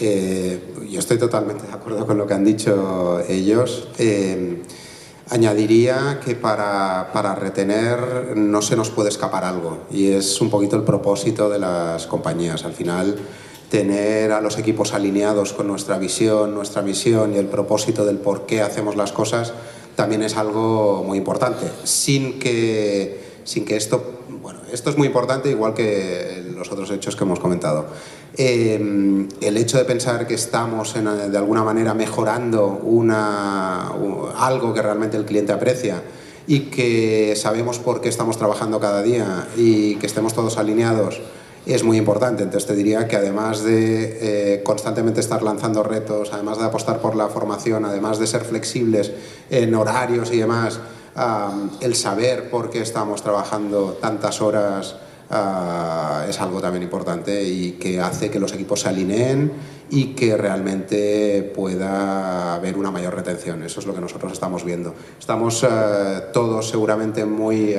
Eh, 0.00 0.74
yo 0.90 0.98
estoy 0.98 1.18
totalmente 1.18 1.66
de 1.66 1.72
acuerdo 1.72 2.06
con 2.06 2.18
lo 2.18 2.26
que 2.26 2.34
han 2.34 2.44
dicho 2.44 3.20
ellos. 3.28 3.88
Eh, 3.98 4.62
añadiría 5.30 6.20
que 6.24 6.34
para, 6.34 7.10
para, 7.12 7.34
retener 7.34 8.36
no 8.36 8.62
se 8.62 8.76
nos 8.76 8.90
puede 8.90 9.08
escapar 9.08 9.44
algo 9.44 9.78
y 9.90 10.12
es 10.12 10.40
un 10.40 10.50
poquito 10.50 10.76
el 10.76 10.82
propósito 10.82 11.48
de 11.48 11.58
las 11.58 12.06
compañías. 12.06 12.64
Al 12.64 12.72
final, 12.72 13.16
tener 13.70 14.32
a 14.32 14.40
los 14.40 14.58
equipos 14.58 14.94
alineados 14.94 15.52
con 15.52 15.66
nuestra 15.66 15.98
visión, 15.98 16.54
nuestra 16.54 16.82
misión 16.82 17.34
y 17.34 17.38
el 17.38 17.46
propósito 17.46 18.04
del 18.04 18.18
por 18.18 18.46
qué 18.46 18.62
hacemos 18.62 18.96
las 18.96 19.12
cosas 19.12 19.52
también 19.96 20.22
es 20.22 20.36
algo 20.36 21.02
muy 21.04 21.18
importante. 21.18 21.66
Sin 21.84 22.38
que, 22.38 23.20
sin 23.44 23.64
que 23.64 23.76
esto, 23.76 24.20
bueno, 24.42 24.60
esto 24.72 24.90
es 24.90 24.96
muy 24.96 25.08
importante 25.08 25.50
igual 25.50 25.74
que 25.74 26.44
los 26.54 26.70
otros 26.70 26.90
hechos 26.90 27.16
que 27.16 27.24
hemos 27.24 27.40
comentado. 27.40 27.86
Eh, 28.36 29.26
el 29.40 29.56
hecho 29.56 29.78
de 29.78 29.84
pensar 29.84 30.26
que 30.26 30.34
estamos 30.34 30.94
de 30.94 31.38
alguna 31.38 31.64
manera 31.64 31.94
mejorando 31.94 32.66
una, 32.66 33.88
algo 34.36 34.74
que 34.74 34.82
realmente 34.82 35.16
el 35.16 35.24
cliente 35.24 35.52
aprecia 35.52 36.02
y 36.46 36.60
que 36.66 37.34
sabemos 37.34 37.78
por 37.78 38.00
qué 38.00 38.08
estamos 38.08 38.36
trabajando 38.36 38.78
cada 38.78 39.02
día 39.02 39.48
y 39.56 39.96
que 39.96 40.06
estemos 40.06 40.34
todos 40.34 40.58
alineados 40.58 41.20
es 41.74 41.82
muy 41.82 41.96
importante. 41.98 42.42
Entonces 42.42 42.66
te 42.66 42.76
diría 42.76 43.08
que 43.08 43.16
además 43.16 43.62
de 43.62 44.54
eh, 44.54 44.62
constantemente 44.62 45.20
estar 45.20 45.42
lanzando 45.42 45.82
retos, 45.82 46.30
además 46.32 46.58
de 46.58 46.64
apostar 46.64 47.00
por 47.00 47.16
la 47.16 47.28
formación, 47.28 47.84
además 47.84 48.18
de 48.18 48.26
ser 48.26 48.44
flexibles 48.44 49.12
en 49.50 49.74
horarios 49.74 50.32
y 50.32 50.38
demás, 50.38 50.80
el 51.80 51.94
saber 51.94 52.50
por 52.50 52.68
qué 52.68 52.82
estamos 52.82 53.22
trabajando 53.22 53.98
tantas 54.02 54.42
horas 54.42 54.96
ah, 55.30 56.26
es 56.28 56.38
algo 56.40 56.60
también 56.60 56.82
importante 56.82 57.42
y 57.42 57.72
que 57.72 58.00
hace 58.00 58.30
que 58.30 58.38
los 58.38 58.52
equipos 58.52 58.80
se 58.80 58.90
alineen 58.90 59.50
y 59.88 60.14
que 60.14 60.36
realmente 60.36 61.42
pueda 61.54 62.54
haber 62.54 62.76
una 62.76 62.90
mayor 62.90 63.14
retención. 63.14 63.62
Eso 63.62 63.80
es 63.80 63.86
lo 63.86 63.94
que 63.94 64.00
nosotros 64.00 64.32
estamos 64.32 64.64
viendo. 64.64 64.94
Estamos 65.18 65.64
eh, 65.64 66.22
todos 66.32 66.68
seguramente 66.68 67.24
muy, 67.24 67.76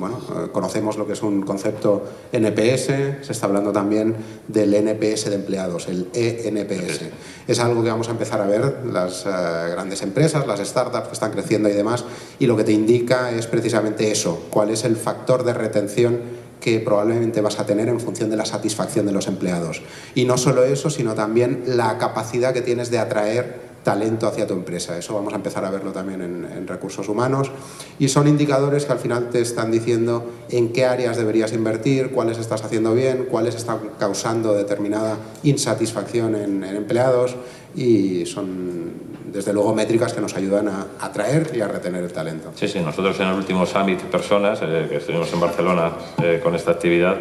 bueno, 0.00 0.18
conocemos 0.52 0.96
lo 0.96 1.06
que 1.06 1.12
es 1.12 1.22
un 1.22 1.42
concepto 1.42 2.02
NPS, 2.32 2.86
se 3.22 3.32
está 3.32 3.46
hablando 3.46 3.70
también 3.70 4.16
del 4.48 4.72
NPS 4.74 5.26
de 5.26 5.34
empleados, 5.34 5.86
el 5.88 6.08
ENPS. 6.14 7.02
Es 7.46 7.60
algo 7.60 7.82
que 7.82 7.90
vamos 7.90 8.08
a 8.08 8.12
empezar 8.12 8.40
a 8.40 8.46
ver 8.46 8.86
las 8.90 9.26
eh, 9.26 9.30
grandes 9.72 10.02
empresas, 10.02 10.46
las 10.46 10.60
startups 10.60 11.08
que 11.08 11.12
están 11.12 11.30
creciendo 11.32 11.68
y 11.68 11.72
demás, 11.72 12.04
y 12.38 12.46
lo 12.46 12.56
que 12.56 12.64
te 12.64 12.72
indica 12.72 13.30
es 13.30 13.46
precisamente 13.46 14.10
eso, 14.10 14.46
cuál 14.50 14.70
es 14.70 14.84
el 14.84 14.96
factor 14.96 15.44
de 15.44 15.52
retención 15.52 16.40
que 16.60 16.80
probablemente 16.80 17.40
vas 17.40 17.58
a 17.58 17.66
tener 17.66 17.88
en 17.88 18.00
función 18.00 18.30
de 18.30 18.36
la 18.36 18.44
satisfacción 18.44 19.06
de 19.06 19.12
los 19.12 19.28
empleados. 19.28 19.82
Y 20.14 20.24
no 20.24 20.38
solo 20.38 20.64
eso, 20.64 20.90
sino 20.90 21.14
también 21.14 21.64
la 21.66 21.98
capacidad 21.98 22.52
que 22.52 22.62
tienes 22.62 22.90
de 22.90 22.98
atraer 22.98 23.69
talento 23.82 24.26
hacia 24.26 24.46
tu 24.46 24.54
empresa. 24.54 24.96
Eso 24.98 25.14
vamos 25.14 25.32
a 25.32 25.36
empezar 25.36 25.64
a 25.64 25.70
verlo 25.70 25.92
también 25.92 26.20
en, 26.22 26.66
recursos 26.66 27.08
humanos. 27.08 27.50
Y 27.98 28.08
son 28.08 28.28
indicadores 28.28 28.84
que 28.84 28.92
al 28.92 28.98
final 28.98 29.30
te 29.30 29.40
están 29.40 29.70
diciendo 29.70 30.30
en 30.50 30.72
qué 30.72 30.84
áreas 30.84 31.16
deberías 31.16 31.52
invertir, 31.52 32.10
cuáles 32.10 32.38
estás 32.38 32.64
haciendo 32.64 32.94
bien, 32.94 33.26
cuáles 33.30 33.54
están 33.54 33.78
causando 33.98 34.54
determinada 34.54 35.16
insatisfacción 35.42 36.34
en, 36.34 36.62
empleados 36.64 37.34
y 37.74 38.26
son 38.26 39.10
desde 39.32 39.52
luego 39.52 39.74
métricas 39.74 40.12
que 40.12 40.20
nos 40.20 40.34
ayudan 40.34 40.68
a 40.68 40.86
atraer 41.00 41.50
y 41.54 41.60
a 41.60 41.68
retener 41.68 42.04
el 42.04 42.12
talento. 42.12 42.50
Sí, 42.54 42.68
sí, 42.68 42.80
nosotros 42.80 43.18
en 43.20 43.28
el 43.28 43.34
último 43.34 43.64
Summit 43.64 44.00
Personas, 44.02 44.60
eh, 44.62 44.86
que 44.88 44.96
estuvimos 44.96 45.32
en 45.32 45.40
Barcelona 45.40 45.92
eh, 46.22 46.40
con 46.42 46.54
esta 46.54 46.72
actividad, 46.72 47.16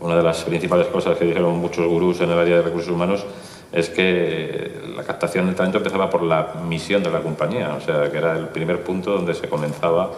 una 0.00 0.16
de 0.16 0.22
las 0.22 0.42
principales 0.44 0.86
cosas 0.86 1.18
que 1.18 1.26
dijeron 1.26 1.58
muchos 1.58 1.86
gurús 1.86 2.20
en 2.20 2.30
el 2.30 2.38
área 2.38 2.56
de 2.56 2.62
recursos 2.62 2.90
humanos 2.90 3.24
es 3.72 3.88
que 3.88 4.80
la 4.96 5.04
captación 5.04 5.46
del 5.46 5.54
talento 5.54 5.78
empezaba 5.78 6.10
por 6.10 6.22
la 6.22 6.54
misión 6.66 7.02
de 7.02 7.10
la 7.10 7.20
compañía, 7.20 7.74
o 7.74 7.80
sea, 7.80 8.10
que 8.10 8.18
era 8.18 8.36
el 8.36 8.48
primer 8.48 8.82
punto 8.82 9.12
donde 9.12 9.34
se 9.34 9.48
comenzaba 9.48 10.10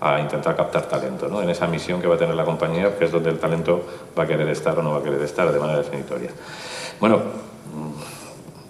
a 0.00 0.20
intentar 0.20 0.56
captar 0.56 0.82
talento, 0.88 1.28
¿no? 1.28 1.42
en 1.42 1.48
esa 1.48 1.66
misión 1.66 2.00
que 2.00 2.06
va 2.06 2.16
a 2.16 2.18
tener 2.18 2.34
la 2.34 2.44
compañía, 2.44 2.96
que 2.98 3.04
es 3.06 3.12
donde 3.12 3.30
el 3.30 3.38
talento 3.38 3.82
va 4.18 4.24
a 4.24 4.26
querer 4.26 4.48
estar 4.48 4.78
o 4.78 4.82
no 4.82 4.92
va 4.92 4.98
a 4.98 5.02
querer 5.02 5.22
estar 5.22 5.50
de 5.52 5.58
manera 5.58 5.78
definitoria. 5.78 6.30
Bueno, 7.00 7.20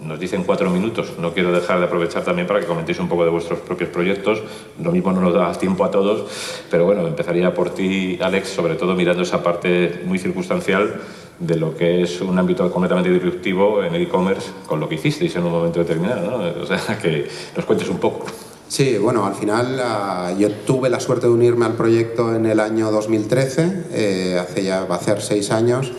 nos 0.05 0.21
dicen 0.21 0.45
cuatro 0.45 0.71
minutos. 0.71 1.19
No 1.19 1.33
quiero 1.33 1.51
dejar 1.51 1.79
de 1.79 1.87
aprovechar 1.87 2.23
también 2.23 2.47
para 2.47 2.61
que 2.61 2.67
comentéis 2.67 2.99
un 2.99 3.09
poco 3.09 3.25
de 3.25 3.31
vuestros 3.31 3.61
propios 3.61 3.91
proyectos. 3.91 4.43
Lo 4.83 4.93
mismo 4.93 5.13
no 5.13 5.21
nos 5.21 5.35
da 5.35 5.53
tiempo 5.53 5.85
a 5.85 5.91
todos, 5.91 6.65
pero 6.71 6.85
bueno, 6.85 7.07
empezaría 7.07 7.55
por 7.55 7.71
ti, 7.71 8.19
Alex, 8.21 8.49
sobre 8.49 8.75
todo 8.75 8.95
mirando 8.95 9.23
esa 9.23 9.43
parte 9.43 10.03
muy 10.05 10.19
circunstancial 10.19 11.01
de 11.39 11.57
lo 11.57 11.77
que 11.77 12.03
es 12.03 12.21
un 12.21 12.39
ámbito 12.39 12.71
completamente 12.71 13.11
disruptivo 13.11 13.83
en 13.83 13.95
el 13.95 14.03
e-commerce 14.03 14.51
con 14.67 14.81
lo 14.81 14.89
que 14.89 14.95
hicisteis 14.97 15.35
en 15.37 15.45
un 15.45 15.53
momento 15.53 15.81
determinado. 15.81 16.31
¿no? 16.31 16.45
O 16.63 16.67
sea, 16.67 16.99
que 16.99 17.29
nos 17.57 17.65
cuentes 17.65 17.89
un 17.89 17.99
poco. 17.99 18.27
Sí, 18.69 18.97
bueno, 18.99 19.27
al 19.27 19.35
final 19.35 19.79
uh, 19.79 20.39
yo 20.39 20.51
tuve 20.51 20.89
la 20.89 20.99
suerte 20.99 21.27
de 21.27 21.33
unirme 21.33 21.67
al 21.67 21.75
proyecto 21.75 22.35
en 22.35 22.47
el 22.47 22.59
año 22.59 22.91
2013, 22.91 23.85
eh, 23.93 24.39
hace 24.41 24.65
ya 24.65 24.85
va 24.85 24.97
a 24.97 25.01
ser 25.01 25.21
seis 25.21 25.51
años. 25.51 25.93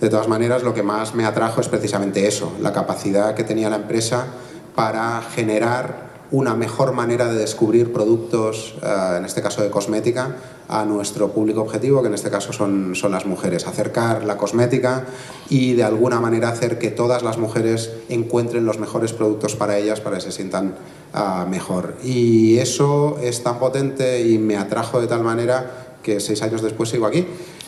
De 0.00 0.08
todas 0.08 0.28
maneras, 0.28 0.62
lo 0.62 0.72
que 0.72 0.82
más 0.82 1.14
me 1.14 1.24
atrajo 1.24 1.60
es 1.60 1.68
precisamente 1.68 2.26
eso, 2.26 2.52
la 2.60 2.72
capacidad 2.72 3.34
que 3.34 3.44
tenía 3.44 3.68
la 3.70 3.76
empresa 3.76 4.26
para 4.74 5.20
generar 5.34 6.11
una 6.32 6.54
mejor 6.54 6.92
manera 6.92 7.32
de 7.32 7.38
descubrir 7.38 7.92
productos, 7.92 8.74
uh, 8.82 9.16
en 9.16 9.24
este 9.24 9.42
caso 9.42 9.62
de 9.62 9.70
cosmética, 9.70 10.36
a 10.68 10.84
nuestro 10.84 11.28
público 11.32 11.60
objetivo, 11.60 12.00
que 12.00 12.08
en 12.08 12.14
este 12.14 12.30
caso 12.30 12.52
son, 12.52 12.94
son 12.94 13.12
las 13.12 13.26
mujeres. 13.26 13.66
Acercar 13.66 14.24
la 14.24 14.38
cosmética 14.38 15.04
y 15.50 15.74
de 15.74 15.84
alguna 15.84 16.18
manera 16.18 16.48
hacer 16.48 16.78
que 16.78 16.90
todas 16.90 17.22
las 17.22 17.36
mujeres 17.36 17.90
encuentren 18.08 18.64
los 18.64 18.78
mejores 18.78 19.12
productos 19.12 19.54
para 19.54 19.78
ellas 19.78 20.00
para 20.00 20.16
que 20.16 20.22
se 20.22 20.32
sientan 20.32 20.74
uh, 21.14 21.48
mejor. 21.48 21.96
Y 22.02 22.58
eso 22.58 23.18
es 23.22 23.42
tan 23.42 23.58
potente 23.58 24.26
y 24.26 24.38
me 24.38 24.56
atrajo 24.56 25.00
de 25.00 25.06
tal 25.06 25.22
manera 25.22 25.98
que 26.02 26.20
seis 26.20 26.42
años 26.42 26.62
después 26.62 26.88
sigo 26.88 27.06
aquí. 27.06 27.26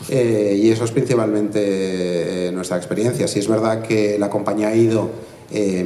Eh, 0.08 0.60
y 0.62 0.70
eso 0.70 0.84
es 0.84 0.90
principalmente 0.90 2.48
eh, 2.48 2.52
nuestra 2.52 2.76
experiencia. 2.76 3.28
Si 3.28 3.38
es 3.38 3.48
verdad 3.48 3.82
que 3.82 4.18
la 4.18 4.28
compañía 4.28 4.68
ha 4.68 4.74
ido 4.74 5.10
eh, 5.50 5.84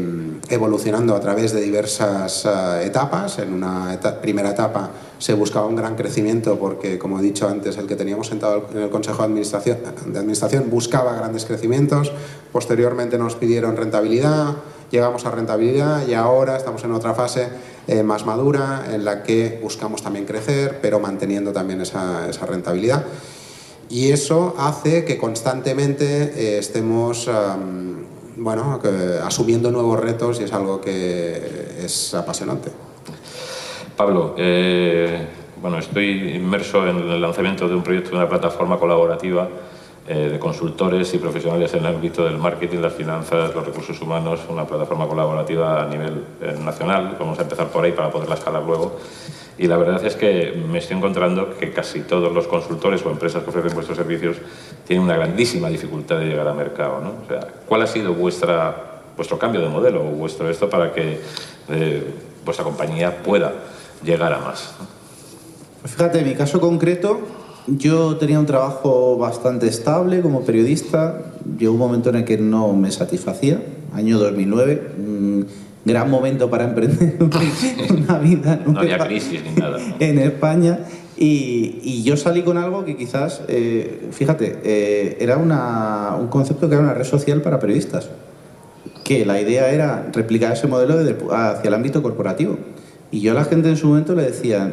evolucionando 0.50 1.14
a 1.14 1.20
través 1.20 1.52
de 1.52 1.60
diversas 1.60 2.44
uh, 2.44 2.80
etapas. 2.82 3.38
En 3.38 3.52
una 3.52 3.92
eta 3.92 4.20
primera 4.20 4.50
etapa 4.50 4.90
se 5.18 5.34
buscaba 5.34 5.66
un 5.66 5.76
gran 5.76 5.96
crecimiento 5.96 6.58
porque, 6.58 6.98
como 6.98 7.18
he 7.18 7.22
dicho 7.22 7.48
antes, 7.48 7.76
el 7.76 7.86
que 7.86 7.96
teníamos 7.96 8.28
sentado 8.28 8.66
en 8.72 8.82
el 8.82 8.90
Consejo 8.90 9.26
de 9.26 10.18
Administración, 10.18 10.70
buscaba 10.70 11.14
grandes 11.14 11.44
crecimientos. 11.44 12.12
Posteriormente 12.52 13.18
nos 13.18 13.34
pidieron 13.34 13.76
rentabilidad, 13.76 14.56
llegamos 14.90 15.26
a 15.26 15.30
rentabilidad 15.32 16.06
y 16.06 16.14
ahora 16.14 16.56
estamos 16.56 16.84
en 16.84 16.92
otra 16.92 17.14
fase 17.14 17.48
eh, 17.88 18.02
más 18.02 18.24
madura 18.24 18.84
en 18.92 19.04
la 19.04 19.22
que 19.22 19.58
buscamos 19.62 20.02
también 20.02 20.24
crecer, 20.24 20.78
pero 20.80 21.00
manteniendo 21.00 21.52
también 21.52 21.80
esa, 21.80 22.28
rentabilidad. 22.46 23.04
Y 23.90 24.12
eso 24.12 24.54
hace 24.58 25.04
que 25.04 25.18
constantemente 25.18 26.04
eh, 26.36 26.58
estemos 26.58 27.28
bueno, 28.38 28.80
que, 28.80 29.18
asumiendo 29.22 29.70
nuevos 29.70 29.98
retos 29.98 30.40
y 30.40 30.44
es 30.44 30.52
algo 30.52 30.80
que 30.80 31.84
es 31.84 32.14
apasionante. 32.14 32.70
Pablo, 33.96 34.34
eh, 34.38 35.26
bueno, 35.60 35.78
estoy 35.78 36.36
inmerso 36.36 36.86
en 36.86 36.98
el 36.98 37.20
lanzamiento 37.20 37.68
de 37.68 37.74
un 37.74 37.82
proyecto 37.82 38.10
de 38.10 38.16
una 38.16 38.28
plataforma 38.28 38.78
colaborativa 38.78 39.48
eh, 40.06 40.30
de 40.32 40.38
consultores 40.38 41.12
y 41.14 41.18
profesionales 41.18 41.74
en 41.74 41.80
el 41.80 41.86
ámbito 41.86 42.24
del 42.24 42.38
marketing, 42.38 42.78
las 42.78 42.94
finanzas, 42.94 43.54
los 43.54 43.66
recursos 43.66 44.00
humanos, 44.00 44.40
una 44.48 44.64
plataforma 44.66 45.06
colaborativa 45.06 45.82
a 45.82 45.86
nivel 45.86 46.24
eh, 46.40 46.56
nacional. 46.64 47.16
Vamos 47.18 47.38
a 47.38 47.42
empezar 47.42 47.68
por 47.68 47.84
ahí 47.84 47.92
para 47.92 48.10
poderla 48.10 48.36
escalar 48.36 48.62
luego. 48.62 48.98
Y 49.58 49.66
la 49.66 49.76
verdad 49.76 50.04
es 50.06 50.14
que 50.14 50.52
me 50.70 50.78
estoy 50.78 50.96
encontrando 50.96 51.58
que 51.58 51.72
casi 51.72 52.00
todos 52.00 52.32
los 52.32 52.46
consultores 52.46 53.04
o 53.04 53.10
empresas 53.10 53.42
que 53.42 53.50
ofrecen 53.50 53.74
vuestros 53.74 53.98
servicios 53.98 54.36
tienen 54.86 55.04
una 55.04 55.16
grandísima 55.16 55.68
dificultad 55.68 56.20
de 56.20 56.26
llegar 56.26 56.46
al 56.46 56.56
mercado. 56.56 57.00
¿no? 57.00 57.14
O 57.24 57.28
sea, 57.28 57.40
¿Cuál 57.66 57.82
ha 57.82 57.86
sido 57.88 58.14
vuestra, 58.14 59.02
vuestro 59.16 59.36
cambio 59.36 59.60
de 59.60 59.68
modelo 59.68 60.02
o 60.02 60.10
vuestro 60.10 60.48
esto 60.48 60.70
para 60.70 60.92
que 60.92 61.20
eh, 61.70 62.04
vuestra 62.44 62.64
compañía 62.64 63.20
pueda 63.22 63.52
llegar 64.02 64.32
a 64.32 64.38
más? 64.38 64.74
fíjate, 65.84 66.20
en 66.20 66.28
mi 66.28 66.34
caso 66.34 66.60
concreto, 66.60 67.20
yo 67.66 68.16
tenía 68.16 68.38
un 68.38 68.46
trabajo 68.46 69.16
bastante 69.18 69.66
estable 69.66 70.20
como 70.20 70.42
periodista. 70.42 71.32
Llegó 71.58 71.72
un 71.72 71.78
momento 71.78 72.10
en 72.10 72.16
el 72.16 72.24
que 72.24 72.38
no 72.38 72.72
me 72.74 72.90
satisfacía, 72.90 73.60
año 73.92 74.18
2009. 74.18 74.92
Un 74.98 75.46
gran 75.88 76.08
momento 76.08 76.48
para 76.48 76.64
emprender 76.64 77.16
una 77.90 78.18
vida 78.18 78.60
no 78.64 78.78
había 78.78 78.98
crisis 78.98 79.42
ni 79.42 79.60
nada, 79.60 79.78
¿no? 79.78 79.96
en 79.98 80.18
España. 80.18 80.80
Y, 81.16 81.80
y, 81.82 82.04
yo 82.04 82.16
salí 82.16 82.42
con 82.42 82.58
algo 82.58 82.84
que 82.84 82.96
quizás, 82.96 83.42
eh, 83.48 84.06
fíjate, 84.12 84.60
eh, 84.62 85.16
era 85.18 85.36
una, 85.36 86.14
un 86.16 86.28
concepto 86.28 86.68
que 86.68 86.76
era 86.76 86.84
una 86.84 86.94
red 86.94 87.04
social 87.04 87.42
para 87.42 87.58
periodistas. 87.58 88.08
Que 89.02 89.26
la 89.26 89.40
idea 89.40 89.72
era 89.72 90.10
replicar 90.12 90.52
ese 90.52 90.68
modelo 90.68 90.96
de, 90.96 91.16
hacia 91.32 91.66
el 91.66 91.74
ámbito 91.74 92.04
corporativo. 92.04 92.56
Y 93.10 93.20
yo 93.20 93.32
a 93.32 93.34
la 93.34 93.44
gente 93.44 93.68
en 93.68 93.76
su 93.76 93.88
momento 93.88 94.14
le 94.14 94.22
decía, 94.22 94.72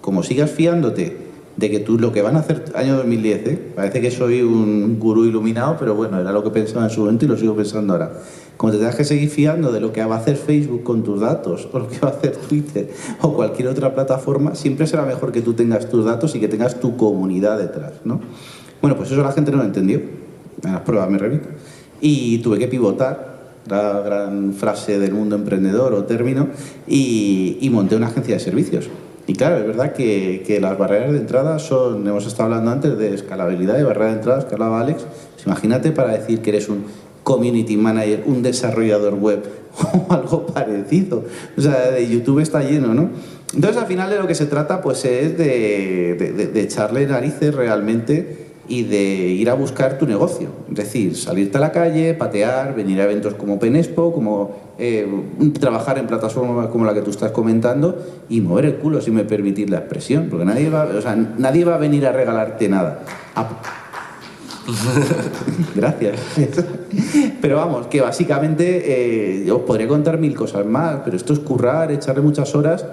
como 0.00 0.22
sigas 0.22 0.50
fiándote 0.50 1.18
de 1.56 1.70
que 1.70 1.80
tú 1.80 1.98
lo 1.98 2.12
que 2.12 2.22
van 2.22 2.36
a 2.36 2.40
hacer, 2.40 2.64
año 2.74 2.96
2010, 2.96 3.46
¿eh? 3.46 3.72
parece 3.76 4.00
que 4.00 4.10
soy 4.10 4.42
un 4.42 4.98
gurú 4.98 5.24
iluminado, 5.24 5.76
pero 5.78 5.94
bueno, 5.94 6.18
era 6.20 6.32
lo 6.32 6.42
que 6.42 6.50
pensaba 6.50 6.84
en 6.84 6.90
su 6.90 7.00
momento 7.00 7.24
y 7.24 7.28
lo 7.28 7.36
sigo 7.36 7.54
pensando 7.54 7.92
ahora. 7.92 8.12
Como 8.56 8.72
te 8.72 8.78
tengas 8.78 8.94
que 8.94 9.04
seguir 9.04 9.28
fiando 9.28 9.72
de 9.72 9.80
lo 9.80 9.92
que 9.92 10.04
va 10.04 10.16
a 10.16 10.18
hacer 10.18 10.36
Facebook 10.36 10.82
con 10.82 11.02
tus 11.02 11.20
datos, 11.20 11.68
o 11.72 11.78
lo 11.78 11.88
que 11.88 11.98
va 11.98 12.08
a 12.08 12.12
hacer 12.12 12.36
Twitter, 12.36 12.90
o 13.20 13.34
cualquier 13.34 13.68
otra 13.68 13.94
plataforma, 13.94 14.54
siempre 14.54 14.86
será 14.86 15.04
mejor 15.04 15.32
que 15.32 15.42
tú 15.42 15.54
tengas 15.54 15.88
tus 15.88 16.04
datos 16.04 16.34
y 16.34 16.40
que 16.40 16.48
tengas 16.48 16.78
tu 16.78 16.96
comunidad 16.96 17.58
detrás, 17.58 17.92
¿no? 18.04 18.20
Bueno, 18.80 18.96
pues 18.96 19.10
eso 19.10 19.22
la 19.22 19.32
gente 19.32 19.50
no 19.50 19.58
lo 19.58 19.64
entendió. 19.64 20.00
En 20.64 20.72
las 20.72 20.82
pruebas 20.82 21.10
me 21.10 21.18
repito. 21.18 21.48
Y 22.00 22.38
tuve 22.38 22.58
que 22.58 22.68
pivotar, 22.68 23.32
la 23.68 24.00
gran 24.00 24.54
frase 24.54 24.98
del 24.98 25.12
mundo 25.12 25.36
emprendedor 25.36 25.94
o 25.94 26.04
término, 26.04 26.48
y, 26.86 27.58
y 27.60 27.70
monté 27.70 27.96
una 27.96 28.08
agencia 28.08 28.34
de 28.34 28.40
servicios. 28.40 28.88
Y 29.26 29.34
claro, 29.34 29.58
es 29.58 29.66
verdad 29.66 29.92
que, 29.92 30.42
que, 30.44 30.60
las 30.60 30.76
barreras 30.76 31.12
de 31.12 31.18
entrada 31.18 31.60
son, 31.60 32.06
hemos 32.06 32.26
estado 32.26 32.44
hablando 32.44 32.72
antes 32.72 32.98
de 32.98 33.14
escalabilidad 33.14 33.78
y 33.78 33.84
barreras 33.84 34.10
de 34.10 34.18
entrada, 34.18 34.48
que 34.48 34.54
hablaba 34.54 34.80
Alex. 34.80 35.04
Pues 35.34 35.46
imagínate 35.46 35.92
para 35.92 36.12
decir 36.12 36.40
que 36.42 36.50
eres 36.50 36.68
un 36.68 36.84
community 37.22 37.76
manager, 37.76 38.24
un 38.26 38.42
desarrollador 38.42 39.14
web 39.14 39.44
o 40.08 40.12
algo 40.12 40.46
parecido. 40.46 41.24
O 41.56 41.60
sea, 41.60 41.90
de 41.90 42.08
YouTube 42.08 42.40
está 42.40 42.62
lleno, 42.62 42.94
¿no? 42.94 43.10
Entonces, 43.54 43.80
al 43.80 43.86
final 43.86 44.08
de 44.10 44.18
lo 44.18 44.26
que 44.26 44.34
se 44.34 44.46
trata, 44.46 44.80
pues 44.80 45.04
es 45.04 45.36
de, 45.36 46.14
de, 46.18 46.46
de 46.46 46.60
echarle 46.60 47.06
narices 47.06 47.54
realmente 47.54 48.42
y 48.68 48.84
de 48.84 49.02
ir 49.02 49.50
a 49.50 49.54
buscar 49.54 49.98
tu 49.98 50.06
negocio. 50.06 50.48
Es 50.70 50.76
decir, 50.76 51.16
salirte 51.16 51.58
a 51.58 51.60
la 51.60 51.72
calle, 51.72 52.14
patear, 52.14 52.74
venir 52.74 53.00
a 53.00 53.04
eventos 53.04 53.34
como 53.34 53.58
Penespo, 53.58 54.12
como 54.12 54.56
eh, 54.78 55.06
trabajar 55.60 55.98
en 55.98 56.06
plataformas 56.06 56.68
como 56.68 56.84
la 56.84 56.94
que 56.94 57.02
tú 57.02 57.10
estás 57.10 57.32
comentando 57.32 57.98
y 58.28 58.40
mover 58.40 58.66
el 58.66 58.76
culo, 58.76 59.00
si 59.00 59.10
me 59.10 59.24
permitís 59.24 59.68
la 59.68 59.78
expresión, 59.78 60.28
porque 60.30 60.44
nadie 60.44 60.70
va, 60.70 60.84
o 60.84 61.02
sea, 61.02 61.16
nadie 61.16 61.64
va 61.64 61.74
a 61.74 61.78
venir 61.78 62.06
a 62.06 62.12
regalarte 62.12 62.68
nada. 62.68 63.00
Ah. 63.34 63.81
Gracias. 65.74 66.18
Pero 67.40 67.56
vamos, 67.56 67.86
que 67.88 68.00
básicamente 68.00 69.44
eh, 69.44 69.50
os 69.50 69.62
podría 69.62 69.88
contar 69.88 70.18
mil 70.18 70.34
cosas 70.34 70.66
más, 70.66 71.00
pero 71.04 71.16
esto 71.16 71.32
es 71.32 71.40
currar, 71.40 71.90
echarle 71.90 72.22
muchas 72.22 72.54
horas 72.54 72.84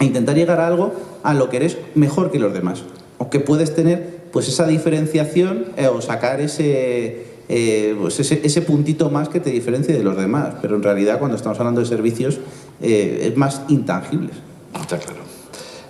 e 0.00 0.04
intentar 0.04 0.36
llegar 0.36 0.60
a 0.60 0.66
algo 0.66 0.92
a 1.22 1.34
lo 1.34 1.48
que 1.48 1.58
eres 1.58 1.78
mejor 1.94 2.30
que 2.30 2.38
los 2.38 2.52
demás. 2.52 2.82
O 3.18 3.30
que 3.30 3.40
puedes 3.40 3.74
tener 3.74 4.18
pues 4.32 4.48
esa 4.48 4.66
diferenciación 4.66 5.66
eh, 5.76 5.88
o 5.88 6.00
sacar 6.00 6.40
ese, 6.40 7.24
eh, 7.48 7.96
pues 8.00 8.20
ese, 8.20 8.40
ese, 8.44 8.62
puntito 8.62 9.10
más 9.10 9.28
que 9.28 9.40
te 9.40 9.50
diferencie 9.50 9.96
de 9.96 10.02
los 10.02 10.16
demás. 10.16 10.56
Pero 10.60 10.76
en 10.76 10.82
realidad 10.82 11.18
cuando 11.18 11.36
estamos 11.36 11.58
hablando 11.58 11.80
de 11.80 11.86
servicios 11.86 12.38
eh, 12.80 13.28
es 13.30 13.36
más 13.36 13.62
intangibles. 13.68 14.36
Está 14.80 14.98
claro. 14.98 15.27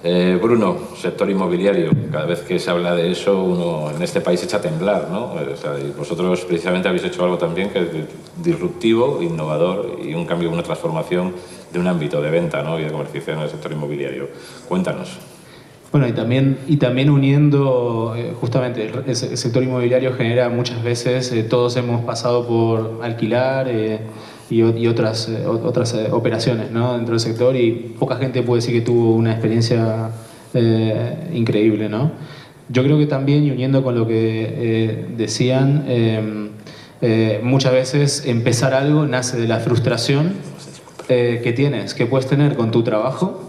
Eh, 0.05 0.39
Bruno, 0.41 0.77
sector 0.97 1.29
inmobiliario, 1.29 1.91
cada 2.13 2.27
vez 2.27 2.41
que 2.43 2.61
se 2.61 2.71
habla 2.71 2.95
de 2.95 3.11
eso, 3.11 3.43
uno 3.43 3.91
en 3.91 4.01
este 4.01 4.21
país 4.21 4.43
echa 4.45 4.59
a 4.59 4.61
temblar, 4.61 5.09
¿no? 5.11 5.33
O 5.33 5.37
vosotros 5.97 6.45
precisamente 6.45 6.89
habéis 6.89 7.05
hecho 7.05 7.25
algo 7.25 7.37
también 7.37 7.71
que 7.71 7.81
es 7.81 7.89
disruptivo, 8.41 9.21
innovador 9.21 9.99
y 10.05 10.15
un 10.15 10.25
cambio, 10.25 10.51
una 10.51 10.63
transformación 10.63 11.35
de 11.73 11.81
un 11.81 11.87
ámbito 11.89 12.23
de 12.23 12.31
venta 12.31 12.63
¿no? 12.63 12.79
y 12.79 12.85
de 12.85 12.91
comercialización 12.91 13.39
en 13.39 13.45
el 13.45 13.51
sector 13.51 13.73
inmobiliario. 13.73 14.29
Cuéntanos. 14.69 15.19
Bueno, 15.91 16.07
y 16.07 16.13
también, 16.13 16.59
y 16.69 16.77
también 16.77 17.09
uniendo, 17.09 18.15
eh, 18.15 18.35
justamente, 18.39 18.93
el, 19.07 19.17
sector 19.17 19.63
inmobiliario 19.63 20.13
genera 20.13 20.51
muchas 20.51 20.83
veces, 20.83 21.33
eh, 21.33 21.43
todos 21.43 21.77
hemos 21.77 22.05
pasado 22.05 22.47
por 22.47 23.01
alquilar 23.03 23.69
y, 24.51 24.63
y, 24.63 24.87
otras, 24.87 25.29
otras 25.47 25.95
operaciones 26.11 26.71
¿no? 26.71 26.95
dentro 26.95 27.13
del 27.13 27.21
sector 27.21 27.57
y 27.57 27.95
poca 27.99 28.17
gente 28.17 28.43
puede 28.43 28.61
decir 28.61 28.75
que 28.75 28.81
tuvo 28.81 29.15
una 29.15 29.33
experiencia 29.33 30.11
increíble. 31.33 31.89
¿no? 31.89 32.13
Yo 32.69 32.83
creo 32.83 32.99
que 32.99 33.07
también, 33.07 33.45
y 33.45 33.51
uniendo 33.51 33.83
con 33.83 33.95
lo 33.95 34.07
que 34.07 35.07
decían, 35.17 36.53
muchas 37.43 37.73
veces 37.73 38.25
empezar 38.27 38.75
algo 38.75 39.07
nace 39.07 39.39
de 39.39 39.49
la 39.49 39.61
frustración 39.61 40.35
que 41.09 41.53
tienes, 41.55 41.95
que 41.95 42.07
puedes 42.07 42.27
tener 42.27 42.57
con 42.57 42.71
tu 42.71 42.83
trabajo 42.83 43.49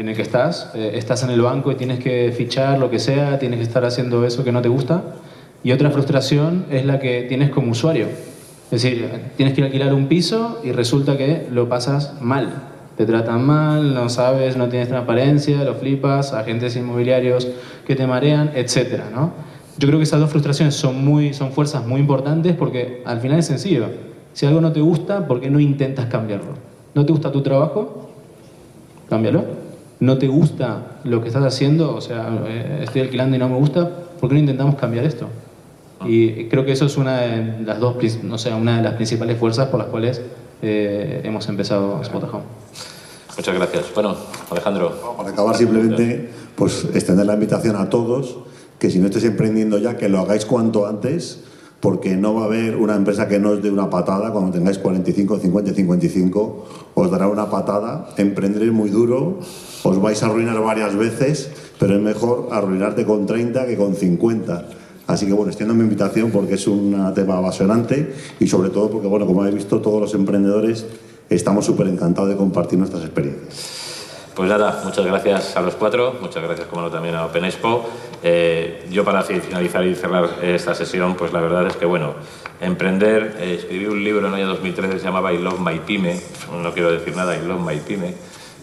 en 0.00 0.08
el 0.08 0.16
que 0.16 0.22
estás, 0.22 0.70
eh, 0.74 0.92
estás 0.94 1.22
en 1.24 1.30
el 1.30 1.42
banco 1.42 1.70
y 1.70 1.74
tienes 1.74 1.98
que 1.98 2.32
fichar 2.36 2.78
lo 2.78 2.90
que 2.90 2.98
sea, 2.98 3.38
tienes 3.38 3.58
que 3.58 3.64
estar 3.64 3.84
haciendo 3.84 4.24
eso 4.24 4.44
que 4.44 4.50
no 4.50 4.62
te 4.62 4.68
gusta. 4.68 5.02
Y 5.62 5.72
otra 5.72 5.90
frustración 5.90 6.64
es 6.70 6.86
la 6.86 6.98
que 7.00 7.22
tienes 7.28 7.50
como 7.50 7.72
usuario, 7.72 8.06
Es 8.70 8.82
decir, 8.82 9.10
tienes 9.36 9.54
que 9.54 9.64
alquilar 9.64 9.92
un 9.92 10.06
piso 10.06 10.60
y 10.62 10.70
resulta 10.70 11.16
que 11.16 11.48
lo 11.50 11.68
pasas 11.68 12.20
mal. 12.20 12.52
Te 12.96 13.04
tratan 13.04 13.44
mal, 13.44 13.94
no 13.94 14.08
sabes, 14.08 14.56
no 14.56 14.68
tienes 14.68 14.88
transparencia, 14.88 15.64
lo 15.64 15.74
flipas, 15.74 16.32
agentes 16.32 16.76
inmobiliarios 16.76 17.48
que 17.84 17.96
te 17.96 18.06
marean, 18.06 18.52
etc. 18.54 19.00
¿no? 19.12 19.32
Yo 19.76 19.88
creo 19.88 19.98
que 19.98 20.04
esas 20.04 20.20
dos 20.20 20.30
frustraciones 20.30 20.76
son, 20.76 21.04
muy, 21.04 21.34
son 21.34 21.50
fuerzas 21.50 21.84
muy 21.84 22.00
importantes 22.00 22.54
porque 22.54 23.02
al 23.04 23.20
final 23.20 23.40
es 23.40 23.46
sencillo. 23.46 23.86
Si 24.34 24.46
algo 24.46 24.60
no 24.60 24.70
te 24.70 24.80
gusta, 24.80 25.26
¿por 25.26 25.40
qué 25.40 25.50
no 25.50 25.58
intentas 25.58 26.06
cambiarlo? 26.06 26.54
¿No 26.94 27.04
te 27.04 27.12
gusta 27.12 27.32
tu 27.32 27.42
trabajo? 27.42 28.10
Cámbialo. 29.08 29.44
¿No 29.98 30.16
te 30.18 30.28
gusta 30.28 31.00
lo 31.02 31.20
que 31.20 31.28
estás 31.28 31.44
haciendo? 31.44 31.94
O 31.94 32.00
sea, 32.00 32.28
eh, 32.46 32.80
estoy 32.84 33.02
alquilando 33.02 33.34
y 33.34 33.38
no 33.40 33.48
me 33.48 33.56
gusta, 33.56 33.90
¿por 34.20 34.28
qué 34.28 34.34
no 34.34 34.40
intentamos 34.40 34.76
cambiar 34.76 35.04
esto? 35.04 35.26
Y 36.04 36.48
creo 36.48 36.64
que 36.64 36.72
eso 36.72 36.86
es 36.86 36.96
una 36.96 37.20
de 37.20 37.62
las 37.64 37.78
dos, 37.78 37.96
no 38.22 38.38
sé, 38.38 38.52
una 38.54 38.78
de 38.78 38.82
las 38.82 38.94
principales 38.94 39.38
fuerzas 39.38 39.68
por 39.68 39.80
las 39.80 39.88
cuales 39.88 40.20
eh, 40.62 41.20
hemos 41.24 41.46
empezado 41.48 42.00
Spot 42.02 42.24
Home. 42.32 42.44
Muchas 43.36 43.54
gracias. 43.54 43.94
Bueno, 43.94 44.16
Alejandro. 44.50 45.16
Para 45.16 45.30
acabar 45.30 45.56
simplemente, 45.56 46.30
pues 46.56 46.86
extender 46.94 47.26
la 47.26 47.34
invitación 47.34 47.76
a 47.76 47.88
todos, 47.90 48.38
que 48.78 48.90
si 48.90 48.98
no 48.98 49.06
estáis 49.06 49.24
emprendiendo 49.26 49.78
ya, 49.78 49.96
que 49.96 50.08
lo 50.08 50.20
hagáis 50.20 50.46
cuanto 50.46 50.86
antes, 50.86 51.44
porque 51.80 52.16
no 52.16 52.34
va 52.34 52.42
a 52.42 52.44
haber 52.44 52.76
una 52.76 52.94
empresa 52.94 53.28
que 53.28 53.38
no 53.38 53.50
os 53.50 53.62
dé 53.62 53.70
una 53.70 53.88
patada 53.88 54.32
cuando 54.32 54.52
tengáis 54.52 54.78
45, 54.78 55.38
50, 55.38 55.72
55, 55.72 56.66
os 56.94 57.10
dará 57.10 57.28
una 57.28 57.48
patada, 57.48 58.10
emprenderéis 58.16 58.72
muy 58.72 58.90
duro, 58.90 59.38
os 59.82 60.00
vais 60.00 60.22
a 60.22 60.26
arruinar 60.26 60.60
varias 60.60 60.94
veces, 60.94 61.50
pero 61.78 61.94
es 61.94 62.00
mejor 62.00 62.48
arruinarte 62.52 63.06
con 63.06 63.26
30 63.26 63.66
que 63.66 63.76
con 63.76 63.94
50 63.94 64.79
Así 65.10 65.26
que 65.26 65.32
bueno, 65.32 65.50
extiendo 65.50 65.74
mi 65.74 65.82
invitación 65.82 66.30
porque 66.30 66.54
es 66.54 66.68
un 66.68 67.12
tema 67.16 67.38
apasionante 67.38 68.14
y 68.38 68.46
sobre 68.46 68.70
todo 68.70 68.88
porque, 68.88 69.08
bueno, 69.08 69.26
como 69.26 69.40
habéis 69.40 69.56
visto, 69.56 69.80
todos 69.80 70.00
los 70.00 70.14
emprendedores 70.14 70.86
estamos 71.28 71.66
súper 71.66 71.88
encantados 71.88 72.30
de 72.30 72.36
compartir 72.36 72.78
nuestras 72.78 73.02
experiencias. 73.02 73.80
Pues 74.36 74.48
nada, 74.48 74.82
muchas 74.84 75.04
gracias 75.04 75.56
a 75.56 75.62
los 75.62 75.74
cuatro, 75.74 76.14
muchas 76.20 76.44
gracias 76.44 76.68
como 76.68 76.82
no 76.82 76.90
también 76.90 77.16
a 77.16 77.26
Open 77.26 77.44
Expo. 77.44 77.84
Eh, 78.22 78.86
yo 78.92 79.04
para 79.04 79.24
finalizar 79.24 79.84
y 79.84 79.96
cerrar 79.96 80.30
esta 80.42 80.76
sesión, 80.76 81.16
pues 81.16 81.32
la 81.32 81.40
verdad 81.40 81.66
es 81.66 81.74
que 81.74 81.86
bueno, 81.86 82.14
emprender, 82.60 83.36
eh, 83.40 83.56
escribí 83.58 83.86
un 83.86 84.04
libro 84.04 84.28
en 84.28 84.34
el 84.34 84.40
año 84.40 84.46
2013 84.46 84.92
que 84.92 84.98
se 85.00 85.04
llamaba 85.06 85.32
I 85.32 85.38
Love 85.38 85.58
My 85.58 85.80
Pyme, 85.80 86.20
no 86.62 86.72
quiero 86.72 86.92
decir 86.92 87.16
nada, 87.16 87.36
I 87.36 87.44
Love 87.44 87.60
My 87.60 87.80
Pyme, 87.80 88.14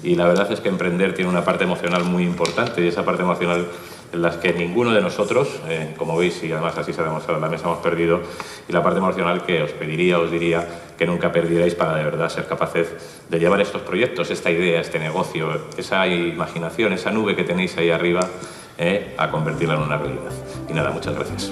y 0.02 0.16
la 0.16 0.26
verdad 0.28 0.50
es 0.50 0.62
que 0.62 0.70
emprender 0.70 1.14
tiene 1.14 1.30
una 1.30 1.44
parte 1.44 1.66
emocional 1.66 2.06
muy 2.06 2.24
importante 2.24 2.82
y 2.82 2.88
esa 2.88 3.04
parte 3.04 3.24
emocional 3.24 3.68
en 4.12 4.22
las 4.22 4.38
que 4.38 4.54
ninguno 4.54 4.92
de 4.92 5.02
nosotros, 5.02 5.60
eh, 5.68 5.94
como 5.98 6.18
veis 6.18 6.42
y 6.44 6.52
además 6.52 6.78
así 6.78 6.94
se 6.94 7.02
ha 7.02 7.04
demostrado 7.04 7.38
en 7.38 7.42
la 7.42 7.50
mesa, 7.50 7.66
hemos 7.66 7.80
perdido, 7.80 8.22
y 8.68 8.72
la 8.72 8.82
parte 8.84 9.00
emocional 9.00 9.46
que 9.46 9.64
os 9.64 9.72
pediría, 9.72 10.20
os 10.20 10.32
diría 10.32 10.68
que 10.98 11.06
nunca 11.06 11.32
perdierais 11.32 11.76
para 11.76 11.96
de 11.96 12.04
verdad 12.04 12.30
ser 12.30 12.48
capaces 12.48 12.88
de 13.30 13.40
llevar 13.40 13.62
estos 13.62 13.82
proyectos, 13.82 14.32
esta 14.32 14.50
idea, 14.50 14.80
este 14.80 15.00
negocio, 15.00 15.68
esa 15.78 16.08
imaginación, 16.08 16.94
esa 16.94 17.12
nube 17.12 17.36
que 17.36 17.44
tenéis 17.44 17.78
ahí 17.78 17.92
arriba, 17.92 18.22
eh, 18.78 19.16
a 19.18 19.30
convertirla 19.32 19.76
en 19.76 19.82
una 19.82 19.98
realidad. 19.98 20.32
Y 20.70 20.74
nada, 20.74 20.92
muchas 20.92 21.16
gracias. 21.16 21.52